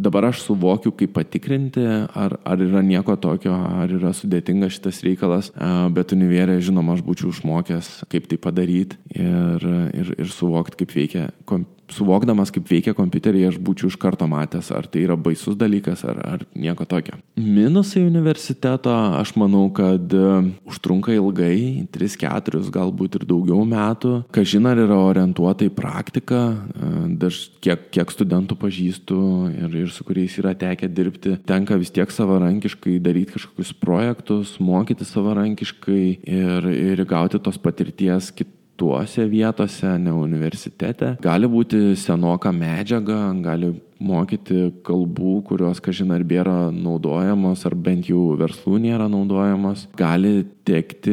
dabar 0.00 0.30
aš 0.30 0.44
suvokiu, 0.46 0.92
kaip 0.96 1.14
patikrinti, 1.16 1.84
ar, 2.16 2.36
ar 2.44 2.62
yra 2.64 2.82
nieko 2.84 3.16
tokio, 3.20 3.54
ar 3.54 3.90
yra 3.92 4.12
sudėtingas 4.16 4.78
šitas 4.78 5.02
reikalas, 5.06 5.50
bet 5.94 6.14
univėrė, 6.16 6.58
žinoma, 6.64 6.96
aš 6.96 7.04
būčiau 7.06 7.32
išmokęs, 7.34 7.90
kaip 8.12 8.30
tai 8.30 8.40
padaryti 8.40 8.98
ir, 9.14 9.68
ir, 9.96 10.14
ir 10.16 10.32
suvokti, 10.32 10.82
kaip 10.82 10.96
veikia 10.96 11.28
kompiuteris 11.44 11.79
suvokdamas, 11.94 12.52
kaip 12.54 12.68
veikia 12.70 12.94
kompiuteriai, 12.96 13.48
aš 13.50 13.58
būčiau 13.62 13.90
iš 13.90 13.96
karto 14.00 14.26
matęs, 14.30 14.70
ar 14.74 14.88
tai 14.90 15.04
yra 15.06 15.16
baisus 15.20 15.56
dalykas, 15.58 16.04
ar, 16.08 16.20
ar 16.24 16.44
nieko 16.54 16.86
tokio. 16.88 17.18
Minusai 17.40 18.02
universiteto, 18.06 18.92
aš 19.18 19.34
manau, 19.40 19.66
kad 19.74 20.12
e, 20.14 20.26
užtrunka 20.68 21.14
ilgai, 21.16 21.86
3-4, 21.94 22.62
galbūt 22.74 23.20
ir 23.20 23.26
daugiau 23.30 23.64
metų. 23.68 24.14
Kažin 24.34 24.68
ar 24.70 24.80
yra 24.82 24.98
orientuota 25.00 25.66
į 25.66 25.72
praktiką, 25.76 26.42
e, 26.50 26.92
daž 27.20 27.42
kiek, 27.64 27.88
kiek 27.94 28.14
studentų 28.14 28.58
pažįstu 28.60 29.20
ir, 29.54 29.80
ir 29.84 29.90
su 29.94 30.06
kuriais 30.06 30.36
yra 30.42 30.54
tekę 30.58 30.90
dirbti, 30.92 31.36
tenka 31.48 31.78
vis 31.80 31.92
tiek 31.94 32.12
savarankiškai 32.14 32.98
daryti 33.02 33.36
kažkokius 33.36 33.74
projektus, 33.80 34.56
mokyti 34.62 35.08
savarankiškai 35.08 36.04
ir, 36.24 36.70
ir 36.70 37.04
gauti 37.08 37.40
tos 37.42 37.60
patirties 37.60 38.32
kitų 38.34 38.59
tuose 38.80 39.28
vietose, 39.28 39.92
ne 40.00 40.14
universitete. 40.16 41.14
Gali 41.20 41.50
būti 41.50 41.92
senoka 42.00 42.52
medžiaga, 42.54 43.20
gali 43.44 43.74
mokyti 44.00 44.70
kalbų, 44.86 45.34
kurios, 45.50 45.80
kažin 45.84 46.14
ar 46.14 46.24
bėra 46.24 46.70
naudojamos, 46.72 47.66
ar 47.68 47.76
bent 47.76 48.08
jau 48.08 48.32
verslų 48.40 48.80
nėra 48.86 49.10
naudojamos. 49.12 49.84
Gali 49.98 50.46
tekti 50.64 51.12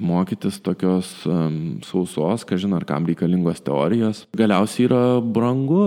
mokytis 0.00 0.60
tokios 0.64 1.10
um, 1.28 1.80
sausos, 1.84 2.46
kažin 2.48 2.72
ar 2.78 2.86
kam 2.88 3.04
reikalingos 3.08 3.60
teorijos. 3.66 4.24
Galiausiai 4.38 4.86
yra 4.88 5.02
brangu. 5.20 5.82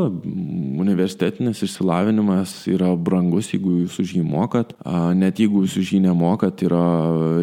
Universitetinis 0.85 1.63
išsilavinimas 1.65 2.53
yra 2.69 2.91
brangus, 2.93 3.49
jeigu 3.55 3.79
jūs 3.81 3.97
už 4.03 4.17
jį 4.19 4.25
mokat. 4.27 4.75
Net 5.17 5.41
jeigu 5.41 5.63
jūs 5.65 5.79
už 5.81 5.95
jį 5.95 6.03
nemokat, 6.05 6.61
yra, 6.67 6.85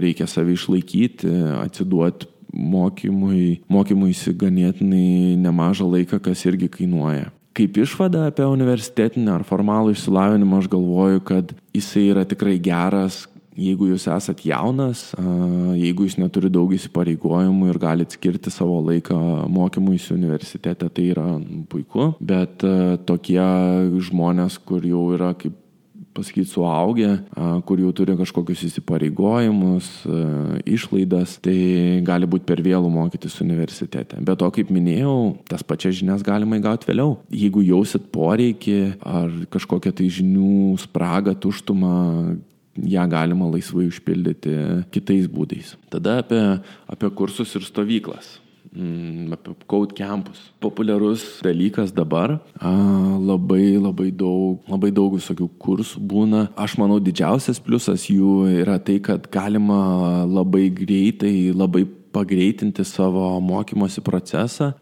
reikia 0.03 0.28
save 0.30 0.55
išlaikyti, 0.55 1.32
atsiduoti 1.64 2.30
mokymui, 2.53 3.62
mokymuisi 3.72 4.34
ganėtinai 4.38 5.36
nemažą 5.40 5.88
laiką, 5.88 6.20
kas 6.22 6.44
irgi 6.48 6.70
kainuoja. 6.72 7.30
Kaip 7.53 7.76
išvada 7.82 8.28
apie 8.30 8.46
universitetinį 8.48 9.34
ar 9.34 9.44
formalų 9.44 9.92
išsilavinimą 9.92 10.62
aš 10.62 10.70
galvoju, 10.72 11.20
kad 11.28 11.53
jisai 11.76 12.07
yra 12.14 12.24
tikrai 12.28 12.57
geras, 12.62 13.26
jeigu 13.53 13.90
jūs 13.90 14.07
esat 14.09 14.40
jaunas, 14.48 15.11
jeigu 15.76 16.07
jūs 16.07 16.16
neturi 16.20 16.48
daug 16.53 16.72
įsipareigojimų 16.72 17.68
ir 17.68 17.80
galite 17.82 18.16
skirti 18.16 18.53
savo 18.53 18.78
laiką 18.86 19.16
mokymuisi 19.53 20.14
universitete, 20.16 20.88
tai 20.88 21.09
yra 21.12 21.26
puiku, 21.68 22.14
bet 22.20 22.64
tokie 23.09 23.44
žmonės, 24.09 24.57
kur 24.64 24.86
jau 24.88 25.11
yra 25.16 25.34
kaip 25.36 25.59
pasakyti, 26.16 26.50
suaugę, 26.52 27.10
kur 27.68 27.80
jau 27.80 27.92
turi 27.96 28.16
kažkokius 28.18 28.66
įsipareigojimus, 28.68 29.88
išlaidas, 30.68 31.38
tai 31.42 31.56
gali 32.06 32.28
būti 32.28 32.46
per 32.48 32.62
vėlų 32.64 32.90
mokytis 32.92 33.38
universitete. 33.44 34.20
Bet 34.20 34.40
to, 34.42 34.50
kaip 34.54 34.72
minėjau, 34.74 35.16
tas 35.48 35.64
pačias 35.66 35.96
žinias 36.00 36.24
galima 36.26 36.60
įgauti 36.60 36.90
vėliau. 36.90 37.16
Jeigu 37.32 37.64
jausit 37.66 38.10
poreikį 38.14 38.78
ar 39.00 39.32
kažkokią 39.52 39.94
tai 40.02 40.10
žinių 40.12 40.76
spragą, 40.82 41.36
tuštumą, 41.40 41.96
ją 42.72 43.08
galima 43.12 43.48
laisvai 43.52 43.88
užpildyti 43.90 44.54
kitais 44.92 45.26
būdais. 45.28 45.74
Tada 45.92 46.20
apie, 46.22 46.40
apie 46.88 47.10
kursus 47.16 47.52
ir 47.58 47.66
stovyklas. 47.66 48.38
Mm, 48.72 49.28
apie 49.32 49.52
Code 49.66 49.92
Campus. 49.92 50.50
Populiarus 50.58 51.40
dalykas 51.44 51.92
dabar. 51.92 52.40
A, 52.56 52.72
labai 53.20 53.76
labai 53.76 54.08
daug, 54.08 54.62
labai 54.64 54.88
daug 54.88 55.18
visokių 55.18 55.50
kursų 55.60 56.00
būna. 56.00 56.46
Aš 56.56 56.78
manau, 56.80 56.96
didžiausias 56.96 57.60
pliusas 57.60 58.08
jų 58.08 58.48
yra 58.62 58.78
tai, 58.80 58.96
kad 59.04 59.28
galima 59.28 60.24
labai 60.24 60.70
greitai, 60.72 61.52
labai 61.52 61.84
pagreitinti 62.12 62.84
savo 62.84 63.24
mokymosi 63.40 64.02
procesą, 64.04 64.72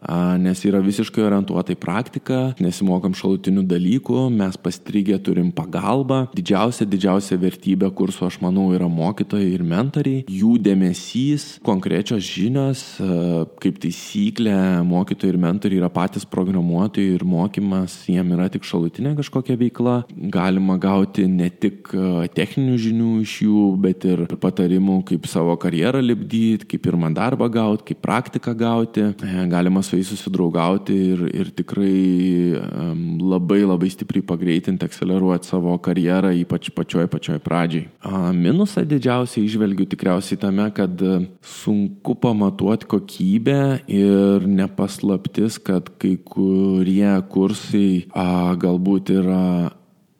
nes 0.41 0.61
yra 0.67 0.81
visiškai 0.83 1.23
orientuota 1.23 1.73
į 1.73 1.79
praktiką, 1.81 2.39
nesimokom 2.61 3.15
šalutinių 3.17 3.63
dalykų, 3.69 4.25
mes 4.35 4.57
pastrigę 4.61 5.17
turim 5.23 5.51
pagalbą. 5.55 6.25
Didžiausia, 6.35 6.85
didžiausia 6.89 7.37
vertybė 7.41 7.91
kurso, 7.95 8.27
aš 8.27 8.41
manau, 8.43 8.67
yra 8.75 8.89
mokytojai 8.91 9.49
ir 9.55 9.63
mentoriai, 9.67 10.25
jų 10.31 10.57
dėmesys, 10.63 11.47
konkrečios 11.65 12.25
žinios, 12.27 12.83
kaip 13.63 13.79
taisyklė, 13.83 14.55
mokytojai 14.87 15.33
ir 15.33 15.39
mentoriai 15.41 15.81
yra 15.81 15.91
patys 15.93 16.27
programuotojai 16.27 17.15
ir 17.15 17.25
mokymas 17.27 17.95
jiem 18.11 18.35
yra 18.35 18.49
tik 18.51 18.67
šalutinė 18.67 19.15
kažkokia 19.19 19.57
veikla. 19.59 19.95
Galima 20.33 20.77
gauti 20.81 21.27
ne 21.29 21.49
tik 21.51 21.91
techninių 22.35 22.77
žinių 22.81 23.11
iš 23.23 23.37
jų, 23.45 23.65
bet 23.81 24.05
ir 24.09 24.25
patarimų, 24.41 25.01
kaip 25.09 25.27
savo 25.31 25.55
karjerą 25.61 26.01
lipdyti, 26.03 26.67
kaip 26.73 26.85
pirmą 26.87 27.11
darbą 27.21 27.49
gauti, 27.53 27.91
kaip 27.91 28.01
praktiką 28.03 28.55
gauti. 28.57 29.05
E, 29.13 29.47
galima 29.51 29.83
su 29.85 29.95
jais 29.95 30.09
susidraugauti 30.11 30.97
ir, 31.13 31.25
ir 31.31 31.53
tikrai 31.55 32.57
labai 33.21 33.61
labai 33.65 33.89
stipriai 33.93 34.25
pagreitinti, 34.25 34.85
akceleruoti 34.85 35.49
savo 35.49 35.77
karjerą, 35.83 36.33
ypač 36.41 36.71
pačioj 36.75 37.07
pačioj 37.11 37.39
pradžiai. 37.43 37.87
Minusą 38.35 38.83
didžiausiai 38.87 39.45
išvelgiu 39.47 39.87
tikriausiai 39.91 40.39
tame, 40.41 40.67
kad 40.75 41.01
sunku 41.45 42.15
pamatuoti 42.21 42.89
kokybę 42.91 43.59
ir 43.91 44.47
nepaslaptis, 44.47 45.59
kad 45.61 45.91
kai 46.01 46.17
kurie 46.25 47.13
kursai 47.31 48.07
a, 48.13 48.55
galbūt 48.59 49.13
yra 49.19 49.43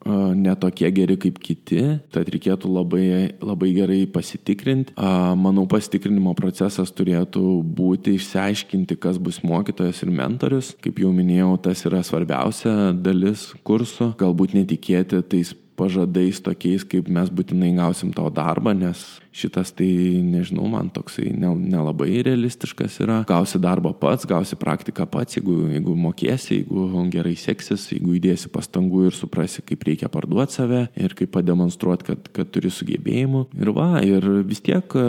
netokie 0.05 0.89
geri 0.93 1.17
kaip 1.21 1.39
kiti, 1.43 1.81
tad 2.13 2.29
reikėtų 2.33 2.69
labai, 2.71 3.05
labai 3.43 3.71
gerai 3.75 3.99
pasitikrinti. 4.09 4.95
Manau, 4.97 5.67
pasitikrinimo 5.69 6.33
procesas 6.37 6.93
turėtų 6.95 7.61
būti 7.77 8.15
išsiaiškinti, 8.17 8.97
kas 9.01 9.19
bus 9.21 9.41
mokytojas 9.45 10.01
ir 10.05 10.13
mentorius. 10.15 10.73
Kaip 10.81 11.01
jau 11.03 11.11
minėjau, 11.15 11.55
tas 11.69 11.85
yra 11.89 12.01
svarbiausia 12.05 12.91
dalis 12.97 13.51
kurso. 13.67 14.13
Galbūt 14.21 14.55
netikėti 14.57 15.21
tais 15.21 15.53
pažadais 15.81 16.41
tokiais, 16.45 16.85
kaip 16.85 17.09
mes 17.11 17.33
būtinai 17.33 17.73
gausim 17.79 18.13
tavo 18.15 18.29
darbą, 18.33 18.75
nes 18.77 19.01
šitas 19.31 19.71
tai, 19.75 19.87
nežinau, 20.27 20.65
man 20.69 20.89
toksai 20.91 21.31
nelabai 21.31 22.09
ne 22.11 22.23
realistiškas 22.27 22.99
yra. 23.05 23.21
Gausi 23.27 23.61
darbą 23.63 23.93
pats, 23.97 24.27
gausi 24.27 24.57
praktiką 24.59 25.07
pats, 25.11 25.37
jeigu, 25.37 25.55
jeigu 25.71 25.95
mokėsi, 25.95 26.59
jeigu 26.59 27.05
gerai 27.13 27.33
seksis, 27.39 27.87
jeigu 27.93 28.17
įdėsi 28.19 28.51
pastangų 28.51 29.07
ir 29.07 29.15
suprasi, 29.15 29.63
kaip 29.65 29.85
reikia 29.87 30.11
parduoti 30.11 30.59
save 30.59 30.81
ir 30.99 31.15
kaip 31.17 31.31
pademonstruoti, 31.37 32.09
kad, 32.11 32.27
kad 32.35 32.51
turi 32.51 32.71
sugebėjimų. 32.73 33.45
Ir 33.55 33.71
va, 33.75 33.87
ir 34.03 34.27
vis 34.47 34.59
tiek 34.63 34.97
e, 34.99 35.05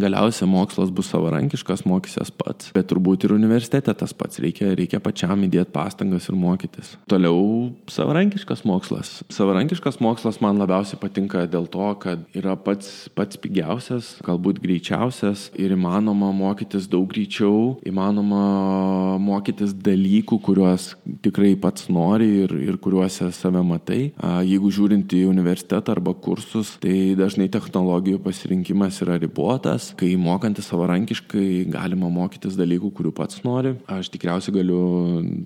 galiausiai 0.00 0.48
mokslas 0.50 0.92
bus 0.94 1.12
savarankiškas, 1.12 1.84
mokysies 1.88 2.32
pats, 2.32 2.72
bet 2.76 2.88
turbūt 2.90 3.28
ir 3.28 3.36
universitete 3.36 3.92
tas 3.92 4.16
pats, 4.16 4.40
reikia, 4.42 4.72
reikia 4.78 5.02
pačiam 5.04 5.44
įdėti 5.44 5.74
pastangas 5.76 6.30
ir 6.30 6.40
mokytis. 6.40 6.94
Toliau 7.12 7.74
savarankiškas 7.92 8.64
mokslas. 8.68 9.18
Savarankiškas 9.36 10.00
mokslas 10.00 10.15
man 10.40 10.56
labiausiai 10.60 10.98
patinka 11.00 11.44
dėl 11.50 11.66
to, 11.68 11.86
kad 12.00 12.22
yra 12.36 12.54
pats, 12.56 13.08
pats 13.16 13.38
pigiausias 13.40 14.14
galbūt 14.26 14.60
greičiausias 14.62 15.50
ir 15.58 15.74
įmanoma 15.74 16.30
mokytis 16.36 16.86
daug 16.90 17.08
greičiau, 17.10 17.76
įmanoma 17.86 19.18
mokytis 19.22 19.74
dalykų, 19.76 20.38
kuriuos 20.46 20.88
tikrai 21.24 21.54
pats 21.60 21.88
nori 21.92 22.28
ir, 22.44 22.54
ir 22.66 22.78
kuriuose 22.82 23.28
save 23.34 23.62
matai. 23.66 24.00
Jeigu 24.46 24.70
žiūrint 24.72 25.12
į 25.16 25.24
universitetą 25.30 25.96
arba 25.96 26.14
kursus, 26.14 26.74
tai 26.82 27.14
dažnai 27.18 27.48
technologijų 27.52 28.20
pasirinkimas 28.24 29.02
yra 29.04 29.18
ribotas, 29.22 29.92
kai 29.98 30.14
mokantis 30.20 30.70
savarankiškai 30.72 31.66
galima 31.74 32.10
mokytis 32.12 32.56
dalykų, 32.58 32.92
kurių 32.96 33.14
pats 33.16 33.42
nori. 33.46 33.76
Aš 33.90 34.10
tikriausiai 34.14 34.56
galiu 34.58 34.80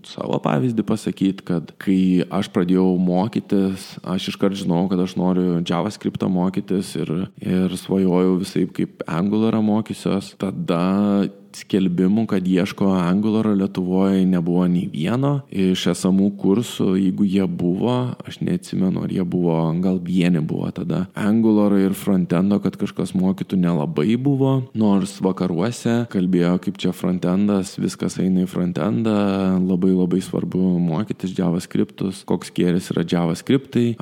savo 0.09 0.39
pavyzdį 0.45 0.87
pasakyti, 0.87 1.47
kad 1.51 1.75
kai 1.81 2.01
aš 2.31 2.51
pradėjau 2.55 2.89
mokytis, 3.01 3.95
aš 4.05 4.31
iškart 4.51 4.67
žinau, 4.67 4.89
kad 4.89 5.01
aš 5.01 5.17
noriu 5.17 5.63
JavaScript 5.67 6.23
mokytis 6.23 6.97
ir, 6.97 7.29
ir 7.41 7.77
svajojau 7.77 8.39
visai 8.41 8.67
kaip 8.67 9.03
Angularą 9.07 9.63
mokysiuos, 9.63 10.35
tada 10.39 11.29
skelbimų, 11.59 12.27
kad 12.31 12.47
ieško 12.47 12.91
Angularo 12.95 13.53
Lietuvoje 13.57 14.25
nebuvo 14.29 14.67
nei 14.71 14.87
vieno. 14.91 15.41
Iš 15.51 15.89
esamų 15.95 16.31
kursų, 16.41 16.95
jeigu 17.01 17.27
jie 17.27 17.47
buvo, 17.47 18.15
aš 18.27 18.41
neatsimenu, 18.45 19.05
ar 19.07 19.15
jie 19.15 19.25
buvo, 19.25 19.57
gal 19.83 20.01
vieni 20.05 20.43
buvo 20.45 20.71
tada. 20.75 21.07
Angularo 21.19 21.79
ir 21.81 21.95
frontendo, 21.99 22.61
kad 22.63 22.77
kažkas 22.81 23.15
mokytų 23.19 23.59
nelabai 23.61 24.15
buvo, 24.21 24.57
nors 24.79 25.17
vakaruose 25.25 26.05
kalbėjo, 26.13 26.57
kaip 26.67 26.81
čia 26.81 26.95
frontendas, 26.97 27.75
viskas 27.81 28.19
eina 28.23 28.45
į 28.45 28.51
frontendą, 28.51 29.17
labai 29.59 29.93
labai 29.95 30.23
svarbu 30.25 30.77
mokytis 30.83 31.35
JavaScriptus, 31.39 32.25
koks 32.29 32.53
kėris 32.55 32.91
yra 32.95 33.05
JavaScriptai. 33.07 33.95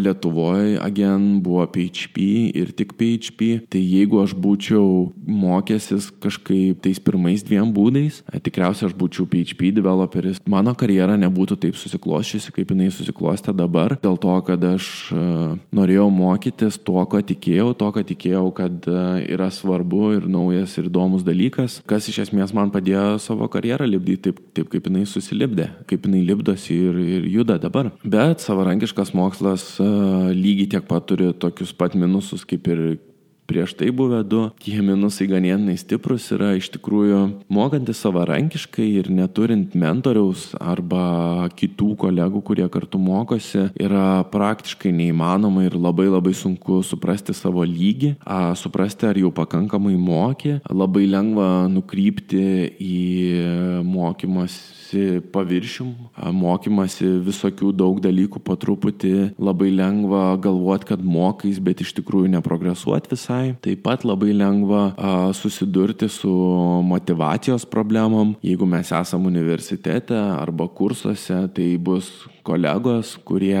Lietuvoje 0.00 0.76
agen 0.82 1.40
buvo 1.44 1.66
PHP 1.72 2.26
ir 2.56 2.72
tik 2.76 2.96
PHP, 2.98 3.68
tai 3.72 3.82
jeigu 3.82 4.22
aš 4.22 4.36
būčiau 4.38 5.10
mokęsis 5.26 6.10
kažkaip 6.22 6.82
tais 6.96 7.04
pirmais 7.04 7.42
dviem 7.44 7.68
būdais, 7.72 8.22
tikriausiai 8.42 8.88
aš 8.88 8.96
būčiau 8.96 9.26
PHP 9.28 9.72
developeris. 9.76 10.40
Mano 10.48 10.74
karjera 10.74 11.16
nebūtų 11.20 11.58
taip 11.60 11.76
susikloščiusi, 11.76 12.52
kaip 12.54 12.72
jinai 12.72 12.88
susiklostė 12.90 13.54
dabar, 13.56 13.96
dėl 14.02 14.16
to, 14.16 14.34
kad 14.46 14.62
aš 14.64 15.12
norėjau 15.76 16.08
mokytis 16.10 16.78
tuo, 16.78 17.04
ko 17.04 17.20
tikėjau, 17.20 17.74
to, 17.76 17.90
ko 17.92 18.04
tikėjau, 18.06 18.46
kad 18.56 18.88
yra 19.26 19.50
svarbu 19.52 20.16
ir 20.16 20.28
naujas 20.30 20.76
ir 20.78 20.88
įdomus 20.90 21.26
dalykas, 21.26 21.80
kas 21.86 22.08
iš 22.08 22.24
esmės 22.26 22.54
man 22.56 22.72
padėjo 22.74 23.18
savo 23.22 23.48
karjerą 23.52 23.88
lipdyti 23.88 24.30
taip, 24.30 24.40
taip 24.56 24.70
kaip 24.72 24.88
jinai 24.88 25.04
susilipdė, 25.08 25.68
kaip 25.90 26.06
jinai 26.08 26.22
lipdosi 26.26 26.78
ir, 26.88 27.02
ir 27.18 27.28
juda 27.36 27.58
dabar. 27.62 27.92
Bet 28.04 28.44
savarankiškas 28.44 29.12
mokslas 29.16 29.74
lygiai 30.32 30.70
tiek 30.76 30.88
pat 30.88 31.08
turi 31.10 31.32
tokius 31.36 31.74
pat 31.76 31.98
minusus 31.98 32.46
kaip 32.48 32.66
ir 32.72 32.82
prieš 33.46 33.76
tai 33.78 33.90
buvę 33.94 34.22
du, 34.26 34.42
tie 34.62 34.80
minusai 34.84 35.28
ganėtinai 35.30 35.76
stiprus 35.78 36.28
yra 36.34 36.52
iš 36.58 36.68
tikrųjų 36.74 37.20
mokantis 37.52 38.02
savarankiškai 38.04 38.86
ir 39.00 39.10
neturint 39.14 39.74
mentoriaus 39.78 40.48
arba 40.58 41.48
kitų 41.56 41.92
kolegų, 42.02 42.42
kurie 42.46 42.66
kartu 42.72 43.00
mokosi, 43.02 43.68
yra 43.80 44.24
praktiškai 44.32 44.92
neįmanoma 44.94 45.66
ir 45.66 45.78
labai 45.78 46.08
labai 46.10 46.34
sunku 46.36 46.82
suprasti 46.86 47.34
savo 47.36 47.64
lygį, 47.66 48.16
a, 48.24 48.54
suprasti 48.58 49.08
ar 49.08 49.20
jau 49.20 49.32
pakankamai 49.34 49.96
mokė, 50.00 50.58
labai 50.70 51.06
lengva 51.10 51.50
nukrypti 51.70 52.46
į 52.82 52.96
mokymas 53.86 54.58
mokymasi 54.86 55.20
paviršium, 55.32 55.94
mokymasi 56.32 57.06
visokių 57.24 57.72
daug 57.74 58.00
dalykų 58.00 58.40
po 58.40 58.56
truputį, 58.56 59.34
labai 59.38 59.70
lengva 59.70 60.36
galvoti, 60.38 60.86
kad 60.86 61.02
mokais, 61.02 61.58
bet 61.58 61.80
iš 61.80 61.94
tikrųjų 61.94 62.30
neprogresuoti 62.30 63.10
visai. 63.10 63.56
Taip 63.60 63.82
pat 63.82 64.04
labai 64.04 64.32
lengva 64.32 64.94
susidurti 65.34 66.08
su 66.08 66.30
motivacijos 66.84 67.66
problemom. 67.66 68.36
Jeigu 68.42 68.66
mes 68.66 68.92
esame 68.92 69.26
universitete 69.26 70.14
arba 70.14 70.68
kursuose, 70.68 71.48
tai 71.54 71.76
bus 71.78 72.10
kolegos, 72.46 73.16
kurie, 73.24 73.58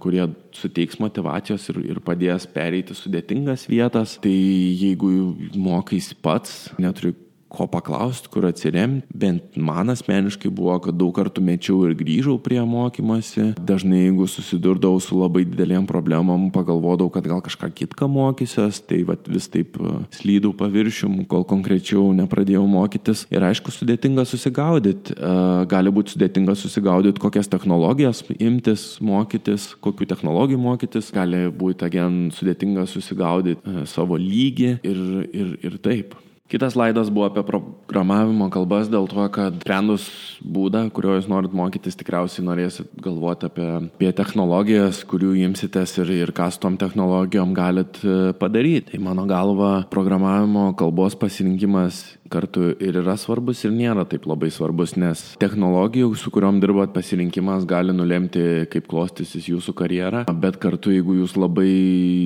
kurie 0.00 0.26
suteiks 0.54 0.98
motivacijos 0.98 1.68
ir, 1.70 1.80
ir 1.94 2.00
padės 2.00 2.46
pereiti 2.46 2.94
sudėtingas 2.94 3.68
vietas. 3.68 4.18
Tai 4.22 4.34
jeigu 4.34 5.34
mokais 5.54 6.12
pats, 6.22 6.72
neturi 6.78 7.14
ko 7.54 7.66
paklausti, 7.70 8.30
kur 8.32 8.48
atsiremti. 8.48 9.06
Bent 9.14 9.56
man 9.56 9.92
asmeniškai 9.92 10.50
buvo, 10.54 10.76
kad 10.82 10.96
daug 10.98 11.14
kartų 11.16 11.42
mečiau 11.44 11.84
ir 11.88 11.94
grįžau 11.98 12.36
prie 12.42 12.60
mokymosi. 12.66 13.52
Dažnai, 13.58 14.04
jeigu 14.08 14.26
susidurdavau 14.30 15.00
su 15.02 15.18
labai 15.18 15.44
didelėm 15.48 15.86
problemom, 15.88 16.48
pagalvodavau, 16.54 17.12
kad 17.14 17.28
gal 17.30 17.42
kažką 17.44 17.70
kitką 17.78 18.08
mokysiuos, 18.10 18.80
tai 18.88 19.02
vat, 19.08 19.28
vis 19.30 19.48
taip 19.52 19.78
e, 19.78 19.94
slydau 20.18 20.54
paviršium, 20.58 21.22
kol 21.30 21.46
konkrečiau 21.48 22.10
nepradėjau 22.16 22.64
mokytis. 22.70 23.24
Ir 23.34 23.46
aišku, 23.46 23.72
sudėtinga 23.74 24.26
susigaudyti. 24.28 25.14
E, 25.14 25.34
gali 25.70 25.94
būti 25.94 26.16
sudėtinga 26.16 26.56
susigaudyti, 26.58 27.22
kokias 27.22 27.50
technologijas 27.52 28.24
imtis, 28.38 28.86
mokytis, 29.04 29.70
kokių 29.84 30.08
technologijų 30.10 30.60
mokytis. 30.64 31.12
Gali 31.14 31.46
būti, 31.54 31.86
agen, 31.88 32.20
sudėtinga 32.34 32.88
susigaudyti 32.90 33.62
e, 33.62 33.86
savo 33.90 34.18
lygį 34.20 34.76
ir, 34.82 35.02
ir, 35.30 35.56
ir 35.64 35.80
taip. 35.84 36.18
Kitas 36.44 36.74
laidas 36.76 37.08
buvo 37.08 37.24
apie 37.24 37.40
programavimo 37.40 38.50
kalbas 38.52 38.90
dėl 38.92 39.06
to, 39.08 39.22
kad 39.32 39.54
sprendus 39.62 40.04
būdą, 40.44 40.82
kurio 40.92 41.14
jūs 41.16 41.28
norit 41.32 41.54
mokytis, 41.56 41.96
tikriausiai 41.96 42.44
norėsit 42.44 42.90
galvoti 43.00 43.48
apie, 43.48 43.68
apie 43.88 44.10
technologijas, 44.12 45.00
kurių 45.08 45.32
imsitės 45.46 45.96
ir, 46.02 46.12
ir 46.12 46.34
ką 46.36 46.50
su 46.52 46.60
tom 46.60 46.76
technologijom 46.76 47.56
galit 47.56 47.96
e, 48.04 48.34
padaryti. 48.36 48.92
Tai 48.92 49.00
mano 49.06 49.24
galva, 49.30 49.72
programavimo 49.88 50.66
kalbos 50.76 51.16
pasirinkimas 51.16 52.04
kartu 52.34 52.72
ir 52.82 52.98
yra 53.00 53.16
svarbus, 53.20 53.62
ir 53.64 53.74
nėra 53.74 54.04
taip 54.08 54.26
labai 54.28 54.50
svarbus, 54.54 54.96
nes 55.00 55.22
technologijų, 55.42 56.10
su 56.18 56.32
kuriuom 56.34 56.60
dirbat, 56.62 56.92
pasirinkimas 56.96 57.66
gali 57.70 57.94
nulemti, 57.94 58.66
kaip 58.72 58.88
klostysis 58.90 59.48
jūsų 59.50 59.76
karjera, 59.78 60.24
bet 60.44 60.58
kartu, 60.62 60.92
jeigu 60.94 61.18
jūs 61.20 61.36
labai 61.38 61.70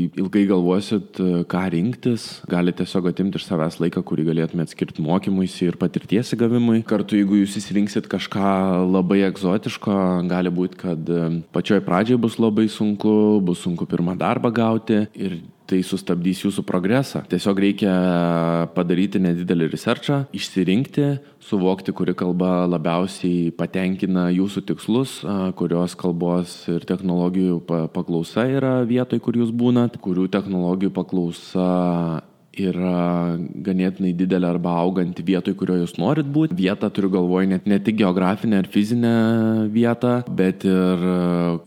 ilgai 0.09 0.47
galvosit, 0.49 1.21
ką 1.51 1.65
rinktis, 1.75 2.29
galite 2.49 2.83
tiesiog 2.83 3.11
atimti 3.11 3.41
iš 3.41 3.49
savęs 3.49 3.79
laiką, 3.83 4.03
kurį 4.07 4.29
galėtumėte 4.31 4.75
skirti 4.75 5.05
mokymuisi 5.05 5.69
ir 5.69 5.79
patirties 5.81 6.33
įgavimui. 6.37 6.83
Kartu, 6.89 7.19
jeigu 7.19 7.43
jūs 7.43 7.59
įsirinksit 7.61 8.09
kažką 8.11 8.49
labai 8.89 9.23
egzotiško, 9.29 9.99
gali 10.31 10.53
būti, 10.55 10.81
kad 10.85 11.13
pačioj 11.55 11.83
pradžioj 11.87 12.21
bus 12.23 12.39
labai 12.41 12.69
sunku, 12.73 13.13
bus 13.45 13.65
sunku 13.67 13.89
pirmą 13.91 14.17
darbą 14.19 14.53
gauti 14.55 15.05
ir 15.19 15.41
tai 15.69 15.83
sustabdys 15.85 16.43
jūsų 16.47 16.65
progresą. 16.67 17.23
Tiesiog 17.29 17.61
reikia 17.61 17.93
padaryti 18.75 19.21
nedidelį 19.23 19.69
researchą, 19.75 20.23
išsirinkti, 20.37 21.09
suvokti, 21.45 21.93
kuri 21.97 22.15
kalba 22.19 22.65
labiausiai 22.71 23.53
patenkina 23.59 24.29
jūsų 24.33 24.65
tikslus, 24.71 25.19
kurios 25.61 25.97
kalbos 25.99 26.57
ir 26.73 26.89
technologijų 26.89 27.61
paklausa 27.95 28.49
yra 28.49 28.79
vietoj, 28.89 29.21
kur 29.25 29.39
jūs 29.43 29.53
būnat, 29.53 30.01
kurių 30.03 30.29
technologijų 30.33 30.95
paklausa 30.97 31.69
yra 32.57 33.37
ganėtinai 33.65 34.13
didelė 34.17 34.49
arba 34.53 34.73
auganti 34.83 35.25
vietoj, 35.27 35.55
kurioje 35.59 35.85
jūs 35.85 35.95
norit 36.01 36.29
būti. 36.33 36.57
Vietą 36.59 36.91
turiu 36.95 37.11
galvoje 37.13 37.51
net 37.53 37.69
ne 37.71 37.79
tik 37.83 37.99
geografinę 38.01 38.63
ar 38.63 38.71
fizinę 38.73 39.15
vietą, 39.75 40.15
bet 40.41 40.67
ir 40.69 41.05
e, 41.13 41.19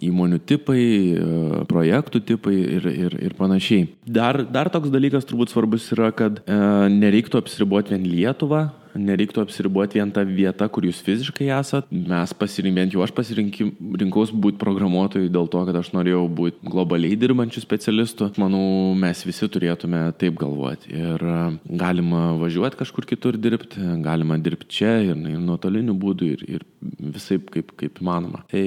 įmonių 0.10 0.42
tipai, 0.50 0.82
e, 0.82 1.64
projektų 1.70 2.24
tipai 2.34 2.58
ir, 2.80 2.90
ir, 2.92 3.18
ir 3.30 3.38
panašiai. 3.40 3.88
Dar, 4.06 4.44
dar 4.50 4.72
toks 4.74 4.92
dalykas 4.94 5.28
turbūt 5.30 5.54
svarbus 5.54 5.88
yra, 5.96 6.12
kad 6.16 6.44
e, 6.44 6.60
nereiktų 6.92 7.42
apsiriboti 7.42 7.96
vien 7.96 8.08
Lietuvą, 8.12 8.68
nereiktų 8.96 9.44
apsiriboti 9.46 10.00
vien 10.00 10.12
tą 10.14 10.24
vietą, 10.28 10.68
kur 10.72 10.86
jūs 10.88 11.02
fiziškai 11.06 11.50
esat. 11.58 11.90
Mes 11.92 12.34
pasirinkėm, 12.38 12.92
jau 12.96 13.04
aš 13.06 13.14
pasirinkau 13.16 14.26
būti 14.32 14.60
programuotojui 14.62 15.32
dėl 15.32 15.50
to, 15.52 15.64
kad 15.68 15.80
aš 15.80 15.92
norėjau 15.96 16.26
būti 16.32 16.72
globaliai 16.72 17.18
dirbančių 17.20 17.64
specialistų. 17.64 18.32
Manau, 18.42 18.64
mes 19.00 19.24
visi 19.28 19.50
turėtume 19.52 20.04
taip 20.22 20.40
galvoti. 20.42 20.92
Ir 20.96 21.22
e, 21.22 21.40
galima 21.82 22.32
važiuoti 22.42 22.80
kažkur 22.82 23.08
kitur 23.10 23.38
dirbti, 23.42 23.82
galima 24.04 24.40
dirbti 24.42 24.70
čia 24.80 24.98
ir, 25.06 25.16
ir 25.16 25.42
nuotoliniu 25.42 25.96
būdu 25.98 26.32
ir, 26.36 26.46
ir 26.60 26.68
visai 26.82 27.40
kaip, 27.52 27.74
kaip 27.80 28.02
įmanoma. 28.02 28.44
Tai 28.52 28.66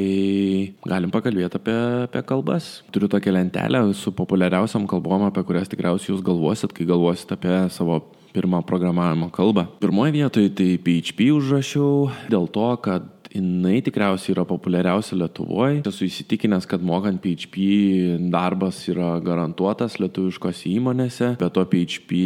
galim 0.88 1.14
pakalbėti 1.14 1.60
apie, 1.60 1.78
apie 2.08 2.24
kalbas. 2.28 2.70
Turiu 2.94 3.10
tokią 3.10 3.34
lentelę 3.34 3.84
su 3.98 4.12
populiariausiam 4.16 4.88
kalbom, 4.90 5.26
apie 5.28 5.44
kurias 5.46 5.70
tikriausiai 5.72 6.14
jūs 6.14 6.24
galvosit, 6.24 6.74
kai 6.74 6.86
galvosit 6.88 7.34
apie 7.36 7.64
savo 7.74 8.00
pirmą 8.34 8.62
programavimo 8.66 9.30
kalbą. 9.34 9.66
Pirmoje 9.80 10.16
vietoje 10.18 10.54
tai 10.58 10.70
PHP 10.82 11.30
užrašiau 11.38 12.10
dėl 12.32 12.48
to, 12.50 12.70
kad 12.82 13.10
jinai 13.34 13.80
tikriausiai 13.82 14.34
yra 14.34 14.44
populiariausia 14.46 15.16
Lietuvoje. 15.18 15.82
Esu 15.88 16.06
įsitikinęs, 16.06 16.68
kad 16.70 16.82
mokant 16.86 17.18
PHP 17.22 18.20
darbas 18.32 18.78
yra 18.90 19.16
garantuotas 19.24 19.98
lietuviškose 19.98 20.70
įmonėse, 20.70 21.32
bet 21.40 21.56
to 21.56 21.64
PHP 21.72 22.20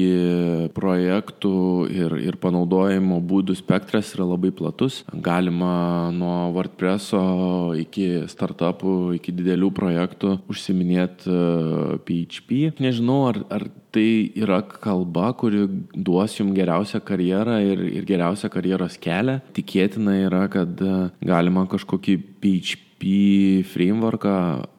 projektų 0.77 1.55
ir, 1.89 2.17
ir 2.29 2.39
panaudojimo 2.41 3.23
būdų 3.25 3.57
spektras 3.59 4.13
yra 4.17 4.29
labai 4.29 4.53
platus. 4.53 5.01
Galima 5.13 6.11
nuo 6.15 6.51
WordPress'o 6.57 7.25
iki 7.81 8.29
startupų, 8.29 9.17
iki 9.19 9.33
didelių 9.41 9.73
projektų 9.77 10.39
užsiminėti 10.53 11.41
PHP. 12.05 12.63
E, 12.69 12.77
Nežinau, 12.85 13.23
ar, 13.33 13.41
ar 13.53 13.69
tai 13.95 14.31
yra 14.39 14.61
kalba, 14.63 15.33
kuri 15.39 15.67
duos 15.93 16.37
jums 16.39 16.57
geriausią 16.57 17.01
karjerą 17.05 17.59
ir, 17.65 17.85
ir 18.01 18.09
geriausią 18.09 18.51
karjeros 18.53 18.99
kelią. 19.01 19.39
Tikėtina 19.57 20.19
yra, 20.27 20.47
kad 20.53 20.81
e, 20.83 20.97
galima 21.25 21.67
kažkokį 21.71 22.19
PHP 22.43 23.15
frameworką 23.73 24.35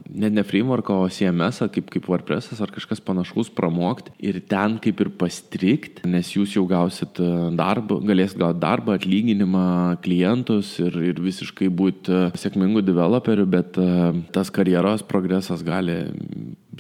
net 0.10 0.34
ne 0.34 0.44
frameworką, 0.44 0.96
o 1.04 1.10
CMS, 1.10 1.62
kaip, 1.74 1.90
kaip 1.94 2.08
WordPress 2.10 2.58
ar 2.62 2.72
kažkas 2.74 3.02
panašaus 3.06 3.52
pramokti 3.54 4.14
ir 4.26 4.40
ten 4.50 4.80
kaip 4.82 5.04
ir 5.04 5.12
pastrikti, 5.22 6.02
nes 6.10 6.32
jūs 6.34 6.56
jau 6.58 6.66
gausit 6.70 7.22
e, 7.22 7.30
darbą, 7.58 8.00
galėsit 8.10 8.40
gauti 8.42 8.62
darbą, 8.64 8.98
atlyginimą, 8.98 10.00
klientus 10.06 10.76
ir, 10.82 10.98
ir 11.12 11.22
visiškai 11.22 11.70
būti 11.70 12.16
e, 12.16 12.24
sėkmingų 12.42 12.84
developerių, 12.88 13.46
bet 13.50 13.78
tas 14.34 14.50
karjeros 14.54 15.06
progresas 15.06 15.62
gali 15.66 16.00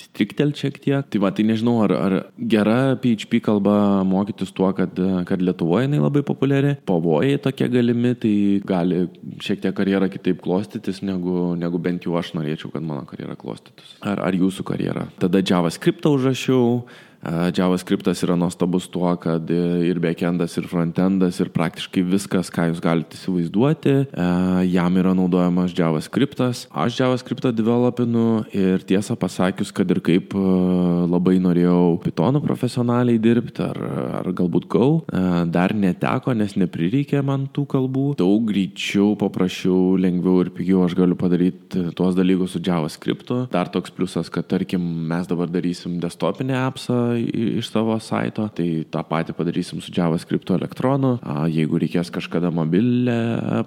striktel 0.03 0.53
šiek 0.57 0.79
tiek. 0.83 1.07
Tai 1.09 1.21
va, 1.23 1.31
tai 1.35 1.45
nežinau, 1.47 1.79
ar, 1.85 1.93
ar 1.95 2.15
gera 2.51 2.95
PHP 3.01 3.41
kalba 3.45 3.75
mokytis 4.07 4.53
tuo, 4.55 4.71
kad, 4.77 4.99
kad 5.29 5.43
Lietuvoje 5.43 5.87
jinai 5.87 6.01
labai 6.01 6.23
populiari, 6.27 6.75
pavojai 6.89 7.39
tokie 7.43 7.69
galimi, 7.71 8.15
tai 8.19 8.33
gali 8.67 9.03
šiek 9.43 9.63
tiek 9.65 9.75
karjerą 9.77 10.09
kitaip 10.13 10.41
klostytis, 10.45 11.03
negu, 11.05 11.53
negu 11.59 11.81
bent 11.81 12.07
jau 12.07 12.17
aš 12.19 12.33
norėčiau, 12.37 12.73
kad 12.73 12.85
mano 12.85 13.05
karjera 13.09 13.37
klostytųsi. 13.39 13.99
Ar, 14.05 14.23
ar 14.25 14.37
jūsų 14.37 14.65
karjera. 14.67 15.07
Tada 15.21 15.43
JavaScript 15.45 16.07
užrašiau, 16.09 16.81
JavaScriptas 17.19 18.23
yra 18.23 18.37
nuostabus 18.39 18.87
tuo, 18.91 19.09
kad 19.19 19.49
ir 19.51 19.99
backendas, 19.99 20.55
ir 20.59 20.67
frontendas, 20.71 21.39
ir 21.43 21.49
praktiškai 21.51 22.03
viskas, 22.07 22.51
ką 22.53 22.69
jūs 22.69 22.79
galite 22.83 23.17
įsivaizduoti, 23.19 23.95
jam 24.71 24.99
yra 25.01 25.11
naudojamas 25.17 25.73
JavaScriptas. 25.75 26.65
Aš 26.71 27.01
JavaScriptą 27.01 27.51
developinu 27.55 28.45
ir 28.55 28.85
tiesą 28.87 29.17
pasakius, 29.19 29.73
kad 29.75 29.91
ir 29.91 29.99
kaip 30.05 30.35
labai 30.35 31.37
norėjau 31.43 31.99
Pythonu 32.05 32.39
profesionaliai 32.43 33.19
dirbti, 33.19 33.65
ar, 33.67 33.81
ar 34.21 34.31
galbūt 34.31 34.69
Go, 34.69 34.87
dar 35.49 35.73
neteko, 35.73 36.35
nes 36.37 36.53
neprireikė 36.59 37.23
man 37.25 37.47
tų 37.51 37.65
kalbų. 37.73 38.05
Daug 38.19 38.47
greičiau, 38.47 39.15
paprasčiau, 39.19 39.97
lengviau 39.99 40.43
ir 40.45 40.53
pigiau 40.55 40.85
aš 40.85 40.95
galiu 40.99 41.17
padaryti 41.19 41.89
tuos 41.97 42.15
dalykus 42.15 42.55
su 42.55 42.63
JavaScriptu. 42.63 43.43
Dar 43.51 43.71
toks 43.73 43.91
pliusas, 43.91 44.29
kad 44.31 44.47
tarkim 44.51 44.83
mes 45.09 45.27
dabar 45.27 45.49
darysim 45.51 45.97
desktopinę 45.99 46.55
appsą 46.63 47.08
iš 47.17 47.69
savo 47.71 47.95
saito, 48.03 48.45
tai 48.55 48.83
tą 48.91 49.03
patį 49.07 49.35
padarysim 49.37 49.81
su 49.83 49.93
JavaScript 49.95 50.51
elektronu. 50.55 51.15
Jeigu 51.51 51.79
reikės 51.81 52.11
kažkada 52.13 52.51
mobilę 52.53 53.17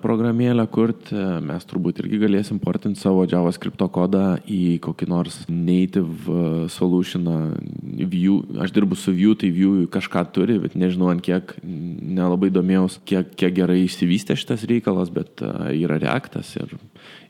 programėlę 0.02 0.66
kurti, 0.72 1.16
mes 1.44 1.66
turbūt 1.68 2.02
irgi 2.02 2.20
galėsim 2.22 2.60
portinti 2.62 3.02
savo 3.02 3.24
JavaScript 3.28 3.82
kodą 3.92 4.38
į 4.46 4.78
kokį 4.84 5.08
nors 5.10 5.40
native 5.48 6.68
solutioną. 6.72 7.38
View, 7.82 8.42
aš 8.62 8.74
dirbu 8.74 8.98
su 8.98 9.14
View, 9.16 9.34
tai 9.38 9.52
View 9.54 9.86
kažką 9.92 10.24
turi, 10.34 10.58
bet 10.62 10.76
nežinau, 10.78 11.10
ant 11.12 11.24
kiek 11.24 11.54
nelabai 11.62 12.52
domėjaus, 12.54 13.00
kiek, 13.08 13.34
kiek 13.38 13.56
gerai 13.56 13.82
išsivystė 13.86 14.36
šitas 14.38 14.66
reikalas, 14.68 15.12
bet 15.12 15.42
yra 15.42 15.98
reaktas 16.02 16.54
ir, 16.60 16.76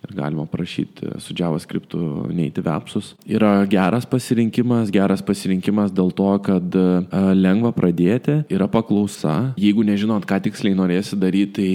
ir 0.02 0.14
galima 0.16 0.46
prašyti 0.50 1.14
su 1.22 1.34
JavaScript 1.38 1.94
native 2.32 2.70
appsus. 2.70 3.12
Yra 3.28 3.64
geras 3.70 4.06
pasirinkimas, 4.08 4.90
geras 4.94 5.22
pasirinkimas 5.22 5.94
dėl 5.94 6.12
to, 6.16 6.28
kad 6.42 6.76
lengva 7.38 7.72
pradėti, 7.76 8.42
yra 8.52 8.68
paklausa. 8.72 9.54
Jeigu 9.60 9.86
nežinot, 9.86 10.26
ką 10.28 10.40
tiksliai 10.48 10.76
norėsi 10.78 11.18
daryti, 11.20 11.52
tai 11.52 11.70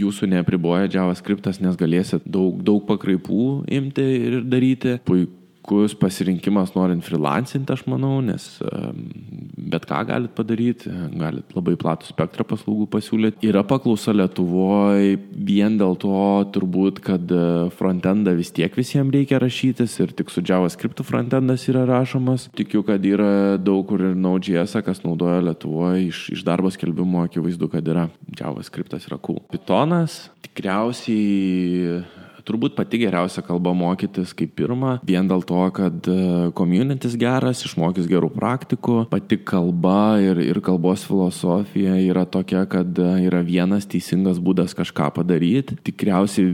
jūsų 0.00 0.30
neapriboja 0.34 0.90
JavaScriptas, 0.92 1.60
nes 1.64 1.78
galėsit 1.80 2.26
daug, 2.26 2.60
daug 2.64 2.84
pakraipų 2.88 3.64
imti 3.78 4.10
ir 4.18 4.42
daryti. 4.46 4.98
Puiku 5.04 5.43
puikus 5.64 5.94
pasirinkimas 5.94 6.74
norint 6.74 7.04
freelancinti, 7.04 7.72
aš 7.72 7.84
manau, 7.88 8.20
nes 8.20 8.60
bet 9.56 9.86
ką 9.88 10.04
galit 10.06 10.34
padaryti, 10.36 10.90
galit 11.16 11.54
labai 11.56 11.76
platų 11.80 12.10
spektrą 12.10 12.44
paslaugų 12.44 12.86
pasiūlyti. 12.92 13.40
Yra 13.48 13.64
paklausa 13.64 14.12
Lietuvoje 14.14 15.18
vien 15.32 15.78
dėl 15.78 15.96
to 16.00 16.44
turbūt, 16.54 17.00
kad 17.04 17.32
e, 17.32 17.70
frontendą 17.74 18.34
vis 18.36 18.52
tiek 18.54 18.74
visiems 18.76 19.14
reikia 19.14 19.40
rašytis 19.42 19.96
ir 20.00 20.12
tik 20.16 20.30
su 20.30 20.44
JavaScript 20.44 21.02
frontendas 21.04 21.66
yra 21.70 21.84
rašomas. 21.88 22.48
Tikiu, 22.56 22.84
kad 22.86 23.04
yra 23.04 23.56
daug 23.58 23.86
kur 23.88 24.04
ir 24.04 24.14
Node.js, 24.16 24.76
kas 24.84 25.02
naudoja 25.04 25.42
Lietuvoje 25.44 26.08
iš, 26.08 26.26
iš 26.36 26.44
darbo 26.46 26.70
skelbimo, 26.72 27.24
akivaizdu, 27.24 27.70
kad 27.72 27.88
yra 27.88 28.08
JavaScriptas 28.38 29.08
yra 29.08 29.18
cool. 29.24 29.40
Pythonas 29.52 30.26
tikriausiai 30.44 32.04
turbūt 32.48 32.76
pati 32.76 33.00
geriausia 33.00 33.42
kalba 33.44 33.72
mokytis 33.76 34.34
kaip 34.36 34.54
pirma, 34.58 34.98
vien 35.06 35.28
dėl 35.28 35.44
to, 35.46 35.60
kad 35.74 36.08
e, 36.10 36.16
communities 36.56 37.16
geras, 37.20 37.64
išmokys 37.66 38.08
gerų 38.10 38.30
praktikų, 38.34 38.96
pati 39.12 39.38
kalba 39.40 40.20
ir, 40.22 40.40
ir 40.44 40.60
kalbos 40.64 41.06
filosofija 41.08 41.96
yra 42.04 42.24
tokia, 42.28 42.64
kad 42.70 42.98
e, 43.00 43.10
yra 43.26 43.42
vienas 43.46 43.88
teisingas 43.90 44.40
būdas 44.44 44.76
kažką 44.76 45.10
padaryti. 45.16 45.78
Tikriausiai 45.86 46.52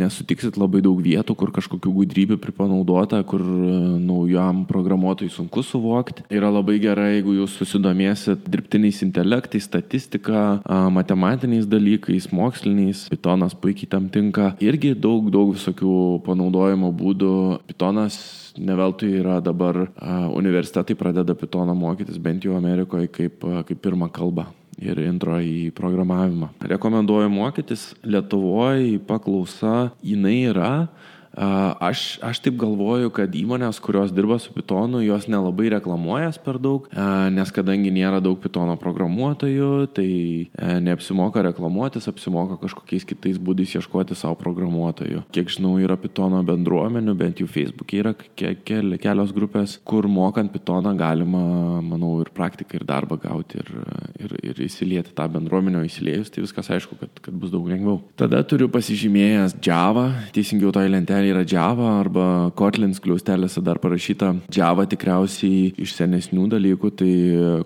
nesutiksit 0.00 0.58
labai 0.60 0.82
daug 0.84 1.00
vietų, 1.04 1.36
kur 1.38 1.54
kažkokių 1.54 1.94
gudrybių 2.00 2.40
pripanaudota, 2.42 3.22
kur 3.28 3.44
e, 3.44 3.78
naujam 4.02 4.64
programuotojui 4.70 5.32
sunku 5.34 5.64
suvokti. 5.66 6.26
Yra 6.34 6.52
labai 6.52 6.78
gerai, 6.82 7.10
jeigu 7.18 7.36
jūs 7.40 7.56
susidomėsit 7.60 8.48
dirbtiniais 8.50 9.02
intelektais, 9.06 9.66
statistika, 9.70 10.60
matematiniais 10.90 11.68
dalykais, 11.70 12.30
moksliniais. 12.34 13.06
Pytonas 13.12 13.54
puikiai 13.58 13.90
tam 13.90 14.08
tinka. 14.12 14.52
Irgi 14.62 14.94
daug 14.98 15.19
daug, 15.20 15.30
daug 15.32 15.52
visokių 15.52 16.22
panaudojimo 16.24 16.88
būdų. 16.96 17.34
Pitonas 17.68 18.16
neveltui 18.56 19.18
yra 19.20 19.40
dabar 19.44 19.84
universitetai 20.32 20.96
pradeda 20.96 21.34
Pitoną 21.34 21.74
mokytis 21.76 22.18
bent 22.18 22.44
jau 22.44 22.56
Amerikoje 22.56 23.10
kaip, 23.12 23.44
kaip 23.68 23.82
pirmą 23.84 24.10
kalbą. 24.10 24.46
ir 24.80 24.96
intro 25.04 25.36
į 25.44 25.70
programavimą. 25.76 26.48
Rekomenduoju 26.64 27.28
mokytis. 27.32 27.90
Lietuvoje 28.00 28.96
paklausa 29.04 29.90
jinai 30.00 30.38
yra, 30.48 30.88
Aš, 31.34 32.18
aš 32.26 32.40
taip 32.42 32.56
galvoju, 32.58 33.12
kad 33.14 33.34
įmonės, 33.38 33.78
kurios 33.82 34.10
dirba 34.10 34.40
su 34.42 34.50
Pythonu, 34.50 34.98
jos 35.04 35.28
nelabai 35.30 35.68
reklamuojas 35.70 36.40
per 36.42 36.58
daug, 36.58 36.88
nes 37.30 37.52
kadangi 37.54 37.92
nėra 37.94 38.18
daug 38.20 38.40
Pythono 38.42 38.74
programuotojų, 38.80 39.70
tai 39.94 40.08
e, 40.10 40.72
neapsimoka 40.82 41.44
reklamuotis, 41.46 42.08
apsimoka 42.10 42.58
kažkokiais 42.60 43.06
kitais 43.06 43.38
būdais 43.38 43.76
ieškoti 43.78 44.16
savo 44.18 44.34
programuotojų. 44.42 45.22
Kiek 45.30 45.52
žinau, 45.54 45.76
yra 45.78 45.94
Pythono 46.00 46.42
bendruomenių, 46.46 47.14
bent 47.22 47.40
jau 47.42 47.46
Facebook'e 47.50 48.02
yra 48.02 48.14
ke 48.18 48.56
ke 48.66 48.82
kelios 49.00 49.30
grupės, 49.36 49.76
kur 49.86 50.10
mokant 50.10 50.50
Pythoną 50.52 50.96
galima, 50.98 51.44
manau, 51.78 52.16
ir 52.24 52.32
praktiką, 52.34 52.80
ir 52.80 52.88
darbą 52.90 53.20
gauti, 53.22 53.62
ir, 53.62 53.70
ir, 54.18 54.36
ir 54.50 54.62
įsilieti 54.66 55.14
tą 55.14 55.28
bendruomenę, 55.30 55.86
įsiliejus, 55.86 56.34
tai 56.34 56.42
viskas 56.42 56.74
aišku, 56.74 56.98
kad, 56.98 57.22
kad 57.22 57.38
bus 57.38 57.54
daug 57.54 57.70
lengviau. 57.70 58.00
Tada 58.18 58.42
turiu 58.42 58.66
pasižymėjęs 58.72 59.56
Java, 59.64 60.08
teisingiau 60.34 60.74
toj 60.74 60.90
lentelėje 60.90 61.19
yra 61.28 61.44
Java 61.48 61.96
arba 62.00 62.26
Kotlin 62.56 62.92
skliaustelėse 62.96 63.62
dar 63.64 63.80
parašyta 63.82 64.32
Java 64.54 64.86
tikriausiai 64.90 65.72
iš 65.80 65.94
senesnių 65.98 66.46
dalykų, 66.54 66.92
tai 67.00 67.12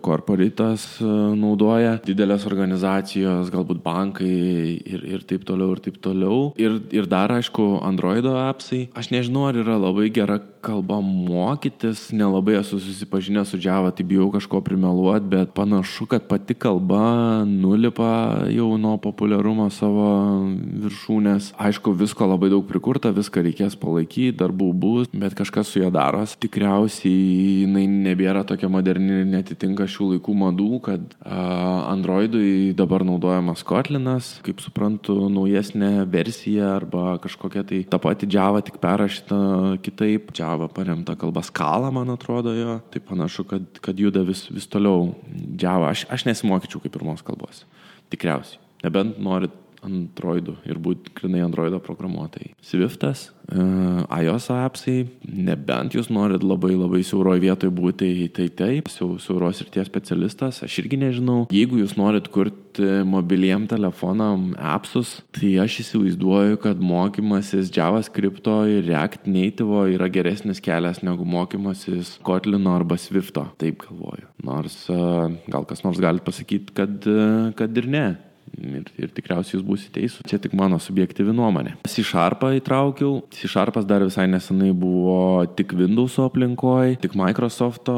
korporitas 0.04 0.86
e, 1.00 1.08
naudoja, 1.38 1.98
didelės 2.06 2.46
organizacijos, 2.48 3.52
galbūt 3.54 3.82
bankai 3.84 4.32
ir, 4.78 5.04
ir 5.16 5.26
taip 5.28 5.46
toliau, 5.48 5.74
ir 5.76 5.84
taip 5.84 6.00
toliau. 6.04 6.50
Ir, 6.60 6.80
ir 6.94 7.08
dar, 7.10 7.32
aišku, 7.34 7.68
Androido 7.84 8.36
appsai. 8.40 8.86
Aš 8.98 9.12
nežinau, 9.14 9.48
ar 9.50 9.60
yra 9.60 9.78
labai 9.80 10.10
gera 10.14 10.40
kalba 10.64 10.96
mokytis, 11.04 12.06
nelabai 12.16 12.56
esu 12.60 12.78
susipažinęs 12.80 13.52
su 13.52 13.58
Java, 13.60 13.90
tai 13.92 14.06
bijau 14.08 14.30
kažko 14.32 14.62
primeluoti, 14.64 15.28
bet 15.28 15.52
panašu, 15.56 16.06
kad 16.08 16.24
pati 16.30 16.56
kalba 16.56 17.44
nulipa 17.44 18.46
jau 18.52 18.70
nuo 18.80 18.96
populiarumo 19.02 19.68
savo 19.74 20.06
viršūnės. 20.84 21.50
Aišku, 21.60 21.92
visko 22.00 22.28
labai 22.30 22.48
daug 22.52 22.64
prikurta, 22.68 23.12
viską 23.14 23.44
reikės 23.44 23.76
palaikyti, 23.80 24.32
darbų 24.40 24.70
bus, 24.72 25.10
bet 25.12 25.36
kažkas 25.36 25.68
su 25.68 25.82
juo 25.82 25.90
daros. 25.94 26.36
Tikriausiai 26.40 27.64
jinai 27.64 27.84
nebėra 27.90 28.46
tokia 28.48 28.70
moderni 28.72 29.20
ir 29.20 29.28
netitinka 29.28 29.88
šių 29.90 30.14
laikų 30.14 30.36
madų, 30.44 30.70
kad 30.88 31.18
Androidui 31.24 32.72
dabar 32.78 33.04
naudojamas 33.04 33.64
Kotlinas, 33.66 34.38
kaip 34.46 34.64
suprantu, 34.64 35.18
naujesnė 35.32 36.06
versija 36.08 36.74
arba 36.78 37.18
kažkokia 37.22 37.66
tai 37.68 37.84
ta 37.88 38.00
pati 38.00 38.30
Java, 38.30 38.64
tik 38.64 38.80
perrašyta 38.82 39.42
kitaip. 39.84 40.32
Java 40.34 40.53
paremta 40.72 41.16
kalba 41.18 41.42
skala, 41.42 41.90
man 41.94 42.10
atrodo 42.14 42.54
jo. 42.56 42.78
Tai 42.92 43.02
panašu, 43.08 43.44
kad, 43.48 43.66
kad 43.84 44.00
juda 44.00 44.22
vis, 44.26 44.46
vis 44.50 44.68
toliau 44.70 45.12
Java. 45.60 45.90
Aš, 45.92 46.06
aš 46.12 46.26
nesimokyčiau 46.28 46.82
kaip 46.82 46.94
pirmos 46.94 47.24
kalbos. 47.26 47.64
Tikriausiai. 48.12 48.60
Nebent 48.84 49.18
norit 49.22 49.54
Androidų 49.84 50.56
ir 50.68 50.80
būti 50.82 51.12
grinai 51.18 51.44
Androido 51.44 51.80
programuotojai. 51.84 52.52
Swiftas, 52.64 53.28
uh, 53.52 54.02
iOS 54.08 54.50
appsai, 54.54 54.96
nebent 55.24 55.96
jūs 55.96 56.10
norit 56.12 56.44
labai 56.44 56.74
labai 56.74 57.02
siauroje 57.06 57.44
vietoje 57.44 57.74
būti, 57.74 58.10
tai 58.34 58.48
taip, 58.48 58.90
siauros 58.92 59.62
ir 59.62 59.70
tie 59.74 59.84
specialistas, 59.86 60.62
aš 60.64 60.80
irgi 60.84 61.00
nežinau. 61.04 61.44
Jeigu 61.54 61.80
jūs 61.82 61.96
norit 62.00 62.30
kurti 62.34 62.62
mobiliem 63.06 63.68
telefonam 63.70 64.52
appsus, 64.58 65.18
tai 65.36 65.54
aš 65.62 65.80
įsivaizduoju, 65.84 66.58
kad 66.64 66.82
mokymasis 66.82 67.72
JavaScript 67.74 68.44
ir 68.44 68.84
React 68.88 69.28
Native 69.30 69.86
yra 69.94 70.08
geresnis 70.12 70.60
kelias 70.64 71.00
negu 71.06 71.24
mokymasis 71.28 72.18
Kotlino 72.26 72.74
arba 72.74 72.98
Swifto. 73.00 73.46
Taip 73.60 73.84
galvoju. 73.86 74.28
Nors 74.44 74.84
uh, 74.92 75.30
gal 75.50 75.66
kas 75.68 75.84
nors 75.86 76.00
gali 76.02 76.22
pasakyti, 76.24 76.74
kad, 76.76 77.00
uh, 77.08 77.52
kad 77.56 77.76
ir 77.80 77.88
ne 77.90 78.06
ir, 78.58 78.88
ir 78.98 79.12
tikriausiai 79.14 79.58
jūs 79.58 79.64
būsite 79.66 79.94
teisūs. 79.98 80.24
Čia 80.30 80.38
tik 80.42 80.54
mano 80.56 80.78
subjektyvi 80.82 81.34
nuomonė. 81.34 81.76
C-Sharpą 81.88 82.52
įtraukiau. 82.58 83.22
C-Sharpas 83.34 83.86
dar 83.88 84.04
visai 84.06 84.26
nesenai 84.30 84.72
buvo 84.76 85.44
tik 85.56 85.74
Windows 85.78 86.16
aplinkoje, 86.22 86.98
tik 87.02 87.16
Microsoft'o 87.18 87.96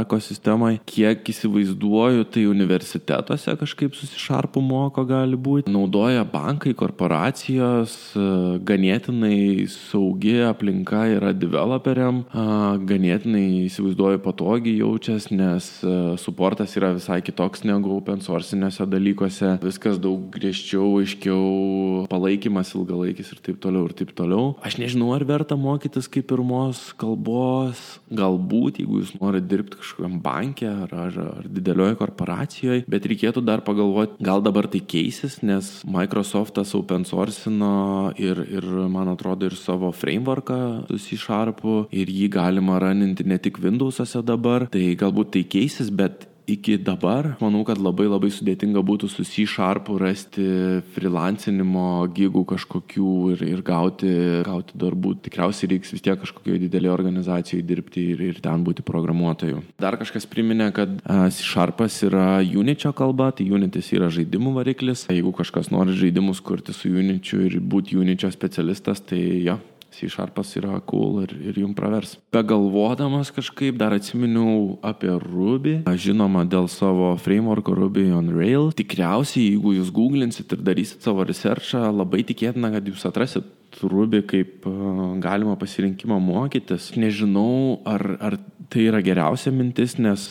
ekosistemoje. 0.00 0.80
Kiek 0.88 1.28
įsivaizduoju, 1.34 2.26
tai 2.34 2.46
universitetuose 2.50 3.56
kažkaip 3.60 3.96
su 3.98 4.08
C-Sharpu 4.10 4.62
moko 4.64 5.04
gali 5.08 5.38
būti. 5.38 5.72
Naudoja 5.72 6.24
bankai, 6.28 6.74
korporacijos, 6.78 7.96
ganėtinai 8.66 9.66
saugi 9.70 10.38
aplinka 10.46 11.04
yra 11.14 11.32
developeriam, 11.36 12.22
ganėtinai 12.88 13.66
įsivaizduoju 13.66 14.22
patogiai 14.24 14.78
jaučias, 14.80 15.30
nes 15.34 15.70
suportas 16.22 16.74
yra 16.78 16.92
visai 16.96 17.20
kitoks 17.24 17.64
negu 17.68 17.94
open 17.96 18.22
sourcinėse 18.24 18.86
dalykuose. 18.90 19.54
Vis 19.64 19.73
viskas 19.74 19.98
daug 19.98 20.28
griežčiau, 20.30 21.00
aiškiau, 21.02 22.06
palaikymas 22.10 22.70
ilgalaikis 22.78 23.32
ir 23.34 23.40
taip 23.42 23.58
toliau 23.62 23.88
ir 23.88 23.94
taip 23.98 24.12
toliau. 24.14 24.54
Aš 24.62 24.78
nežinau, 24.78 25.10
ar 25.16 25.24
verta 25.26 25.58
mokytis 25.58 26.06
kaip 26.06 26.28
pirmos 26.30 26.92
kalbos, 27.00 27.80
galbūt, 28.14 28.78
jeigu 28.78 29.00
jūs 29.02 29.14
norite 29.18 29.48
dirbti 29.50 29.80
kažkokiam 29.80 30.20
bankė 30.22 30.68
ar, 30.70 30.94
ar, 31.06 31.18
ar 31.40 31.48
didelioje 31.50 31.98
korporacijoje, 31.98 32.84
bet 32.90 33.08
reikėtų 33.10 33.42
dar 33.44 33.64
pagalvoti, 33.66 34.20
gal 34.24 34.44
dabar 34.44 34.68
tai 34.70 34.82
keisis, 34.94 35.40
nes 35.42 35.72
Microsoftas 35.88 36.74
open 36.78 37.06
sourcino 37.08 38.12
ir, 38.20 38.44
ir 38.46 38.68
man 38.92 39.10
atrodo, 39.12 39.50
ir 39.50 39.58
savo 39.58 39.90
frameworką 39.94 40.60
su 40.92 41.00
C 41.02 41.18
Sharpu 41.20 41.84
ir 41.94 42.12
jį 42.12 42.30
galima 42.32 42.78
raninti 42.82 43.26
ne 43.26 43.40
tik 43.42 43.58
Windows'ose 43.62 44.22
dabar, 44.22 44.68
tai 44.70 44.92
galbūt 44.98 45.34
tai 45.34 45.44
keisis, 45.50 45.90
bet 45.90 46.28
iki 46.46 46.76
dabar 46.78 47.34
manau, 47.40 47.62
kad 47.66 47.80
labai 47.80 48.06
labai 48.08 48.30
sudėtinga 48.32 48.82
būtų 48.84 49.08
su 49.10 49.24
C 49.26 49.46
Sharpu 49.48 49.96
rasti 50.00 50.44
freelancinimo 50.94 52.04
gigų 52.14 52.44
kažkokių 52.54 53.12
ir, 53.34 53.44
ir 53.48 53.62
gauti, 53.64 54.10
gauti 54.46 54.78
darbų. 54.80 55.16
Tikriausiai 55.24 55.72
reiks 55.74 55.94
vis 55.94 56.04
tiek 56.04 56.20
kažkokioje 56.20 56.62
didelėje 56.66 56.94
organizacijoje 56.94 57.66
dirbti 57.66 58.06
ir, 58.14 58.24
ir 58.30 58.40
ten 58.44 58.64
būti 58.66 58.84
programuotoju. 58.86 59.62
Dar 59.80 59.98
kažkas 60.00 60.28
priminė, 60.30 60.70
kad 60.76 60.96
C 61.04 61.44
Sharpas 61.44 62.00
yra 62.06 62.42
Uničio 62.44 62.92
kalba, 62.96 63.30
tai 63.34 63.48
Unitis 63.54 63.92
yra 63.96 64.10
žaidimų 64.12 64.56
variklis. 64.60 65.06
Jeigu 65.12 65.34
kažkas 65.36 65.72
nori 65.74 65.96
žaidimus 65.98 66.42
kurti 66.44 66.76
su 66.76 66.92
Uničiu 66.92 67.44
ir 67.48 67.60
būti 67.60 67.98
Uničio 68.00 68.30
specialistas, 68.34 69.02
tai 69.04 69.22
jo, 69.44 69.56
C 69.56 69.73
Sharpas 70.10 70.52
yra 70.58 70.80
cool 70.90 71.22
ir, 71.24 71.34
ir 71.50 71.58
jums 71.62 71.76
pravers. 71.78 72.16
Begalvodamas 72.34 73.30
kažkaip 73.34 73.78
dar 73.80 73.94
atsiminiau 73.96 74.78
apie 74.84 75.12
Ruby, 75.22 75.76
žinoma 76.00 76.44
dėl 76.48 76.68
savo 76.72 77.14
frameworko 77.22 77.76
Ruby 77.78 78.10
on 78.14 78.32
Rail. 78.34 78.70
Tikriausiai, 78.76 79.54
jeigu 79.54 79.76
jūs 79.78 79.92
googlinsit 79.94 80.52
ir 80.56 80.64
darysit 80.66 81.04
savo 81.06 81.24
researchą, 81.26 81.86
labai 81.94 82.24
tikėtina, 82.26 82.72
kad 82.74 82.90
jūs 82.90 83.06
atrasit 83.08 83.48
Ruby 83.82 84.22
kaip 84.28 84.66
galima 85.22 85.56
pasirinkimą 85.60 86.20
mokytis. 86.22 86.92
Nežinau, 87.00 87.80
ar, 87.88 88.04
ar 88.20 88.38
tai 88.70 88.86
yra 88.88 89.00
geriausia 89.04 89.52
mintis, 89.54 89.96
nes 90.02 90.22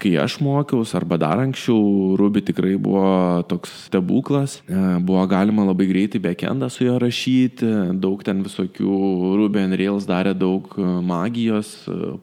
kai 0.00 0.12
aš 0.20 0.38
mokiausi 0.44 0.94
arba 0.98 1.18
dar 1.20 1.40
anksčiau, 1.42 2.14
Ruby 2.18 2.42
tikrai 2.46 2.76
buvo 2.80 3.42
toks 3.48 3.72
stebuklas. 3.88 4.58
Buvo 4.68 5.24
galima 5.30 5.64
labai 5.66 5.88
greitai 5.90 6.20
backendą 6.22 6.68
su 6.70 6.84
juo 6.86 6.98
rašyti, 7.02 7.68
daug 8.00 8.22
ten 8.26 8.42
visokių 8.46 8.92
Ruby 9.40 9.64
and 9.64 9.78
Rails 9.80 10.08
darė 10.08 10.34
daug 10.38 10.74
magijos 10.78 11.72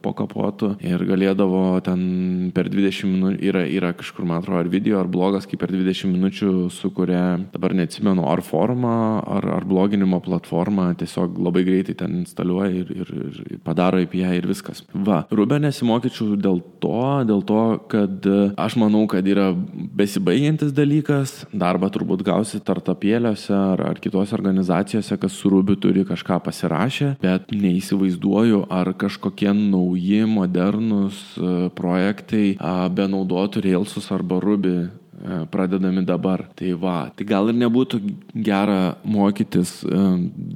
po 0.02 0.14
kapotu 0.16 0.74
ir 0.84 1.02
galėdavo 1.08 1.80
ten 1.86 2.50
per 2.56 2.70
20 2.72 3.10
minučių, 3.12 3.42
yra, 3.50 3.66
yra 3.68 3.92
kažkur, 3.96 4.26
man 4.28 4.42
atrodo, 4.42 4.62
ar 4.62 4.70
video, 4.72 5.00
ar 5.00 5.10
blogas, 5.10 5.48
kaip 5.48 5.60
per 5.62 5.72
20 5.74 6.12
minučių 6.14 6.52
sukuria, 6.74 7.24
dabar 7.52 7.74
neatsimenu, 7.76 8.26
ar 8.30 8.42
formą, 8.46 8.96
ar, 9.38 9.50
ar 9.58 9.68
bloginimo 9.68 10.22
platformą 10.24 10.65
platformą 10.66 10.94
tiesiog 10.98 11.38
labai 11.38 11.64
greitai 11.64 11.94
ten 11.94 12.22
instaliuoja 12.22 12.70
ir, 12.70 12.90
ir, 12.90 13.10
ir 13.52 13.58
padaro 13.64 14.00
apie 14.00 14.22
ją 14.22 14.32
ir 14.34 14.46
viskas. 14.46 14.82
Va, 14.92 15.24
Rubė 15.30 15.58
nesimokyčiau 15.60 16.36
dėl 16.36 16.60
to, 16.80 17.24
dėl 17.26 17.42
to, 17.46 17.62
kad 17.88 18.26
aš 18.56 18.76
manau, 18.76 19.06
kad 19.06 19.26
yra 19.26 19.52
besibaigiantis 19.96 20.72
dalykas, 20.72 21.46
darbą 21.52 21.90
turbūt 21.90 22.24
gausi 22.26 22.60
tartapėliuose 22.60 23.54
ar, 23.54 23.84
ar 23.92 24.00
kitose 24.00 24.34
organizacijose, 24.36 25.18
kas 25.18 25.32
su 25.32 25.50
Rubiu 25.50 25.76
turi 25.76 26.04
kažką 26.06 26.40
pasirašę, 26.44 27.16
bet 27.22 27.52
neįsivaizduoju, 27.52 28.66
ar 28.70 28.92
kažkokie 28.98 29.52
nauji, 29.56 30.24
modernus 30.26 31.18
e, 31.38 31.70
projektai 31.76 32.56
be 32.96 33.08
naudotų 33.10 33.62
Railsus 33.66 34.10
arba 34.14 34.40
Ruby 34.42 34.76
E, 34.76 35.05
pradedami 35.50 36.04
dabar. 36.06 36.46
Tai 36.56 36.72
va, 36.80 36.96
tai 37.16 37.26
gal 37.28 37.52
ir 37.52 37.58
nebūtų 37.60 38.00
gera 38.46 38.96
mokytis 39.04 39.78
e, 39.84 40.00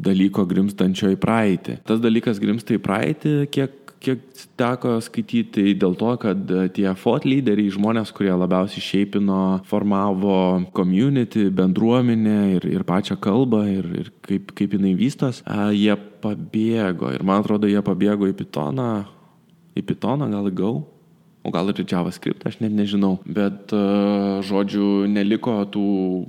dalyko 0.06 0.46
grimstančio 0.48 1.12
į 1.14 1.20
praeitį. 1.20 1.80
Tas 1.88 2.02
dalykas 2.02 2.42
grimsta 2.42 2.76
į 2.76 2.82
praeitį, 2.84 3.36
kiek 3.54 3.80
kiek 4.00 4.22
teko 4.58 4.96
skaityti 5.04 5.74
dėl 5.78 5.94
to, 6.00 6.12
kad 6.22 6.52
tie 6.76 6.86
FOT 6.96 7.26
lyderiai, 7.28 7.72
žmonės, 7.74 8.12
kurie 8.16 8.32
labiausiai 8.32 8.82
šeipino, 8.84 9.61
formavo 9.68 10.36
community, 10.76 11.48
bendruomenę 11.52 12.38
ir, 12.56 12.66
ir 12.70 12.86
pačią 12.88 13.18
kalbą 13.20 13.62
ir, 13.68 13.90
ir 14.02 14.12
kaip, 14.26 14.54
kaip 14.56 14.76
jinai 14.76 14.94
vystos, 14.98 15.42
jie 15.76 15.96
pabėgo. 16.24 17.12
Ir 17.16 17.26
man 17.26 17.44
atrodo, 17.44 17.68
jie 17.70 17.82
pabėgo 17.84 18.28
į 18.30 18.36
Pitoną, 18.40 18.90
į 19.76 19.84
Pitoną 19.86 20.30
gal 20.32 20.50
Gau, 20.56 20.74
o 21.43 21.53
gal 21.53 21.72
ir 21.72 21.82
JavaScript, 21.88 22.45
aš 22.47 22.59
net 22.61 22.74
nežinau. 22.76 23.18
Bet, 23.24 23.72
uh, 23.72 24.41
žodžiu, 24.45 25.07
neliko 25.11 25.57
tų 25.72 25.84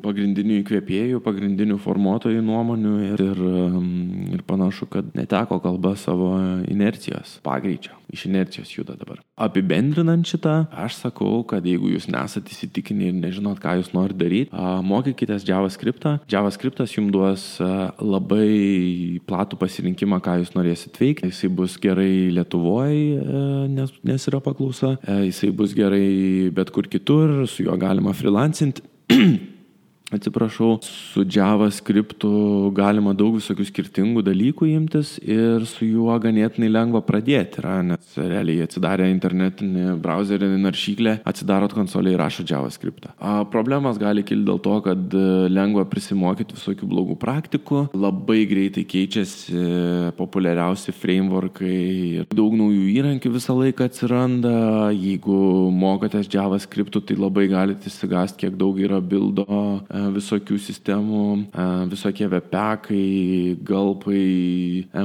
pagrindinių 0.06 0.62
įkvėpėjų, 0.62 1.22
pagrindinių 1.26 1.80
formuotojų 1.84 2.44
nuomonių 2.46 2.94
ir, 3.12 3.26
ir, 3.32 3.42
um, 3.48 3.90
ir 4.32 4.46
panašu, 4.48 4.88
kad 4.92 5.12
neteko 5.18 5.60
kalba 5.64 5.96
savo 6.00 6.34
inercijos, 6.72 7.40
pagreičio. 7.46 8.01
Iš 8.12 8.26
inercijos 8.30 8.72
juda 8.76 8.96
dabar. 9.00 9.22
Apibendrinant 9.42 10.28
šitą, 10.28 10.66
aš 10.72 11.00
sakau, 11.00 11.42
kad 11.48 11.66
jeigu 11.66 11.94
jūs 11.94 12.10
nesate 12.12 12.54
įsitikinę 12.54 13.10
ir 13.10 13.18
nežinot, 13.20 13.62
ką 13.64 13.78
jūs 13.80 13.92
norite 13.96 14.20
daryti, 14.22 14.64
mokykitės 14.88 15.46
JavaScriptą. 15.48 16.18
JavaScriptas 16.32 16.96
jums 16.98 17.14
duos 17.16 17.46
labai 18.02 19.20
platų 19.28 19.60
pasirinkimą, 19.62 20.22
ką 20.24 20.40
jūs 20.42 20.54
norėsit 20.58 21.00
veikti. 21.02 21.32
Jisai 21.32 21.52
bus 21.62 21.78
gerai 21.82 22.32
Lietuvoje, 22.36 23.22
nes, 23.72 23.96
nes 24.08 24.28
yra 24.30 24.42
paklausa 24.44 24.92
E, 25.08 25.26
jisai 25.30 25.52
bus 25.56 25.74
gerai 25.74 26.50
bet 26.54 26.72
kur 26.72 26.88
kitur, 26.88 27.48
su 27.48 27.66
juo 27.66 27.78
galima 27.78 28.14
freelancinti. 28.14 28.84
atsiprašau, 30.16 30.80
su 30.84 31.24
JavaScriptu 31.26 32.72
galima 32.76 33.14
daug 33.18 33.38
visokių 33.40 33.66
skirtingų 33.68 34.24
dalykų 34.26 34.70
imtis 34.74 35.16
ir 35.24 35.66
su 35.70 35.88
juo 35.88 36.16
ganėtinai 36.22 36.70
lengva 36.72 37.02
pradėti, 37.06 37.62
yra, 37.62 37.80
nes 37.86 38.16
realiai 38.18 38.66
atsidarę 38.66 39.10
internetinį 39.12 39.98
browserį 40.02 40.52
naršyklę, 40.62 41.18
atsidarot 41.28 41.76
konsolę 41.76 42.14
ir 42.14 42.22
rašo 42.22 42.46
JavaScriptą. 42.48 43.14
A, 43.20 43.42
problemas 43.52 44.00
gali 44.02 44.26
kilti 44.28 44.48
dėl 44.50 44.62
to, 44.64 44.78
kad 44.86 45.16
e, 45.16 45.26
lengva 45.52 45.86
prisimokyti 45.90 46.58
visokių 46.58 46.90
blogų 46.92 47.18
praktikų, 47.22 47.86
labai 47.96 48.44
greitai 48.50 48.86
keičiasi 48.88 50.12
populiariausi 50.18 50.94
frameworkai 50.96 52.26
daug 52.36 52.56
naujų 52.58 52.88
įrankių 52.96 53.34
visą 53.36 53.56
laiką 53.58 53.88
atsiranda. 53.90 54.54
Jeigu 54.96 55.70
mokotės 55.74 56.30
JavaScriptu, 56.32 57.02
tai 57.06 57.18
labai 57.20 57.48
galite 57.52 57.90
įsigasti, 57.90 58.46
kiek 58.46 58.58
daug 58.60 58.80
yra 58.82 59.02
bildo 59.02 59.46
e, 59.48 60.01
visokių 60.16 60.58
sistemų, 60.62 61.24
visokie 61.92 62.28
vepekai, 62.32 63.58
galpai, 63.68 64.22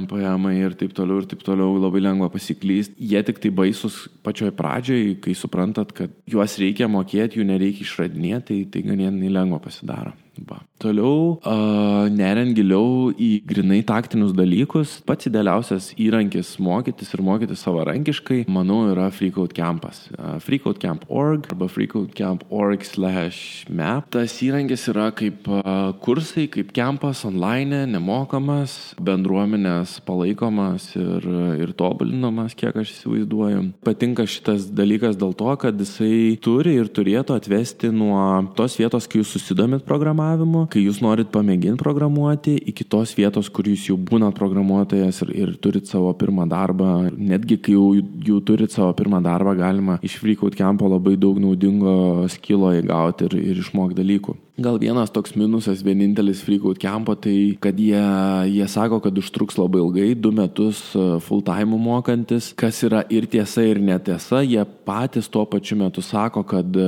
MPM 0.00 0.50
ir 0.56 0.76
taip 0.80 0.94
toliau 0.96 1.22
ir 1.22 1.30
taip 1.30 1.44
toliau 1.46 1.78
labai 1.80 2.02
lengva 2.04 2.30
pasiklysti. 2.32 2.96
Jie 3.12 3.22
tik 3.26 3.40
tai 3.42 3.54
baisus 3.54 4.04
pačioj 4.26 4.52
pradžioj, 4.56 5.16
kai 5.24 5.36
suprantat, 5.38 5.94
kad 5.96 6.14
juos 6.28 6.58
reikia 6.62 6.90
mokėti, 6.90 7.40
jų 7.40 7.48
nereikia 7.50 7.86
išradinėti, 7.86 8.46
tai, 8.46 8.62
tai 8.72 8.86
ganėtinai 8.90 9.32
lengva 9.32 9.62
pasidaro. 9.62 10.14
Va. 10.44 10.58
Toliau, 10.76 11.38
uh, 11.40 12.04
neriant 12.12 12.52
giliau 12.52 13.08
į 13.16 13.40
grinai 13.48 13.78
taktinius 13.86 14.34
dalykus, 14.36 14.98
pats 15.08 15.30
idealiausias 15.30 15.88
įrankis 15.96 16.50
mokytis 16.60 17.14
ir 17.16 17.22
mokytis 17.24 17.62
savarankiškai, 17.64 18.42
manau, 18.52 18.82
yra 18.90 19.06
Freakout 19.14 19.54
Campas. 19.56 20.02
Uh, 20.12 20.36
freakoutcamp.org 20.44 21.48
arba 21.48 21.68
freakoutcamp.org 21.72 22.84
slash 22.84 23.64
map. 23.72 24.10
Tas 24.12 24.34
įrankis 24.44 24.84
yra 24.92 25.08
kaip 25.16 25.48
uh, 25.48 25.94
kursai, 26.04 26.44
kaip 26.52 26.74
campas 26.76 27.24
online, 27.24 27.86
nemokamas, 27.94 28.76
bendruomenės 29.00 29.96
palaikomas 30.04 30.90
ir, 31.00 31.24
ir 31.64 31.72
tobulinamas, 31.78 32.52
kiek 32.58 32.76
aš 32.82 32.92
įsivaizduoju. 32.98 33.64
Patinka 33.86 34.28
šitas 34.28 34.68
dalykas 34.76 35.16
dėl 35.16 35.32
to, 35.40 35.48
kad 35.64 35.80
jisai 35.80 36.36
turi 36.44 36.76
ir 36.82 36.92
turėtų 36.92 37.40
atvesti 37.40 37.94
nuo 37.94 38.20
tos 38.58 38.76
vietos, 38.76 39.08
kai 39.08 39.22
jūs 39.22 39.32
susidomit 39.38 39.88
programavimu, 40.26 40.66
kai 40.70 40.82
jūs 40.82 41.00
norit 41.02 41.30
pamėginti 41.32 41.78
programuoti, 41.80 42.56
iki 42.70 42.84
tos 42.84 43.14
vietos, 43.16 43.48
kur 43.48 43.66
jūs 43.66 43.88
jau 43.90 43.96
būnat 43.96 44.34
programuotojas 44.36 45.22
ir, 45.22 45.32
ir 45.34 45.54
turit 45.62 45.86
savo 45.86 46.12
pirmą 46.14 46.48
darbą. 46.48 47.10
Netgi 47.16 47.58
kai 47.58 47.76
jau, 47.76 47.94
jau 48.26 48.40
turit 48.40 48.72
savo 48.72 48.92
pirmą 48.96 49.22
darbą, 49.22 49.56
galima 49.56 49.98
iš 50.02 50.18
Freakout 50.20 50.56
Campo 50.56 50.88
labai 50.88 51.16
daug 51.16 51.38
naudingo 51.38 52.26
skilo 52.28 52.72
įgauti 52.74 53.28
ir, 53.28 53.38
ir 53.52 53.62
išmokti 53.62 54.00
dalykų. 54.00 54.36
Gal 54.56 54.78
vienas 54.80 55.10
toks 55.12 55.34
minusas, 55.36 55.82
vienintelis 55.84 56.40
Freakout 56.40 56.78
Campo, 56.80 57.12
tai 57.12 57.58
kad 57.60 57.76
jie, 57.76 58.00
jie 58.48 58.64
sako, 58.72 59.02
kad 59.04 59.18
užtruks 59.20 59.58
labai 59.60 59.82
ilgai, 59.82 60.06
du 60.16 60.30
metus 60.32 60.78
e, 60.96 61.02
full 61.20 61.42
time 61.44 61.76
mokantis, 61.76 62.54
kas 62.56 62.78
yra 62.88 63.02
ir 63.12 63.26
tiesa, 63.28 63.66
ir 63.68 63.76
netiesa. 63.84 64.40
Jie 64.40 64.64
patys 64.88 65.28
tuo 65.28 65.42
pačiu 65.44 65.76
metu 65.82 66.00
sako, 66.00 66.40
kad 66.48 66.72
e, 66.72 66.86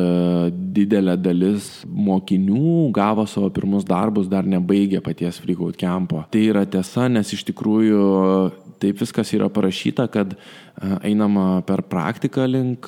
didelė 0.78 1.18
dalis 1.20 1.68
mokinių 1.84 2.88
gavo 2.96 3.26
savo 3.28 3.50
pirmus 3.52 3.84
darbus 3.84 4.32
dar 4.32 4.48
nebaigę 4.48 5.02
paties 5.04 5.36
Freakout 5.44 5.76
Campo. 5.76 6.24
Tai 6.32 6.46
yra 6.48 6.64
tiesa, 6.64 7.04
nes 7.12 7.36
iš 7.36 7.44
tikrųjų 7.50 8.00
taip 8.80 9.00
viskas 9.02 9.34
yra 9.36 9.50
parašyta, 9.52 10.08
kad 10.08 10.38
einama 11.02 11.62
per 11.66 11.82
praktiką 11.82 12.46
link, 12.46 12.86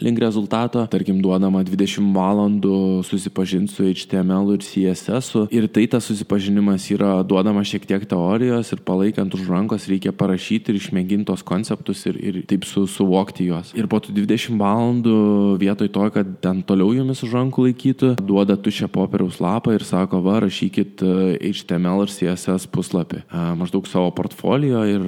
link 0.00 0.18
rezultato, 0.20 0.82
tarkim, 0.90 1.20
duodama 1.22 1.62
20 1.64 2.12
valandų 2.14 3.00
susipažinti 3.06 3.72
su 3.72 3.86
HTML 3.88 4.54
ir 4.54 4.64
CSS. 4.64 5.34
-u. 5.34 5.46
Ir 5.50 5.68
tai 5.68 5.86
tas 5.86 6.04
susipažinimas 6.04 6.90
yra 6.90 7.22
duodama 7.22 7.64
šiek 7.64 7.86
tiek 7.86 8.04
teorijos 8.06 8.72
ir 8.72 8.80
palaikant 8.84 9.34
už 9.34 9.48
rankos 9.48 9.88
reikia 9.88 10.12
parašyti 10.12 10.70
ir 10.70 10.76
išmėginti 10.76 11.24
tos 11.24 11.42
konceptus 11.42 12.06
ir, 12.06 12.16
ir 12.16 12.42
taip 12.46 12.64
su, 12.64 12.86
suvokti 12.86 13.46
juos. 13.46 13.72
Ir 13.74 13.86
po 13.88 13.98
tų 13.98 14.12
20 14.12 14.58
valandų 14.58 15.58
vietoj 15.58 15.88
to, 15.88 16.10
kad 16.10 16.26
ten 16.40 16.62
toliau 16.62 16.92
jumis 16.92 17.22
už 17.22 17.32
rankų 17.32 17.70
laikytų, 17.70 18.14
duoda 18.20 18.56
tušę 18.56 18.88
popieriaus 18.88 19.40
lapą 19.40 19.72
ir 19.74 19.84
sako, 19.84 20.22
va, 20.22 20.40
rašykit 20.40 21.02
HTML 21.40 22.04
ir 22.04 22.10
CSS 22.10 22.66
puslapį. 22.66 23.24
Maždaug 23.56 23.86
savo 23.86 24.10
portfolio 24.10 24.84
ir 24.84 25.02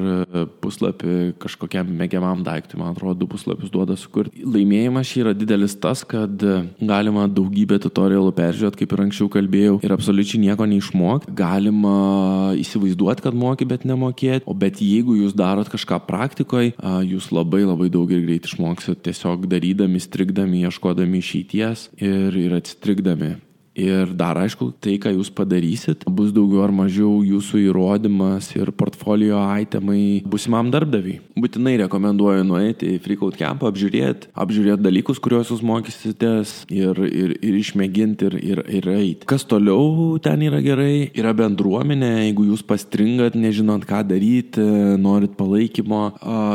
puslapį 0.63 1.35
kažkokiam 1.43 1.87
mėgiamam 1.87 2.22
vienam 2.23 2.45
daiktui, 2.47 2.79
man 2.81 2.95
atrodo, 2.95 3.19
du 3.23 3.29
puslapius 3.31 3.73
duoda 3.73 3.97
sukurti. 3.99 4.45
Laimėjimas 4.47 5.11
čia 5.11 5.25
yra 5.27 5.35
didelis 5.37 5.75
tas, 5.81 6.05
kad 6.09 6.43
galima 6.81 7.27
daugybę 7.31 7.79
tutorialų 7.83 8.33
peržiūrėti, 8.39 8.83
kaip 8.83 8.95
ir 8.95 9.05
anksčiau 9.07 9.29
kalbėjau, 9.33 9.79
ir 9.85 9.95
absoliučiai 9.95 10.43
nieko 10.47 10.67
neišmokti. 10.71 11.35
Galima 11.37 12.55
įsivaizduoti, 12.63 13.27
kad 13.27 13.37
moki, 13.39 13.69
bet 13.69 13.87
nemokėti. 13.89 14.47
O 14.49 14.57
bet 14.59 14.83
jeigu 14.85 15.19
jūs 15.19 15.37
darot 15.39 15.71
kažką 15.73 16.03
praktikoje, 16.09 16.75
jūs 17.09 17.31
labai 17.35 17.65
labai 17.67 17.91
daug 17.93 18.11
ir 18.13 18.25
greit 18.27 18.49
išmoksit 18.49 19.03
tiesiog 19.07 19.49
darydami, 19.51 20.03
strikdami, 20.03 20.65
ieškodami 20.69 21.23
išeities 21.23 21.89
ir, 22.01 22.37
ir 22.39 22.61
atsitrikdami. 22.61 23.37
Ir 23.73 24.11
dar 24.13 24.37
aišku, 24.37 24.69
tai, 24.85 24.99
ką 25.01 25.15
jūs 25.15 25.31
padarysit, 25.33 26.05
bus 26.05 26.33
daugiau 26.35 26.61
ar 26.67 26.73
mažiau 26.77 27.23
jūsų 27.25 27.63
įrodymas 27.71 28.51
ir 28.53 28.69
portfolio 28.77 29.41
itemai 29.63 30.21
busimam 30.29 30.69
darbdaviui. 30.73 31.21
Būtinai 31.41 31.79
rekomenduoju 31.81 32.45
nueiti 32.45 32.91
į 32.93 32.99
Freakout 33.01 33.39
Camp, 33.41 33.65
apžiūrėti, 33.65 34.29
apžiūrėti 34.37 34.85
dalykus, 34.85 35.21
kuriuos 35.25 35.55
jūs 35.55 35.63
mokysitės 35.65 36.53
ir, 36.69 37.01
ir, 37.09 37.33
ir 37.41 37.57
išmėginti 37.63 38.29
ir, 38.29 38.37
ir, 38.43 38.63
ir 38.81 38.91
eiti. 38.93 39.29
Kas 39.29 39.47
toliau 39.49 40.19
ten 40.23 40.45
yra 40.45 40.61
gerai, 40.65 41.09
yra 41.17 41.33
bendruomenė, 41.37 42.13
jeigu 42.27 42.51
jūs 42.51 42.67
pastringat, 42.69 43.39
nežinot, 43.41 43.89
ką 43.89 44.03
daryti, 44.11 44.67
norit 45.01 45.33
palaikymo, 45.41 46.03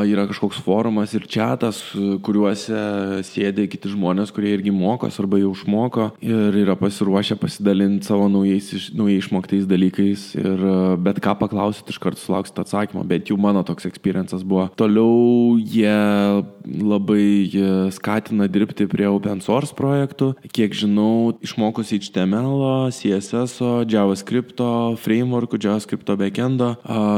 yra 0.06 0.28
kažkoks 0.30 0.62
forumas 0.62 1.18
ir 1.18 1.26
čatas, 1.26 1.82
kuriuose 2.22 3.26
sėdė 3.26 3.66
kiti 3.74 3.96
žmonės, 3.96 4.30
kurie 4.36 4.54
irgi 4.54 4.76
mokos 4.76 5.18
arba 5.18 5.42
jau 5.42 5.56
išmoko 5.58 6.12
ir 6.22 6.62
yra 6.62 6.78
pasiruošę 6.78 7.07
pasiruošę 7.08 7.36
pasidalinti 7.36 8.06
savo 8.06 8.28
naujais, 8.30 8.92
naujai 8.94 9.22
išmoktais 9.22 9.66
dalykais 9.68 10.36
ir 10.36 10.60
e, 10.60 10.98
bet 11.00 11.22
ką 11.24 11.38
paklausit, 11.40 11.88
iš 11.88 12.00
karto 12.04 12.20
sulauksit 12.20 12.60
atsakymą, 12.60 13.06
bet 13.08 13.30
jau 13.32 13.38
mano 13.40 13.64
toks 13.64 13.88
experiences 13.88 14.44
buvo. 14.44 14.68
Toliau 14.76 15.56
jie 15.58 15.88
labai 16.68 17.50
skatina 17.94 18.48
dirbti 18.52 18.88
prie 18.90 19.08
open 19.10 19.42
source 19.44 19.76
projektų. 19.78 20.34
Kiek 20.54 20.76
žinau, 20.78 21.38
išmokus 21.44 21.94
HTML, 21.96 22.92
CSS, 22.94 23.62
JavaScript, 23.92 24.62
frameworkų, 25.04 25.60
JavaScript 25.64 26.10
backendo, 26.18 26.74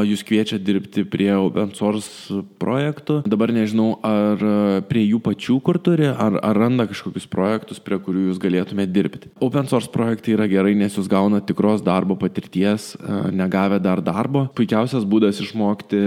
jūs 0.07 0.23
kviečia 0.27 0.59
dirbti 0.61 1.05
prie 1.09 1.31
open 1.35 1.73
source 1.77 2.41
projektų. 2.61 3.21
Dabar 3.29 3.53
nežinau, 3.55 3.91
ar 4.05 4.43
prie 4.89 5.05
jų 5.07 5.21
pačių 5.23 5.59
kur 5.65 5.79
turi, 5.81 6.07
ar, 6.09 6.39
ar 6.43 6.57
randa 6.57 6.87
kažkokius 6.89 7.27
projektus, 7.29 7.81
prie 7.83 7.99
kurių 8.01 8.29
jūs 8.29 8.41
galėtumėte 8.41 8.93
dirbti. 8.93 9.31
Open 9.43 9.69
source 9.69 9.91
projektai 9.91 10.35
yra 10.35 10.47
gerai, 10.51 10.75
nes 10.77 10.95
jūs 10.97 11.09
gaunate 11.11 11.49
tikros 11.49 11.83
darbo 11.85 12.17
patirties, 12.19 12.91
e, 12.95 13.19
negavę 13.35 13.79
dar 13.83 14.01
darbo. 14.05 14.47
Puikiausias 14.57 15.05
būdas 15.09 15.41
išmokti 15.43 15.99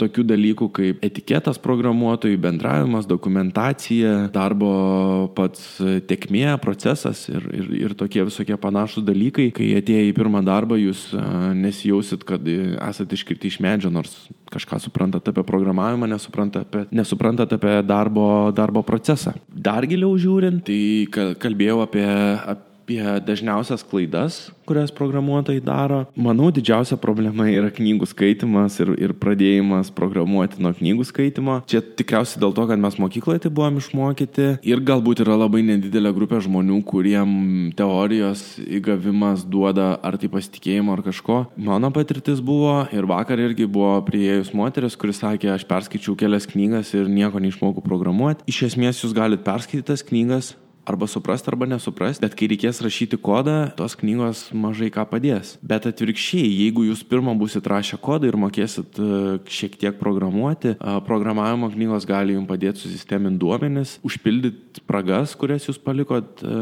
tokių 0.00 0.26
dalykų 0.32 0.70
kaip 0.76 1.04
etiketas 1.06 1.60
programuotojų, 1.62 2.40
bendravimas, 2.76 3.06
dokumentacija, 3.06 4.28
darbo 4.32 5.30
pats 5.36 5.78
tekmė, 6.08 6.58
procesas 6.62 7.26
ir, 7.28 7.46
ir, 7.54 7.70
ir 7.86 7.94
tokie 7.94 8.24
visokie 8.26 8.56
panašus 8.56 9.04
dalykai. 9.06 9.50
Kai 9.54 9.72
atėję 9.80 10.10
į 10.10 10.14
pirmą 10.16 10.42
darbą, 10.46 10.78
jūs 10.78 11.08
e, 11.14 11.22
nesijausit, 11.56 12.24
kad 12.26 12.46
esate 12.46 13.16
iškirti 13.16 13.50
iš 13.50 13.58
medžio, 13.64 13.90
nors 13.90 14.14
kažką 14.52 14.78
suprantate 14.82 15.32
apie 15.32 15.44
programavimą, 15.46 16.08
nesuprantate 16.10 16.66
apie, 16.66 16.84
nesuprantate 16.94 17.58
apie 17.58 17.80
darbo, 17.86 18.52
darbo 18.54 18.84
procesą. 18.86 19.34
Dar 19.48 19.86
giliau 19.88 20.14
žiūrint, 20.20 20.64
tai 20.66 21.34
kalbėjau 21.40 21.82
apie, 21.86 22.06
apie 22.06 22.74
apie 22.86 23.02
dažniausias 23.26 23.82
klaidas, 23.82 24.52
kurias 24.62 24.92
programuotojai 24.94 25.58
daro. 25.58 26.04
Manau, 26.14 26.52
didžiausia 26.54 26.94
problema 27.02 27.48
yra 27.50 27.66
knygų 27.74 28.06
skaitimas 28.06 28.78
ir, 28.78 28.92
ir 29.02 29.14
pradėjimas 29.18 29.90
programuoti 29.90 30.62
nuo 30.62 30.70
knygų 30.70 31.06
skaitimo. 31.08 31.56
Čia 31.66 31.82
tikriausiai 31.82 32.38
dėl 32.44 32.54
to, 32.54 32.66
kad 32.70 32.78
mes 32.78 32.98
mokykloje 33.02 33.42
tai 33.42 33.50
buvom 33.50 33.80
išmokyti 33.80 34.46
ir 34.62 34.82
galbūt 34.86 35.24
yra 35.24 35.34
labai 35.34 35.64
nedidelė 35.66 36.12
grupė 36.14 36.38
žmonių, 36.46 36.78
kuriem 36.86 37.32
teorijos 37.74 38.44
įgavimas 38.62 39.42
duoda 39.42 39.96
ar 39.98 40.18
tai 40.22 40.30
pasitikėjimo 40.30 40.94
ar 40.94 41.02
kažko. 41.08 41.40
Mano 41.58 41.90
patirtis 41.90 42.38
buvo 42.38 42.84
ir 42.94 43.08
vakar 43.10 43.42
irgi 43.42 43.66
buvo 43.66 43.96
prieėjus 44.06 44.52
moteris, 44.54 44.94
kuris 44.94 45.24
sakė, 45.24 45.50
aš 45.56 45.66
perskaičiau 45.66 46.14
kelias 46.18 46.46
knygas 46.52 46.94
ir 46.94 47.10
nieko 47.10 47.42
neišmokau 47.42 47.82
programuoti. 47.82 48.46
Iš 48.46 48.62
esmės 48.70 49.02
jūs 49.02 49.16
galite 49.16 49.42
perskaityti 49.46 49.90
tas 49.90 50.06
knygas, 50.06 50.54
arba 50.86 51.08
suprast, 51.10 51.48
arba 51.50 51.66
nesuprast, 51.66 52.22
bet 52.22 52.36
kai 52.38 52.46
reikės 52.52 52.80
rašyti 52.84 53.18
kodą, 53.18 53.56
tos 53.78 53.96
knygos 53.98 54.46
mažai 54.54 54.88
ką 54.94 55.02
padės. 55.10 55.56
Bet 55.66 55.88
atvirkščiai, 55.90 56.46
jeigu 56.62 56.86
jūs 56.86 57.02
pirmą 57.08 57.34
busit 57.38 57.66
rašę 57.66 57.98
kodą 58.02 58.30
ir 58.30 58.38
mokėsit 58.38 59.00
e, 59.02 59.08
šiek 59.50 59.74
tiek 59.80 59.98
programuoti, 59.98 60.76
programavimo 61.06 61.68
knygos 61.72 62.06
gali 62.06 62.36
jums 62.36 62.48
padėti 62.50 62.84
susisteminti 62.84 63.42
duomenis, 63.42 63.96
užpildyti 64.06 64.80
spragas, 64.80 65.34
kurias 65.38 65.66
jūs 65.66 65.80
palikot 65.82 66.44
e, 66.46 66.54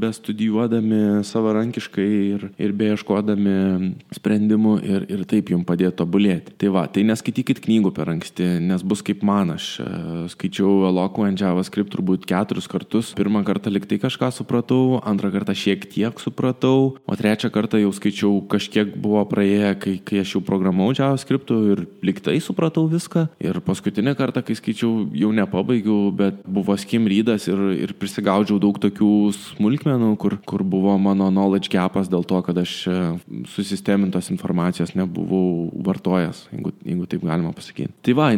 be 0.00 0.10
studijuodami 0.16 1.20
savarankiškai 1.28 2.08
ir, 2.08 2.48
ir 2.56 2.74
be 2.78 2.90
ieškodami 2.94 3.58
sprendimų 4.16 4.74
ir, 4.80 5.06
ir 5.12 5.26
taip 5.28 5.52
jums 5.52 5.68
padėti 5.68 5.98
tobulėti. 6.00 6.56
Tai 6.62 6.72
va, 6.78 6.86
tai 6.88 7.04
neskaitykit 7.08 7.60
knygų 7.66 7.92
per 7.96 8.14
anksti, 8.14 8.48
nes 8.64 8.84
bus 8.86 9.04
kaip 9.04 9.20
man, 9.28 9.52
aš 9.58 9.70
e, 9.84 9.92
skaičiau 10.32 10.88
Eloquent 10.88 11.44
JavaScript 11.44 11.92
turbūt 11.92 12.24
keturis 12.28 12.70
kartus. 12.70 13.12
Pirmą 13.18 13.44
kartą 13.44 13.57
kartą 13.58 13.74
liktai 13.74 13.98
kažką 13.98 14.30
supratau, 14.32 15.00
antrą 15.02 15.30
kartą 15.34 15.52
šiek 15.54 15.84
tiek 15.90 16.20
supratau, 16.20 16.96
o 17.06 17.16
trečią 17.16 17.50
kartą 17.50 17.78
jau 17.82 17.90
skaičiau 17.92 18.46
kažkiek 18.48 18.94
buvo 18.96 19.24
praėję, 19.26 19.74
kai, 19.82 19.94
kai 19.98 20.22
aš 20.22 20.36
jau 20.36 20.42
programavau 20.46 20.94
JavaScript 20.94 21.50
ir 21.50 21.86
liktai 22.02 22.38
supratau 22.40 22.86
viską. 22.88 23.26
Ir 23.42 23.60
paskutinę 23.60 24.14
kartą, 24.14 24.42
kai 24.46 24.54
skaičiau, 24.54 25.08
jau 25.12 25.32
nepabaigiau, 25.34 26.12
bet 26.14 26.40
buvo 26.46 26.76
skimrydas 26.78 27.48
ir, 27.50 27.58
ir 27.88 27.94
prisigaudžiau 27.98 28.60
daug 28.62 28.78
tokių 28.78 29.10
smulkmenų, 29.34 30.14
kur, 30.20 30.38
kur 30.46 30.62
buvo 30.62 30.94
mano 30.98 31.30
knowledge 31.32 31.72
gapas 31.72 32.08
dėl 32.08 32.24
to, 32.28 32.40
kad 32.46 32.58
aš 32.62 32.74
e, 32.86 32.98
susistemintos 33.54 34.30
informacijos 34.30 34.94
nebuvau 34.98 35.68
vartojęs, 35.84 36.46
jeigu, 36.54 36.74
jeigu 36.86 37.10
taip 37.10 37.26
galima 37.26 37.52
pasakyti. 37.56 37.90
Tai 38.06 38.16
va, 38.18 38.30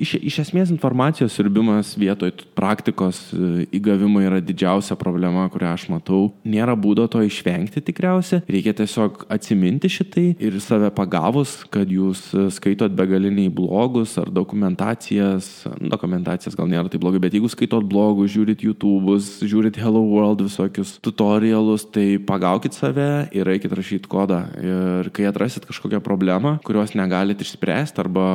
iš, 0.00 0.16
iš 0.20 0.40
esmės 0.46 0.72
informacijos 0.72 1.36
sirbimas 1.36 1.94
vietoj 2.00 2.32
praktikos 2.56 3.26
e, 3.34 3.66
įgavimo 3.76 4.22
yra 4.24 4.40
didžiausia 4.46 4.96
problema, 4.98 5.46
kurią 5.52 5.72
aš 5.74 5.88
matau. 5.92 6.30
Nėra 6.46 6.76
būdo 6.78 7.06
to 7.10 7.22
išvengti 7.24 7.82
tikriausiai. 7.84 8.44
Reikia 8.50 8.74
tiesiog 8.76 9.26
atsiminti 9.32 9.90
šitai 9.92 10.26
ir 10.42 10.58
save 10.62 10.90
pagavus, 10.96 11.58
kad 11.72 11.90
jūs 11.90 12.28
skaitot 12.56 12.94
begaliniai 12.96 13.50
blogus 13.52 14.16
ar 14.20 14.30
dokumentacijas. 14.32 15.66
Dokumentacijas 15.80 16.56
gal 16.58 16.70
nėra 16.70 16.90
taip 16.92 17.02
blogai, 17.02 17.20
bet 17.22 17.36
jeigu 17.36 17.50
skaitot 17.52 17.86
blogus, 17.86 18.32
žiūrit 18.34 18.64
YouTube'us, 18.66 19.30
žiūrit 19.46 19.78
Hello 19.80 20.02
World 20.06 20.44
visokius 20.46 20.96
tutorialus, 21.04 21.86
tai 21.92 22.16
pagaukit 22.22 22.76
save 22.76 23.26
ir 23.36 23.48
eikit 23.50 23.74
rašyti 23.76 24.10
kodą. 24.10 24.42
Ir 24.62 25.10
kai 25.16 25.28
atrasit 25.28 25.66
kažkokią 25.68 26.00
problemą, 26.04 26.56
kurios 26.66 26.94
negalit 26.98 27.42
išspręsti 27.42 28.02
arba 28.02 28.26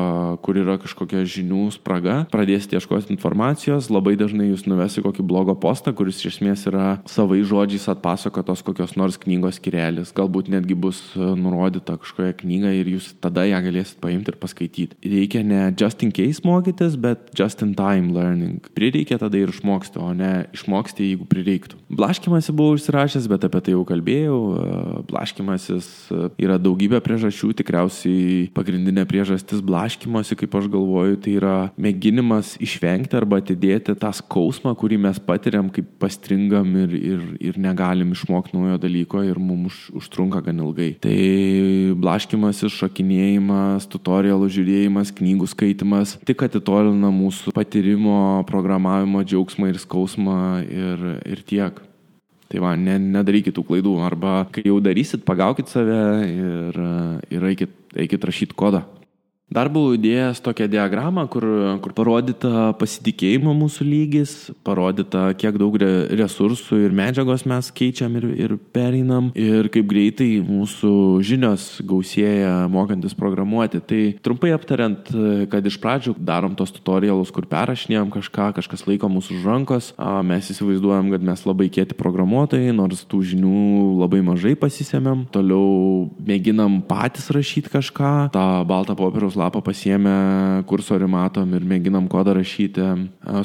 kur 0.45 0.59
yra 0.59 0.77
kažkokia 0.81 1.23
žinių 1.27 1.69
spraga, 1.75 2.21
pradėsite 2.31 2.77
ieškoti 2.77 3.13
informacijos, 3.13 3.89
labai 3.93 4.17
dažnai 4.19 4.49
jūs 4.51 4.67
nuvesi 4.69 5.03
kokį 5.03 5.25
blogą 5.27 5.55
postą, 5.59 5.93
kuris 6.01 6.17
iš 6.17 6.31
esmės 6.35 6.65
yra 6.65 6.95
savai 7.09 7.43
žodžiais 7.45 7.85
atpasakotos 7.91 8.63
kokios 8.65 8.95
nors 8.97 9.19
knygos 9.21 9.59
skirelis. 9.59 10.09
Galbūt 10.17 10.49
netgi 10.49 10.73
bus 10.73 11.03
e, 11.13 11.21
nurodyta 11.37 11.99
kažkokia 12.01 12.33
knyga 12.39 12.71
ir 12.73 12.89
jūs 12.95 13.11
tada 13.21 13.45
ją 13.45 13.59
galėsit 13.61 13.99
paimti 14.01 14.33
ir 14.33 14.39
paskaityti. 14.41 14.97
Reikia 15.05 15.43
ne 15.45 15.67
just 15.77 16.01
in 16.01 16.13
case 16.15 16.41
mokytis, 16.47 16.97
bet 16.97 17.29
just 17.37 17.61
in 17.61 17.75
time 17.77 18.15
learning. 18.15 18.65
Prireikia 18.77 19.19
tada 19.21 19.37
ir 19.37 19.53
išmoksti, 19.53 20.01
o 20.01 20.09
ne 20.17 20.31
išmoksti, 20.55 21.11
jeigu 21.11 21.27
prireiktų. 21.29 21.77
Blaškimasi 21.93 22.55
buvau 22.57 22.79
užsirašęs, 22.79 23.29
bet 23.29 23.45
apie 23.45 23.61
tai 23.67 23.75
jau 23.75 23.85
kalbėjau. 23.91 24.39
E, 24.41 25.05
blaškimasis 25.11 25.91
e, 26.09 26.31
yra 26.47 26.57
daugybė 26.61 27.03
priežasčių, 27.05 27.51
tikriausiai 27.61 28.49
pagrindinė 28.57 29.05
priežastis 29.09 29.61
blaškimosi, 29.65 30.39
kaip 30.41 30.57
aš 30.57 30.71
galvoju, 30.73 31.21
tai 31.21 31.37
yra 31.37 31.55
mėginimas 31.77 32.55
išvengti 32.63 33.21
arba 33.21 33.43
atidėti 33.43 33.93
tą 34.01 34.13
skausmą, 34.17 34.73
kurį 34.79 35.03
mes 35.05 35.21
patiriam 35.21 35.69
kaip 35.69 35.90
pastringam 36.01 36.75
ir, 36.83 36.95
ir, 36.95 37.21
ir 37.51 37.59
negalim 37.61 38.13
išmokti 38.15 38.55
naujo 38.57 38.77
dalyko 38.81 39.23
ir 39.27 39.39
mums 39.41 39.71
už, 39.71 40.01
užtrunka 40.01 40.41
gan 40.45 40.61
ilgai. 40.63 40.91
Tai 41.03 41.17
blaškimasis, 42.01 42.73
šokinėjimas, 42.79 43.87
tutorialų 43.91 44.49
žiūrėjimas, 44.55 45.13
knygų 45.17 45.49
skaitimas 45.51 46.17
tik 46.27 46.43
atitolina 46.47 47.11
mūsų 47.13 47.53
patyrimo, 47.55 48.43
programavimo 48.49 49.23
džiaugsmą 49.25 49.71
ir 49.71 49.79
skausmą 49.81 50.41
ir, 50.65 51.07
ir 51.25 51.43
tiek. 51.47 51.81
Tai 52.51 52.59
va, 52.59 52.73
ne, 52.75 52.97
nedarykit 52.99 53.55
tų 53.55 53.63
klaidų. 53.69 53.93
Arba 54.03 54.41
kai 54.51 54.65
jau 54.67 54.81
darysit, 54.83 55.23
pagaukit 55.27 55.71
save 55.71 56.01
ir, 56.27 56.81
ir 57.31 57.45
eikit, 57.53 57.77
eikit 57.95 58.27
rašyti 58.27 58.57
kodą. 58.59 58.83
Dar 59.51 59.67
buvau 59.67 59.97
įdėjęs 59.97 60.39
tokią 60.45 60.69
diagramą, 60.71 61.25
kur, 61.27 61.43
kur 61.83 61.91
parodyta 61.91 62.69
pasitikėjimo 62.79 63.51
mūsų 63.51 63.83
lygis, 63.83 64.33
parodyta, 64.63 65.25
kiek 65.35 65.57
daug 65.59 65.75
resursų 65.75 66.79
ir 66.85 66.95
medžiagos 66.95 67.43
mes 67.51 67.67
keičiam 67.75 68.15
ir, 68.15 68.29
ir 68.31 68.53
pereinam, 68.71 69.27
ir 69.35 69.67
kaip 69.73 69.89
greitai 69.91 70.29
mūsų 70.47 70.93
žinios 71.27 71.65
gausėja 71.83 72.69
mokantis 72.71 73.11
programuoti. 73.17 73.81
Tai 73.83 73.99
trumpai 74.23 74.53
aptariant, 74.55 75.11
kad 75.51 75.67
iš 75.67 75.75
pradžių 75.83 76.15
darom 76.15 76.55
tos 76.55 76.71
tutorialus, 76.77 77.35
kur 77.35 77.43
perrašinėjom 77.51 78.15
kažką, 78.15 78.47
kažkas 78.61 78.87
laiko 78.87 79.11
mūsų 79.11 79.41
rankos, 79.43 79.91
mes 80.31 80.47
įsivaizduojam, 80.55 81.11
kad 81.11 81.27
mes 81.27 81.43
labai 81.49 81.67
kieti 81.75 81.99
programuotojai, 81.99 82.71
nors 82.79 83.03
tų 83.03 83.19
žinių 83.33 83.99
labai 83.99 84.23
mažai 84.31 84.55
pasisėmėm. 84.63 85.27
Toliau 85.35 86.07
mėginam 86.23 86.79
patys 86.87 87.27
rašyti 87.35 87.75
kažką, 87.75 88.15
tą 88.31 88.47
baltą 88.71 88.95
popieriaus 88.95 89.40
lapą 89.41 89.61
pasiemę 89.65 90.13
kursorių 90.69 91.09
matom 91.11 91.55
ir 91.57 91.65
mėginam 91.67 92.07
kodą 92.11 92.35
rašyti, 92.37 92.87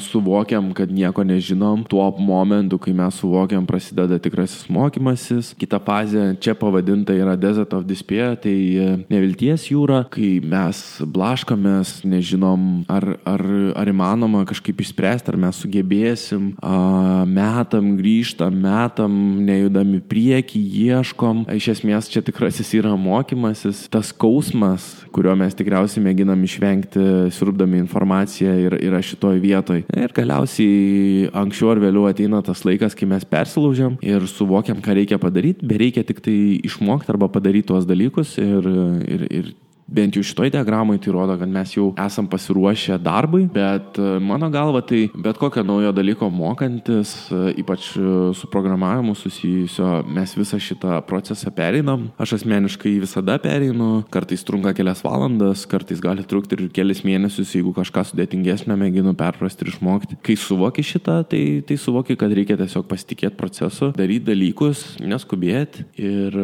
suvokiam, 0.03 0.71
kad 0.77 0.91
nieko 0.93 1.25
nežinom. 1.25 1.83
Tuo 1.89 2.07
momentu, 2.19 2.79
kai 2.81 2.93
mes 2.97 3.17
suvokiam, 3.19 3.65
prasideda 3.67 4.19
tikrasis 4.21 4.67
mokymasis. 4.73 5.53
Kita 5.57 5.79
fazė 5.83 6.29
čia 6.43 6.55
pavadinta 6.57 7.15
yra 7.17 7.35
Desert 7.39 7.73
of 7.77 7.85
Despair, 7.87 8.35
tai 8.41 8.53
e, 8.53 8.87
nevilties 9.11 9.67
jūra, 9.71 10.03
kai 10.11 10.37
mes 10.43 10.81
blaškomės, 11.01 12.01
nežinom, 12.07 12.67
ar, 12.91 13.17
ar, 13.27 13.43
ar 13.77 13.91
įmanoma 13.91 14.43
kažkaip 14.49 14.81
išspręsti, 14.83 15.33
ar 15.33 15.39
mes 15.47 15.61
sugebėsim, 15.63 16.51
metam 17.31 17.93
grįžtam, 17.99 18.57
metam, 18.61 19.17
nejudami 19.47 20.01
prieki, 20.05 20.61
ieškom. 20.87 21.45
Iš 21.57 21.71
esmės 21.77 22.11
čia 22.11 22.23
tikrasis 22.25 22.73
yra 22.77 22.93
mokymasis, 22.99 23.85
tas 23.91 24.11
skausmas, 24.13 24.89
kurio 25.15 25.35
mes 25.39 25.55
tikriausiai 25.57 25.86
galiausiai 25.87 26.03
mėginam 26.03 26.43
išvengti, 26.43 27.03
siurbdami 27.31 27.79
informaciją 27.79 28.53
ir 28.59 28.75
yra 28.83 28.99
šitoj 29.01 29.39
vietoj. 29.39 29.85
Ir 29.95 30.11
galiausiai 30.13 31.29
anksčiau 31.31 31.71
ar 31.71 31.79
vėliau 31.79 32.07
ateina 32.09 32.41
tas 32.43 32.65
laikas, 32.65 32.95
kai 32.95 33.07
mes 33.07 33.23
persilaužiam 33.23 33.97
ir 34.01 34.27
suvokiam, 34.27 34.81
ką 34.83 34.97
reikia 34.97 35.17
padaryti, 35.17 35.65
bereikia 35.65 36.03
tik 36.03 36.19
tai 36.25 36.59
išmokti 36.67 37.11
arba 37.13 37.29
padaryti 37.31 37.69
tuos 37.71 37.87
dalykus 37.87 38.37
ir, 38.37 38.67
ir, 39.07 39.27
ir 39.31 39.53
bent 39.87 40.17
jau 40.17 40.23
šitoj 40.25 40.51
diagramai 40.51 40.97
tai 40.99 41.13
rodo, 41.15 41.37
kad 41.39 41.49
mes 41.49 41.71
jau 41.75 41.91
esam 42.03 42.27
pasiruošę 42.27 42.97
darbui, 43.03 43.45
bet 43.51 43.97
e, 43.99 44.17
mano 44.19 44.49
galva 44.51 44.81
tai 44.85 45.07
bet 45.15 45.39
kokio 45.39 45.63
naujo 45.63 45.93
dalyko 45.95 46.29
mokantis, 46.33 47.13
e, 47.31 47.53
ypač 47.63 47.89
e, 47.95 48.03
su 48.35 48.49
programavimu 48.51 49.15
susijusio, 49.15 50.03
mes 50.11 50.35
visą 50.37 50.59
šitą 50.59 50.99
procesą 51.07 51.53
pereinam. 51.55 52.09
Aš 52.19 52.37
asmeniškai 52.41 52.97
visada 53.01 53.37
pereinu, 53.41 54.03
kartais 54.11 54.43
trunka 54.47 54.75
kelias 54.77 55.03
valandas, 55.05 55.65
kartais 55.69 56.03
gali 56.03 56.27
trukti 56.27 56.59
ir 56.59 56.67
kelias 56.75 57.03
mėnesius, 57.07 57.55
jeigu 57.55 57.71
kažką 57.77 58.03
sudėtingesnio 58.11 58.75
mėginu 58.79 59.15
perprasti 59.17 59.65
ir 59.65 59.73
išmokti. 59.73 60.19
Kai 60.25 60.35
suvoki 60.39 60.83
šitą, 60.85 61.21
tai, 61.31 61.43
tai 61.67 61.79
suvoki, 61.79 62.19
kad 62.19 62.35
reikia 62.35 62.59
tiesiog 62.59 62.89
pasitikėti 62.91 63.39
procesu, 63.39 63.93
daryti 63.95 64.27
dalykus, 64.33 64.85
neskubėti 64.99 65.87
ir, 65.95 66.35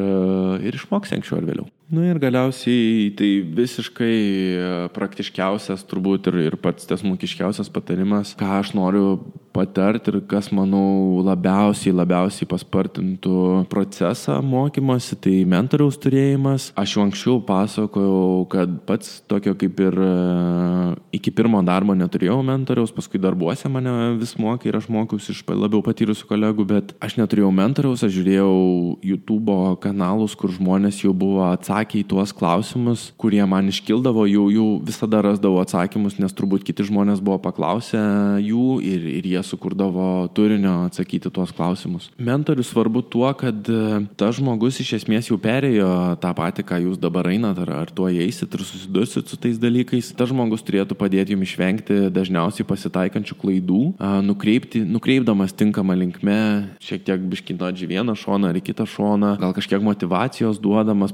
ir 0.63 0.79
išmokti 0.79 1.19
anksčiau 1.19 1.41
ar 1.41 1.49
vėliau. 1.51 1.71
Na 1.93 1.99
nu 1.99 2.07
ir 2.09 2.17
galiausiai 2.17 3.11
tai 3.13 3.27
visiškai 3.53 4.15
e, 4.57 4.69
praktiškiausias 4.95 5.83
turbūt 5.85 6.25
ir, 6.31 6.39
ir 6.47 6.55
pats 6.57 6.87
tiesmukiškiausias 6.89 7.69
patarimas, 7.69 8.31
ką 8.33 8.47
aš 8.63 8.71
noriu 8.73 9.19
patart 9.53 10.07
ir 10.09 10.17
kas, 10.25 10.47
manau, 10.49 11.21
labiausiai, 11.21 11.93
labiausiai 11.93 12.49
paspartintų 12.49 13.35
procesą 13.69 14.39
mokymosi, 14.41 15.19
tai 15.21 15.35
mentoriaus 15.45 15.99
turėjimas. 16.01 16.71
Aš 16.81 16.95
jau 16.95 17.03
anksčiau 17.05 17.37
pasakojau, 17.45 18.47
kad 18.49 18.73
pats 18.89 19.19
tokio 19.29 19.53
kaip 19.61 19.83
ir 19.85 19.99
e, 20.01 20.09
iki 21.19 21.29
pirmo 21.29 21.61
darbo 21.61 21.93
neturėjau 21.93 22.39
mentoriaus, 22.49 22.95
paskui 22.97 23.21
darbuose 23.21 23.69
mane 23.69 24.15
vis 24.17 24.33
mokė 24.41 24.71
ir 24.71 24.79
aš 24.81 24.89
mokiausi 24.89 25.35
iš 25.35 25.45
labiau 25.53 25.85
patyrusių 25.85 26.25
kolegų, 26.33 26.67
bet 26.73 26.97
aš 27.05 27.19
neturėjau 27.21 27.53
mentoriaus, 27.53 28.01
aš 28.01 28.17
žiūrėjau 28.17 28.57
YouTube 29.13 29.61
kanalus, 29.85 30.33
kur 30.33 30.57
žmonės 30.57 31.03
jau 31.05 31.13
buvo 31.13 31.45
atsakę 31.51 31.82
į 31.91 32.03
tuos 32.13 32.33
klausimus, 32.35 33.09
kurie 33.19 33.43
man 33.49 33.69
iškildavo, 33.71 34.25
jau, 34.29 34.47
jau 34.53 34.67
visada 34.85 35.21
rasdavau 35.25 35.61
atsakymus, 35.63 36.17
nes 36.21 36.33
turbūt 36.35 36.65
kiti 36.67 36.85
žmonės 36.87 37.21
buvo 37.23 37.39
paklausę 37.43 38.01
jų 38.43 38.79
ir, 38.85 39.05
ir 39.19 39.27
jie 39.33 39.43
sukurdavo 39.45 40.27
turinio 40.35 40.83
atsakyti 40.87 41.31
tuos 41.33 41.53
klausimus. 41.55 42.09
Mentorius 42.17 42.71
svarbu 42.73 43.03
tuo, 43.13 43.27
kad 43.37 43.67
e, 43.69 44.03
tas 44.19 44.37
žmogus 44.39 44.79
iš 44.83 44.95
esmės 45.01 45.29
jau 45.29 45.39
perėjo 45.41 45.89
tą 46.23 46.33
patį, 46.37 46.65
ką 46.69 46.81
jūs 46.87 47.01
dabar 47.01 47.29
einat, 47.31 47.59
ar, 47.65 47.73
ar 47.83 47.93
tuo 47.93 48.09
eisit 48.11 48.53
ir 48.55 48.65
susidursit 48.65 49.29
su 49.29 49.39
tais 49.39 49.59
dalykais. 49.61 50.13
Tas 50.17 50.31
žmogus 50.31 50.65
turėtų 50.65 50.97
padėti 50.99 51.35
jums 51.35 51.53
išvengti 51.53 51.99
dažniausiai 52.13 52.67
pasitaikančių 52.67 53.37
klaidų, 53.39 53.81
nukreipti, 54.25 54.83
nukreipdamas 54.87 55.53
tinkamą 55.57 55.97
linkmę, 55.99 56.39
šiek 56.83 57.05
tiek 57.07 57.23
biškinot 57.33 57.83
į 57.83 57.89
vieną 57.93 58.15
šoną 58.19 58.51
ar 58.51 58.59
kitą 58.63 58.87
šoną, 58.89 59.35
gal 59.41 59.53
kažkiek 59.55 59.83
motivacijos 59.83 60.59
duodamas, 60.63 61.13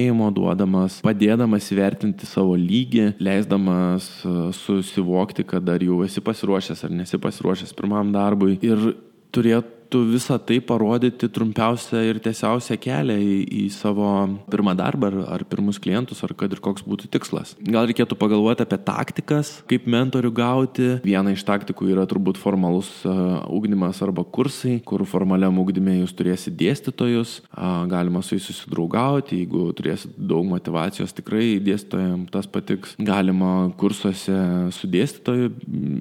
pasitikėjimo 0.00 0.30
duodamas, 0.32 1.00
padėdamas 1.04 1.70
įvertinti 1.72 2.26
savo 2.26 2.56
lygį, 2.56 3.16
leisdamas 3.20 4.08
susivokti, 4.56 5.44
kad 5.44 5.68
ar 5.68 5.82
jau 5.82 6.02
esi 6.04 6.20
pasiruošęs 6.20 6.84
ar 6.84 6.90
nesi 6.90 7.18
pasiruošęs 7.18 7.74
pirmam 7.76 8.12
darbui. 8.12 8.58
Ir 8.62 8.96
turėtų 9.32 9.79
tu 9.90 10.04
visą 10.06 10.38
tai 10.38 10.60
parodyti 10.62 11.28
trumpiausią 11.28 12.00
ir 12.06 12.20
tiesiausią 12.22 12.76
kelią 12.80 13.16
į, 13.18 13.36
į 13.60 13.64
savo 13.74 14.06
pirmą 14.50 14.76
darbą 14.78 15.10
ar, 15.10 15.16
ar 15.36 15.44
pirmus 15.50 15.80
klientus, 15.82 16.22
ar 16.24 16.34
kad 16.38 16.52
ir 16.54 16.62
koks 16.62 16.84
būtų 16.86 17.10
tikslas. 17.10 17.56
Gal 17.60 17.88
reikėtų 17.90 18.18
pagalvoti 18.20 18.62
apie 18.64 18.78
taktikas, 18.86 19.52
kaip 19.70 19.88
mentorių 19.90 20.30
gauti. 20.36 20.88
Viena 21.02 21.34
iš 21.34 21.42
taktikų 21.48 21.90
yra 21.90 22.06
turbūt 22.10 22.38
formalus 22.40 22.90
uh, 23.08 23.42
ugdymas 23.50 23.98
arba 24.06 24.22
kursai, 24.22 24.78
kur 24.86 25.02
formaliam 25.08 25.58
ugdymė 25.62 25.98
jūs 26.00 26.14
turėsite 26.18 26.54
dėstytojus, 26.60 27.40
uh, 27.50 27.82
galima 27.90 28.22
su 28.22 28.36
jais 28.38 28.46
susidraugauti, 28.46 29.42
jeigu 29.42 29.66
turėsite 29.76 30.14
daug 30.30 30.46
motivacijos, 30.50 31.14
tikrai 31.16 31.58
dėstytojams 31.66 32.30
tas 32.30 32.46
patiks. 32.50 32.94
Galima 33.02 33.70
kursuose 33.80 34.38
su 34.76 34.90
dėstytoju, 34.90 35.50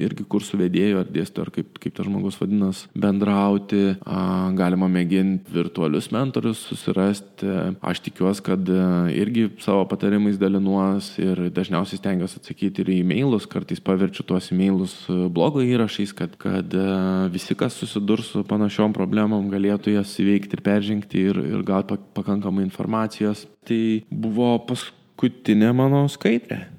irgi 0.06 0.30
kursų 0.30 0.62
vedėju 0.62 1.02
ar 1.02 1.10
dėstytoju, 1.10 1.48
ar 1.48 1.54
kaip, 1.58 1.82
kaip 1.82 1.98
tas 1.98 2.08
žmogus 2.10 2.38
vadinas, 2.42 2.86
bendrauti 2.94 3.79
susirasti, 3.80 4.56
galima 4.58 4.88
mėginti 4.92 5.54
virtualius 5.54 6.10
mentorius 6.14 6.62
susirasti. 6.70 7.48
Aš 7.86 8.02
tikiuosi, 8.06 8.44
kad 8.46 8.72
irgi 9.14 9.48
savo 9.64 9.86
patarimais 9.90 10.40
dalinuos 10.42 11.12
ir 11.22 11.48
dažniausiai 11.56 12.02
stengiuosi 12.02 12.40
atsakyti 12.42 12.84
ir 12.84 12.94
į 12.94 12.98
e-mailus, 13.04 13.48
kartais 13.50 13.82
paverčiu 13.84 14.26
tuos 14.28 14.50
e-mailus 14.54 14.96
blogo 15.08 15.64
įrašais, 15.66 16.16
kad, 16.18 16.36
kad 16.42 16.74
visi, 17.34 17.58
kas 17.60 17.78
susidurs 17.80 18.34
su 18.34 18.44
panašiom 18.48 18.96
problemom, 18.96 19.52
galėtų 19.54 19.96
jas 19.98 20.16
įveikti 20.22 20.58
ir 20.60 20.66
peržengti 20.66 21.24
ir, 21.32 21.40
ir 21.54 21.64
gauti 21.68 22.00
pakankamai 22.18 22.66
informacijos. 22.68 23.46
Tai 23.68 23.84
buvo 24.10 24.56
paskutinė 24.70 25.74
mano 25.78 26.08
skaidrė. 26.12 26.79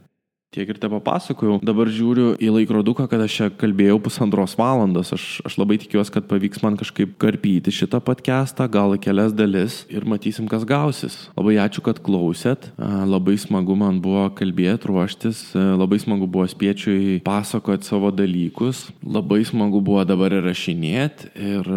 Tiek 0.51 0.67
ir 0.67 0.81
te 0.83 0.89
papasakojau. 0.91 1.61
Dabar 1.63 1.87
žiūriu 1.95 2.33
į 2.43 2.49
laikroduką, 2.51 3.05
kad 3.07 3.21
aš 3.23 3.35
čia 3.37 3.47
kalbėjau 3.55 4.01
pusantros 4.03 4.57
valandos. 4.59 5.13
Aš, 5.15 5.27
aš 5.47 5.55
labai 5.61 5.77
tikiuosi, 5.79 6.11
kad 6.11 6.25
pavyks 6.27 6.65
man 6.65 6.75
kažkaip 6.75 7.13
karpyti 7.23 7.71
šitą 7.71 8.01
podcastą, 8.03 8.67
gal 8.67 8.97
kelias 8.99 9.31
dalis 9.31 9.85
ir 9.87 10.03
matysim, 10.11 10.49
kas 10.51 10.65
gausis. 10.67 11.21
Labai 11.39 11.55
ačiū, 11.63 11.85
kad 11.87 12.01
klausėt. 12.03 12.67
Labai 12.83 13.37
smagu 13.39 13.77
man 13.79 14.01
buvo 14.03 14.25
kalbėti, 14.35 14.91
ruoštis. 14.91 15.45
Labai 15.55 16.01
smagu 16.03 16.27
buvo 16.27 16.49
spiečiui 16.51 17.21
pasakoti 17.23 17.87
savo 17.87 18.11
dalykus. 18.11 18.89
Labai 19.07 19.45
smagu 19.47 19.79
buvo 19.87 20.03
dabar 20.03 20.35
įrašinėti 20.41 21.31
ir 21.47 21.73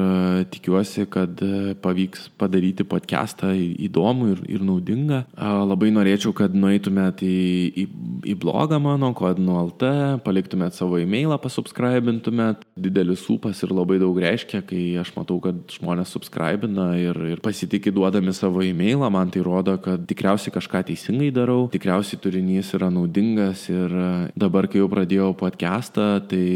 tikiuosi, 0.50 1.06
kad 1.14 1.46
pavyks 1.86 2.26
padaryti 2.42 2.90
podcastą 2.90 3.54
įdomų 3.54 4.34
ir, 4.34 4.44
ir 4.58 4.66
naudingą. 4.66 5.22
Labai 5.38 5.94
norėčiau, 5.94 6.34
kad 6.42 6.58
nueitumėt 6.58 7.22
į, 7.22 7.38
į, 7.86 7.88
į 8.34 8.38
blogą 8.42 8.63
blogą 8.64 8.80
mano, 8.80 9.10
kodinu.lt, 9.12 9.84
paliktumėt 10.24 10.78
savo 10.78 10.96
e-mailą, 11.02 11.36
pasubscribintumėt. 11.44 12.62
Didelis 12.80 13.26
ūpas 13.28 13.60
ir 13.66 13.74
labai 13.76 13.98
daug 14.00 14.16
reiškia, 14.24 14.62
kai 14.64 14.96
aš 15.02 15.10
matau, 15.18 15.36
kad 15.44 15.58
žmonės 15.74 16.14
subscribina 16.16 16.94
ir, 16.96 17.18
ir 17.34 17.42
pasitikė 17.44 17.92
duodami 17.92 18.32
savo 18.32 18.64
e-mailą, 18.64 19.10
man 19.12 19.34
tai 19.34 19.44
rodo, 19.44 19.76
kad 19.84 20.06
tikriausiai 20.08 20.54
kažką 20.56 20.84
teisingai 20.88 21.28
darau, 21.36 21.66
tikriausiai 21.74 22.22
turinys 22.24 22.72
yra 22.78 22.88
naudingas 22.94 23.66
ir 23.68 23.92
e, 23.92 24.08
dabar, 24.40 24.70
kai 24.72 24.80
jau 24.80 24.88
pradėjau 24.94 25.34
podcastą, 25.44 26.08
tai 26.32 26.48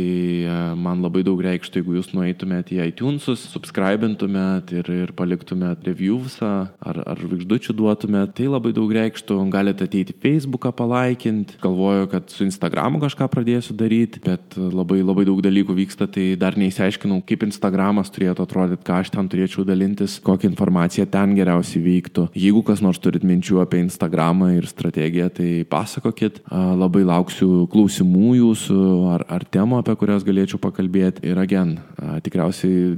e, 0.47 0.55
man 0.79 1.03
labai 1.03 1.25
daug 1.27 1.43
reikštų, 1.43 1.83
jeigu 1.83 1.97
jūs 1.99 2.13
nueitumėt 2.15 2.71
į 2.71 2.79
iTunesus, 2.85 3.49
subscribintumėt 3.51 4.71
ir, 4.79 4.93
ir 4.95 5.13
paliktumėt 5.17 5.83
reviewsą 5.89 6.53
ar, 6.71 7.03
ar 7.03 7.19
žvaigždučių 7.19 7.75
duotumėt, 7.83 8.37
tai 8.39 8.47
labai 8.47 8.71
daug 8.79 8.95
reikštų, 8.95 9.41
galite 9.51 9.89
ateiti 9.91 10.15
Facebooką 10.23 10.71
palaikinti, 10.77 11.59
galvoju, 11.63 11.96
galvoju, 11.97 12.11
kad 12.11 12.29
su 12.29 12.43
Instagramu 12.45 12.99
kažką 12.99 13.27
pradėsiu 13.31 13.75
daryti, 13.77 14.19
bet 14.23 14.55
labai 14.57 15.01
labai 15.01 15.25
daug 15.25 15.41
dalykų 15.41 15.75
vyksta, 15.77 16.07
tai 16.07 16.35
dar 16.39 16.57
neįsiaiškinau, 16.57 17.21
kaip 17.27 17.43
Instagramas 17.47 18.11
turėtų 18.13 18.43
atrodyti, 18.45 18.85
ką 18.85 19.01
aš 19.01 19.11
ten 19.13 19.29
turėčiau 19.29 19.65
dalintis, 19.65 20.19
kokią 20.23 20.51
informaciją 20.51 21.07
ten 21.09 21.35
geriausiai 21.37 21.81
vyktų. 21.83 22.27
Jeigu 22.37 22.63
kas 22.63 22.81
nors 22.81 22.99
turit 22.99 23.23
minčių 23.23 23.61
apie 23.63 23.81
Instagramą 23.83 24.53
ir 24.57 24.67
strategiją, 24.67 25.29
tai 25.33 25.49
pasakokit. 25.69 26.41
Labai 26.51 27.03
lauksiu 27.07 27.67
klausimų 27.71 28.35
jūsų 28.41 28.79
ar, 29.15 29.25
ar 29.29 29.45
temų, 29.45 29.81
apie 29.81 29.97
kurias 29.97 30.25
galėčiau 30.27 30.61
pakalbėti. 30.61 31.25
Ir 31.27 31.39
agen, 31.41 31.77
tikriausiai 32.23 32.95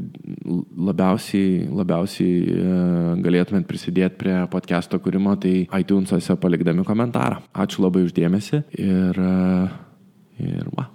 labiausiai, 0.89 1.67
labiausiai 1.71 2.35
e, 2.49 2.75
galėtumėt 3.23 3.67
prisidėti 3.69 4.19
prie 4.19 4.37
podcast'o 4.51 4.99
kūrimo, 5.03 5.35
tai 5.39 5.67
iTunes'ose 5.81 6.35
palikdami 6.41 6.85
komentarą. 6.87 7.41
Ačiū 7.53 7.83
labai 7.85 8.05
uždėmesi 8.07 8.63
ir, 8.89 9.21
ir 10.39 10.71
va. 10.77 10.89